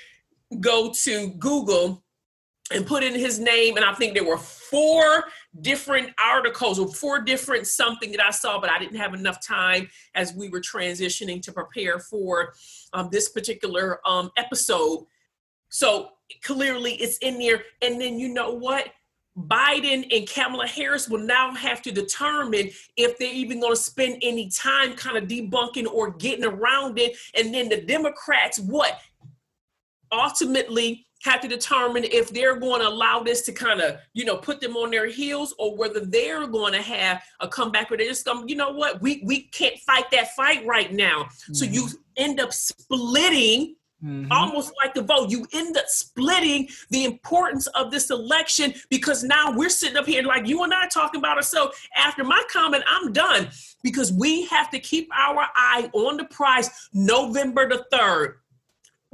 [0.61, 2.05] go to Google
[2.73, 5.25] and put in his name, and I think there were four
[5.61, 9.89] different articles or four different something that I saw, but I didn't have enough time
[10.15, 12.55] as we were transitioning to prepare for
[12.93, 15.07] um, this particular um, episode.
[15.69, 16.11] So
[16.43, 17.63] clearly it's in there.
[17.83, 18.89] And then you know what?
[19.37, 24.19] Biden and Kamala Harris will now have to determine if they're even going to spend
[24.23, 27.17] any time kind of debunking or getting around it.
[27.37, 28.97] And then the Democrats, what?
[30.13, 34.37] Ultimately, have to determine if they're going to allow this to kind of, you know,
[34.37, 38.09] put them on their heels or whether they're going to have a comeback where they're
[38.09, 41.25] just going, you know what, we, we can't fight that fight right now.
[41.25, 41.55] Mm-hmm.
[41.55, 44.31] So you end up splitting Mm-hmm.
[44.31, 49.57] Almost like the vote, you end up splitting the importance of this election because now
[49.57, 51.79] we're sitting up here like you and I talking about ourselves.
[51.97, 53.49] After my comment, I'm done
[53.83, 58.35] because we have to keep our eye on the prize November the 3rd.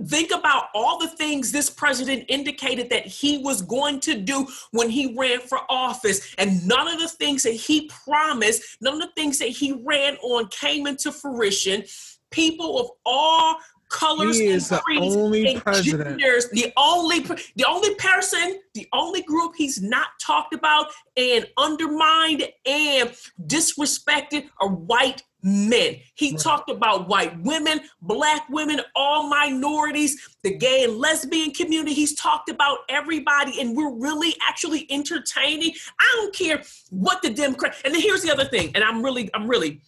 [0.06, 4.89] Think about all the things this president indicated that he was going to do when
[4.89, 6.35] he ran for office.
[6.39, 10.16] And none of the things that he promised, none of the things that he ran
[10.16, 11.85] on came into fruition.
[12.31, 13.56] People of all
[13.91, 16.21] colors he is and creeds the only and president.
[16.21, 16.49] genders.
[16.51, 20.87] The only the only person, the only group he's not talked about
[21.17, 23.11] and undermined and
[23.47, 25.97] disrespected are white men.
[26.15, 26.41] He right.
[26.41, 31.95] talked about white women, black women, all minorities, the gay and lesbian community.
[31.95, 35.73] He's talked about everybody, and we're really actually entertaining.
[35.99, 37.77] I don't care what the Democrat.
[37.85, 39.81] And then here's the other thing, and I'm really, I'm really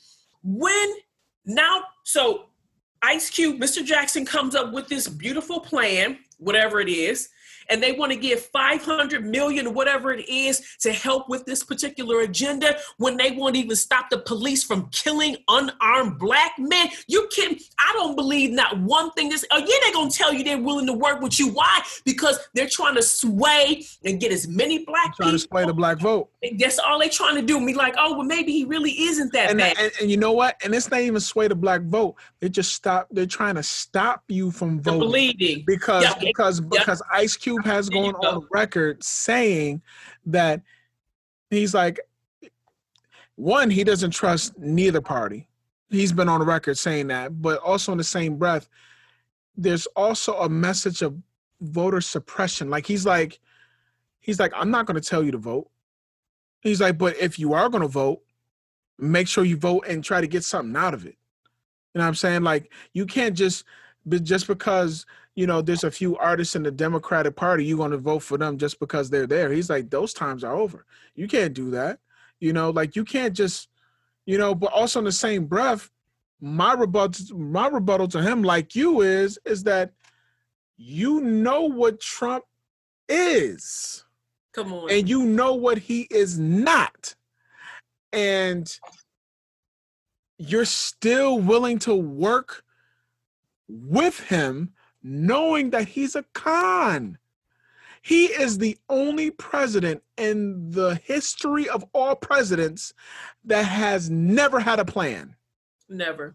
[0.43, 0.95] when
[1.45, 1.83] now.
[2.05, 2.47] So
[3.03, 3.85] Ice Cube, Mr.
[3.85, 7.31] Jackson comes up with this beautiful plan, whatever it is,
[7.73, 12.21] and they want to give 500 million whatever it is to help with this particular
[12.21, 16.89] agenda when they won't even stop the police from killing unarmed black men.
[17.09, 20.45] You can i don't believe not one thing this oh yeah they're gonna tell you
[20.45, 21.49] they're willing to work with you.
[21.49, 21.81] Why?
[22.05, 25.73] Because they're trying to sway and get as many black trying people to sway the
[25.73, 26.29] black vote.
[26.59, 27.59] That's all they're trying to do.
[27.59, 29.79] Me like oh well maybe he really isn't that and, bad.
[29.79, 30.57] and, and, you know what?
[30.63, 32.17] And it's not even sway the black vote.
[32.41, 35.01] They just stop they're trying to stop you from voting.
[35.01, 35.65] The bleeding.
[35.67, 36.21] Because yep.
[36.21, 36.71] because yep.
[36.71, 39.83] because ice cube has gone on record saying
[40.27, 40.63] that
[41.51, 42.01] he's like,
[43.37, 45.49] one, he doesn't trust neither party.
[45.91, 48.69] He's been on record saying that, but also in the same breath,
[49.57, 51.17] there's also a message of
[51.61, 52.71] voter suppression.
[52.71, 53.39] Like he's like,
[54.23, 55.69] He's like, I'm not going to tell you to vote.
[56.61, 58.23] He's like, but if you are going to vote,
[58.99, 61.17] make sure you vote and try to get something out of it.
[61.93, 62.43] You know what I'm saying?
[62.45, 63.65] Like, you can't just,
[64.07, 67.91] but just because you know there's a few artists in the Democratic Party, you're going
[67.91, 69.51] to vote for them just because they're there.
[69.51, 70.85] He's like, those times are over.
[71.15, 71.99] You can't do that.
[72.41, 73.69] You know, like you can't just,
[74.27, 74.55] you know.
[74.55, 75.91] But also in the same breath,
[76.41, 79.93] my rebuttal, my rebuttal to him, like you, is is that
[80.77, 82.45] you know what Trump
[83.09, 84.05] is.
[84.53, 84.91] Come on.
[84.91, 87.15] And you know what he is not.
[88.13, 88.71] And
[90.37, 92.65] you're still willing to work
[93.69, 94.73] with him
[95.03, 97.19] knowing that he's a con.
[98.03, 102.95] He is the only president in the history of all presidents
[103.45, 105.37] that has never had a plan.
[105.89, 106.35] Never.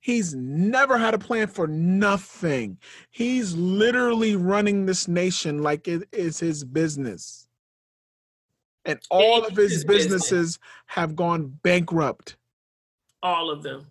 [0.00, 2.78] He's never had a plan for nothing.
[3.10, 7.46] He's literally running this nation like it is his business.
[8.84, 12.36] And all of his businesses have gone bankrupt.
[13.22, 13.86] All of them.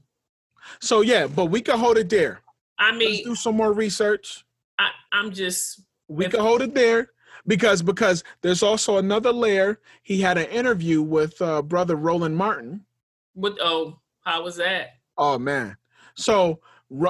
[0.81, 2.41] So yeah, but we can hold it there.
[2.81, 4.43] I mean, Let's do some more research.
[4.79, 7.11] I, I'm just We If- can hold it there
[7.47, 9.79] because because there's also another layer.
[10.01, 12.85] He had an interview with uh, brother Roland Martin.
[13.33, 14.95] what oh, how was that?
[15.17, 15.77] Oh man,
[16.15, 16.59] so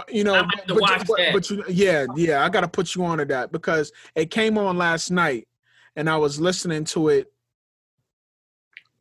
[0.10, 2.94] you know, I have to but, but, but you, yeah, yeah, I got to put
[2.94, 5.48] you on to that because it came on last night,
[5.96, 7.32] and I was listening to it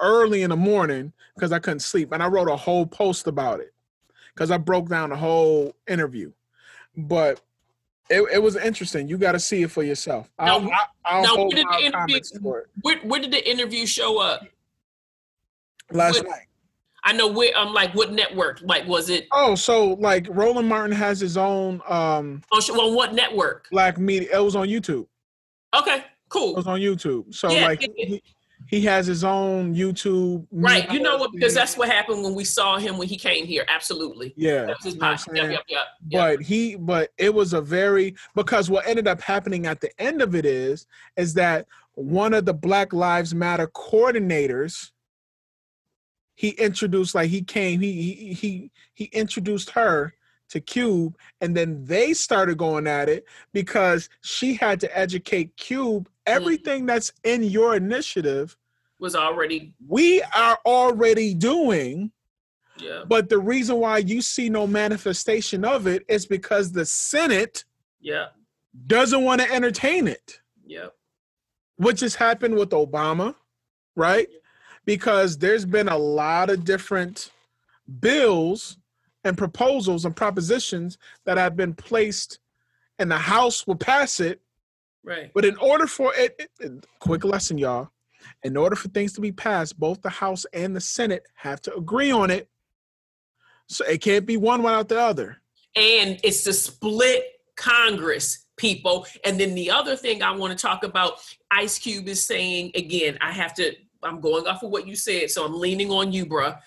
[0.01, 3.61] early in the morning because I couldn't sleep, and I wrote a whole post about
[3.61, 3.75] it
[4.35, 6.33] because I broke down the whole interview,
[6.97, 7.41] but.
[8.13, 9.07] It, it was interesting.
[9.07, 10.29] You got to see it for yourself.
[10.37, 10.71] Now- I'll,
[11.05, 12.67] I'll now, where did the interview- comments for it.
[12.83, 14.43] Where where did the interview show up?
[15.93, 16.47] last What- night.
[17.05, 18.61] I know where I'm like what network?
[18.63, 22.95] Like was it Oh, so like Roland Martin has his own um on, sh- on
[22.97, 23.69] what network?
[23.71, 24.29] black media.
[24.37, 25.07] It was on YouTube.
[25.75, 26.51] Okay, Cool.
[26.51, 27.33] It was on YouTube.
[27.35, 28.07] So Yeah, like yeah, yeah.
[28.07, 28.23] he,
[28.71, 30.47] he has his own YouTube.
[30.53, 30.89] Right.
[30.93, 31.33] You know what?
[31.33, 33.65] Because that's what happened when we saw him when he came here.
[33.69, 34.33] Absolutely.
[34.37, 34.67] yeah.
[34.67, 35.37] That was his you know what I'm pod.
[35.37, 36.21] Yep, yep, yep, yep.
[36.21, 40.23] But he but it was a very because what ended up happening at the end
[40.23, 40.87] of it is
[41.17, 44.93] is that one of the Black Lives Matter coordinators
[46.37, 50.15] he introduced like he came he he he, he introduced her
[50.51, 56.05] to Cube and then they started going at it because she had to educate Cube
[56.05, 56.37] mm-hmm.
[56.37, 58.57] everything that's in your initiative
[59.01, 62.13] Was already we are already doing
[62.79, 67.65] yeah, but the reason why you see no manifestation of it is because the Senate
[68.01, 68.27] yeah,
[68.87, 70.87] doesn't want to entertain it, yeah.
[71.77, 73.35] which has happened with Obama,
[73.97, 74.29] right?
[74.87, 77.31] Because there's been a lot of different
[78.01, 78.79] bills
[79.25, 80.97] and proposals and propositions
[81.27, 82.39] that have been placed,
[82.99, 84.41] and the House will pass it.
[85.03, 85.31] Right.
[85.35, 87.91] But in order for it- it- quick lesson, y'all.
[88.43, 91.75] In order for things to be passed, both the House and the Senate have to
[91.75, 92.49] agree on it.
[93.69, 95.37] So it can't be one without the other.
[95.77, 97.23] and it's the split
[97.57, 99.07] Congress people.
[99.25, 103.19] And then the other thing I want to talk about, Ice Cube is saying again,
[103.21, 106.27] I have to, I'm going off of what you said, so I'm leaning on you,
[106.27, 106.59] bruh.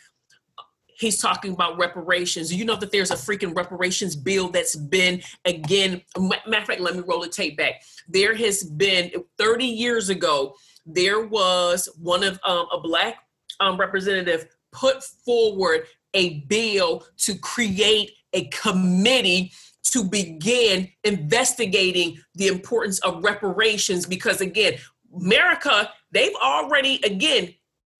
[0.95, 2.53] He's talking about reparations.
[2.53, 6.01] You know that there's a freaking reparations bill that's been again.
[6.17, 7.81] Matter of fact, let me roll the tape back.
[8.07, 10.55] There has been 30 years ago.
[10.85, 13.18] There was one of um, a black
[13.60, 19.51] um, representative put forward a bill to create a committee
[19.91, 24.73] to begin investigating the importance of reparations because again
[25.22, 27.53] america they've already again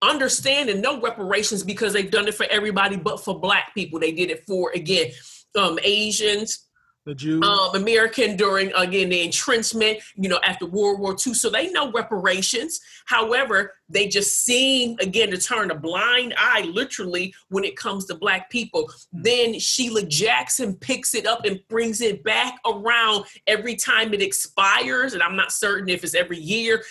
[0.08, 3.98] understand and know reparations because they've done it for everybody but for black people.
[3.98, 5.10] They did it for again
[5.56, 6.66] um asians
[7.06, 7.44] The Jews.
[7.44, 11.34] um, American during again the entrenchment, you know, after World War II.
[11.34, 12.80] So they know reparations.
[13.04, 18.14] However, they just seem again to turn a blind eye, literally, when it comes to
[18.14, 18.90] black people.
[19.12, 25.12] Then Sheila Jackson picks it up and brings it back around every time it expires,
[25.12, 26.82] and I'm not certain if it's every year.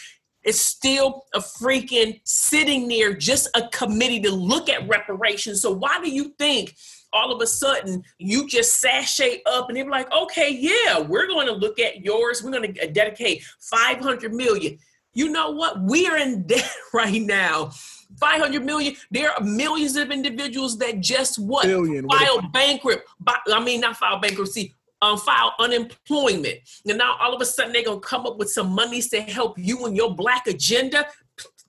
[0.43, 5.61] It's still a freaking sitting there, just a committee to look at reparations.
[5.61, 6.75] So why do you think?
[7.13, 11.47] All of a sudden you just sashay up and they're like, okay, yeah, we're going
[11.47, 12.43] to look at yours.
[12.43, 14.77] We're going to dedicate 500 million.
[15.13, 15.81] You know what?
[15.83, 17.71] We are in debt right now.
[18.19, 18.95] 500 million.
[19.11, 21.65] There are millions of individuals that just what?
[21.65, 22.05] Billion.
[22.05, 23.03] What File bankrupt.
[23.47, 24.73] I mean, not file bankruptcy.
[25.01, 26.59] Um, file unemployment.
[26.87, 29.19] And now all of a sudden they're going to come up with some monies to
[29.21, 31.05] help you and your black agenda.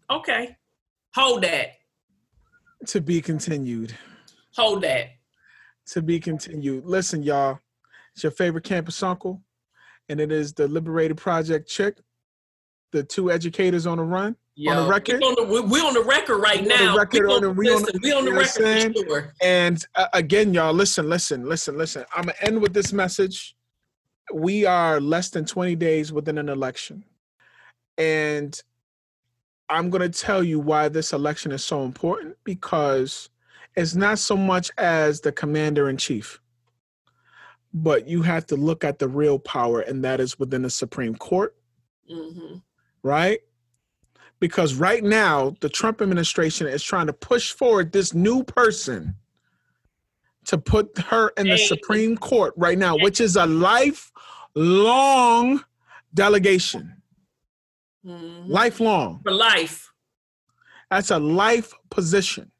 [0.08, 0.56] Okay.
[1.14, 1.72] Hold that.
[2.86, 3.96] to be continued.
[4.56, 5.13] Hold that.
[5.88, 6.86] To be continued.
[6.86, 7.58] Listen, y'all.
[8.14, 9.42] It's your favorite campus uncle,
[10.08, 11.98] and it is the Liberated Project chick,
[12.92, 15.20] the two educators on the run Yo, on the record.
[15.20, 16.96] We on the, we on the record right We on the now.
[16.96, 18.64] record, we on the- on, we on the- we on the you know what I'm
[18.84, 19.32] record for sure.
[19.42, 22.04] And uh, again, y'all, listen, listen, listen, listen.
[22.14, 23.56] I'm gonna end with this message.
[24.32, 27.04] We are less than 20 days within an election,
[27.98, 28.58] and
[29.68, 33.28] I'm gonna tell you why this election is so important because
[33.76, 36.40] it's not so much as the commander in chief,
[37.72, 41.14] but you have to look at the real power, and that is within the Supreme
[41.14, 41.56] Court,
[42.08, 42.56] hmm
[43.02, 43.40] right?
[44.40, 49.14] Because right now, the Trump administration is trying to push forward this new person
[50.46, 54.04] to put her in the Supreme Court right now, which is a lifelong
[56.12, 57.02] delegation.
[58.04, 59.20] hmm Lifelong.
[59.22, 59.92] For life.
[60.90, 62.50] That's a life position.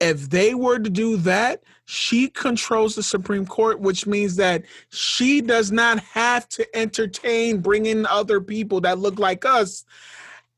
[0.00, 5.40] If they were to do that, she controls the Supreme Court, which means that she
[5.40, 9.84] does not have to entertain bringing other people that look like us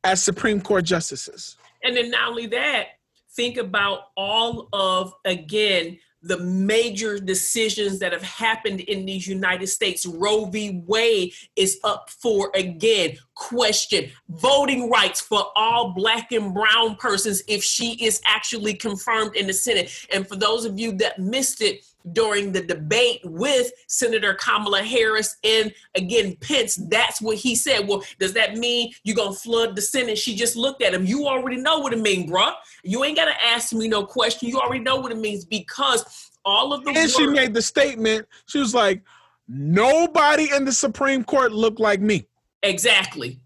[0.05, 1.57] as Supreme Court justices.
[1.83, 2.87] And then not only that,
[3.33, 10.07] think about all of again the major decisions that have happened in these United States.
[10.07, 10.83] Roe v.
[10.87, 17.63] Wade is up for again question voting rights for all black and brown persons if
[17.63, 20.07] she is actually confirmed in the Senate.
[20.13, 25.37] And for those of you that missed it during the debate with Senator Kamala Harris
[25.43, 27.89] and again Pence, that's what he said.
[27.89, 30.17] Well, does that mean you're gonna flood the Senate?
[30.19, 31.05] She just looked at him.
[31.05, 32.53] You already know what it means, bruh.
[32.85, 34.49] You ain't gotta ask me no question.
[34.49, 38.27] You already know what it means because all of the And she made the statement,
[38.47, 39.03] she was like,
[39.49, 42.27] nobody in the Supreme Court looked like me.
[42.63, 43.41] exactly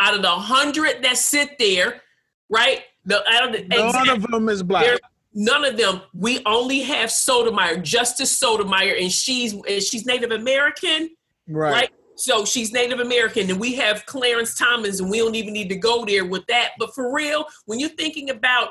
[0.00, 2.02] out of the hundred that sit there,
[2.48, 2.82] right?
[3.04, 4.98] The out of the None exact- of them is black.
[5.32, 6.02] None of them.
[6.14, 11.10] We only have Sotomayor, Justice Sotomayor, and she's and she's Native American.
[11.48, 11.72] right.
[11.72, 11.90] right?
[12.16, 15.76] So she's Native American, and we have Clarence Thomas, and we don't even need to
[15.76, 16.70] go there with that.
[16.76, 18.70] But for real, when you're thinking about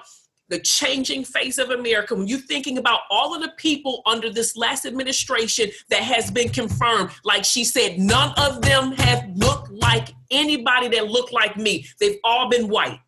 [0.49, 4.55] the changing face of America, when you're thinking about all of the people under this
[4.55, 10.09] last administration that has been confirmed, like she said, none of them have looked like
[10.31, 11.85] anybody that looked like me.
[11.99, 12.99] They've all been white.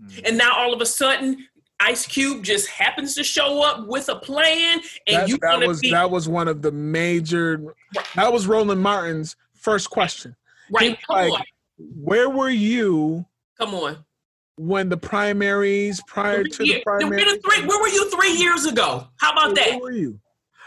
[0.00, 0.28] Mm.
[0.28, 1.46] And now all of a sudden,
[1.80, 5.80] Ice Cube just happens to show up with a plan, and that, you that was
[5.80, 7.74] be that was one of the major
[8.14, 10.36] that was Roland Martin's first question.
[10.72, 10.98] right.
[11.06, 11.42] Come like- on,
[11.78, 13.24] Where were you
[13.58, 14.04] come on.
[14.56, 17.24] when the primaries prior to the primaries?
[17.24, 19.06] three, where were you three years ago?
[19.16, 19.70] How about Where that?
[19.70, 20.20] Where were you?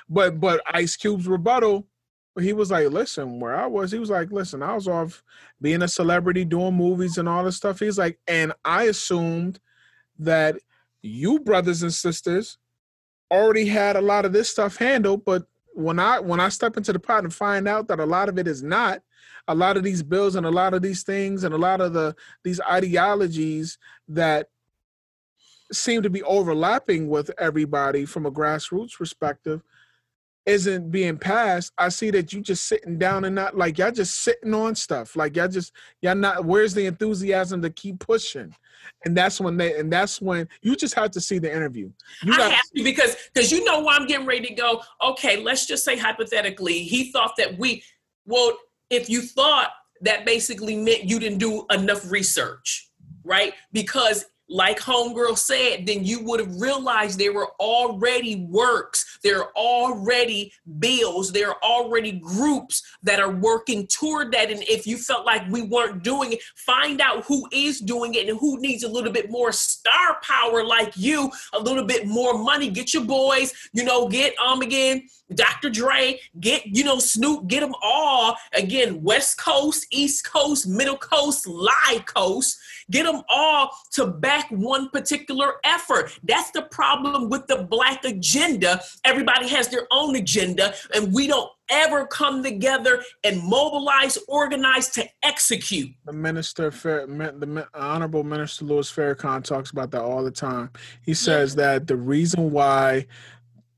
[0.10, 1.88] But but Ice Cube's rebuttal,
[2.40, 5.24] he was like, "Listen, where I was, he was like, listen, I was off
[5.62, 9.60] being a celebrity, doing movies and all this stuff." He's like, and I assumed
[10.20, 10.58] that
[11.04, 12.58] you brothers and sisters
[13.30, 15.44] already had a lot of this stuff handled, but
[15.74, 18.38] when I when I step into the pot and find out that a lot of
[18.38, 19.02] it is not,
[19.48, 21.94] a lot of these bills and a lot of these things and a lot of
[21.94, 23.78] the these ideologies
[24.08, 24.50] that
[25.72, 29.62] seem to be overlapping with everybody from a grassroots perspective
[30.46, 34.22] isn't being passed i see that you just sitting down and not like y'all just
[34.22, 35.16] sitting on stuff.
[35.16, 38.54] Like y'all just y'all not where's the enthusiasm to keep pushing
[39.06, 41.90] and that's when they and that's when you just have to see the interview
[42.24, 44.82] you I have to because because you know why I'm getting ready to go.
[45.02, 47.84] Okay, let's just say hypothetically, he thought that we
[48.26, 48.58] well,
[48.90, 52.90] if you thought that basically meant you didn't do enough research,
[53.24, 53.54] right?
[53.72, 59.52] Because like homegirl said, then you would have realized there were already works, there are
[59.56, 64.52] already bills, there are already groups that are working toward that.
[64.52, 68.30] And if you felt like we weren't doing it, find out who is doing it
[68.30, 72.38] and who needs a little bit more star power like you, a little bit more
[72.38, 72.70] money.
[72.70, 75.72] Get your boys, you know, get um again, Dr.
[75.72, 81.48] Dre, get you know Snoop, get them all again, West Coast, East Coast, Middle Coast,
[81.48, 82.60] Lie Coast,
[82.92, 86.18] get them all to back one particular effort.
[86.24, 88.82] That's the problem with the black agenda.
[89.04, 95.08] Everybody has their own agenda, and we don't ever come together and mobilize, organize to
[95.24, 95.90] execute.
[96.06, 100.70] the minister Fair, the honorable minister louis farrakhan talks about that all the time
[101.04, 103.06] he says that the reason why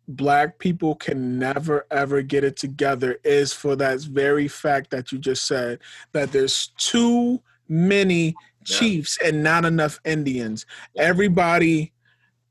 [0.07, 5.18] black people can never ever get it together is for that very fact that you
[5.18, 5.80] just said
[6.11, 8.36] that there's too many
[8.67, 8.77] Yeah.
[8.77, 10.65] chiefs and not enough indians
[10.97, 11.93] everybody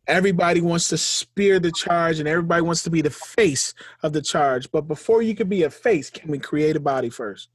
[0.07, 4.23] everybody wants to spear the charge and everybody wants to be the face of the
[4.23, 7.49] charge but before you can be a face can we create a body first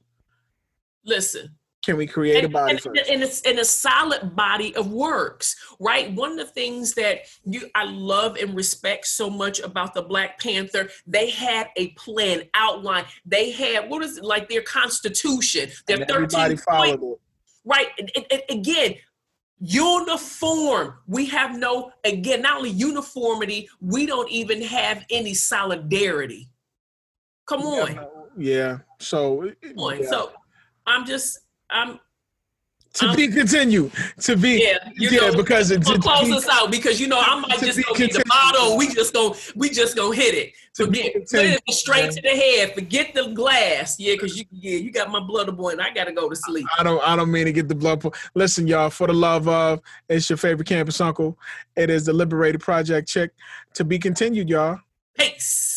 [1.04, 4.92] Listen, can we create a body and, first and it's in a solid body of
[4.92, 6.12] works, right?
[6.12, 10.38] One of the things that you I love and respect so much about the Black
[10.38, 13.06] Panther, they had a plan outline.
[13.24, 17.20] They had what is it like their constitution, their and everybody 13 followed point,
[17.64, 17.88] right?
[17.98, 18.94] And, again,
[19.60, 20.94] uniform.
[21.06, 26.48] We have no, again, not only uniformity, we don't even have any solidarity.
[27.46, 28.06] Come on.
[28.38, 28.78] Yeah.
[29.00, 30.00] So, Come on.
[30.00, 30.08] yeah.
[30.08, 30.32] So
[30.86, 32.00] I'm just, I'm,
[32.94, 33.92] to um, be continued.
[34.20, 37.00] To be yeah, you yeah, know, because it to to close be- us out because
[37.00, 38.76] you know I might just go get the bottle.
[38.76, 40.52] We just go, we just gonna hit it.
[40.74, 42.10] To be Forget, it straight man.
[42.12, 42.74] to the head.
[42.74, 43.98] Forget the glass.
[43.98, 45.80] Yeah, because you, yeah, you got my blood boiling.
[45.80, 46.66] I gotta go to sleep.
[46.78, 48.00] I don't I don't mean to get the blood.
[48.00, 51.38] Po- Listen, y'all, for the love of, it's your favorite campus uncle.
[51.76, 53.30] It is the Liberated Project Check
[53.74, 54.80] To be continued, y'all.
[55.16, 55.69] Peace.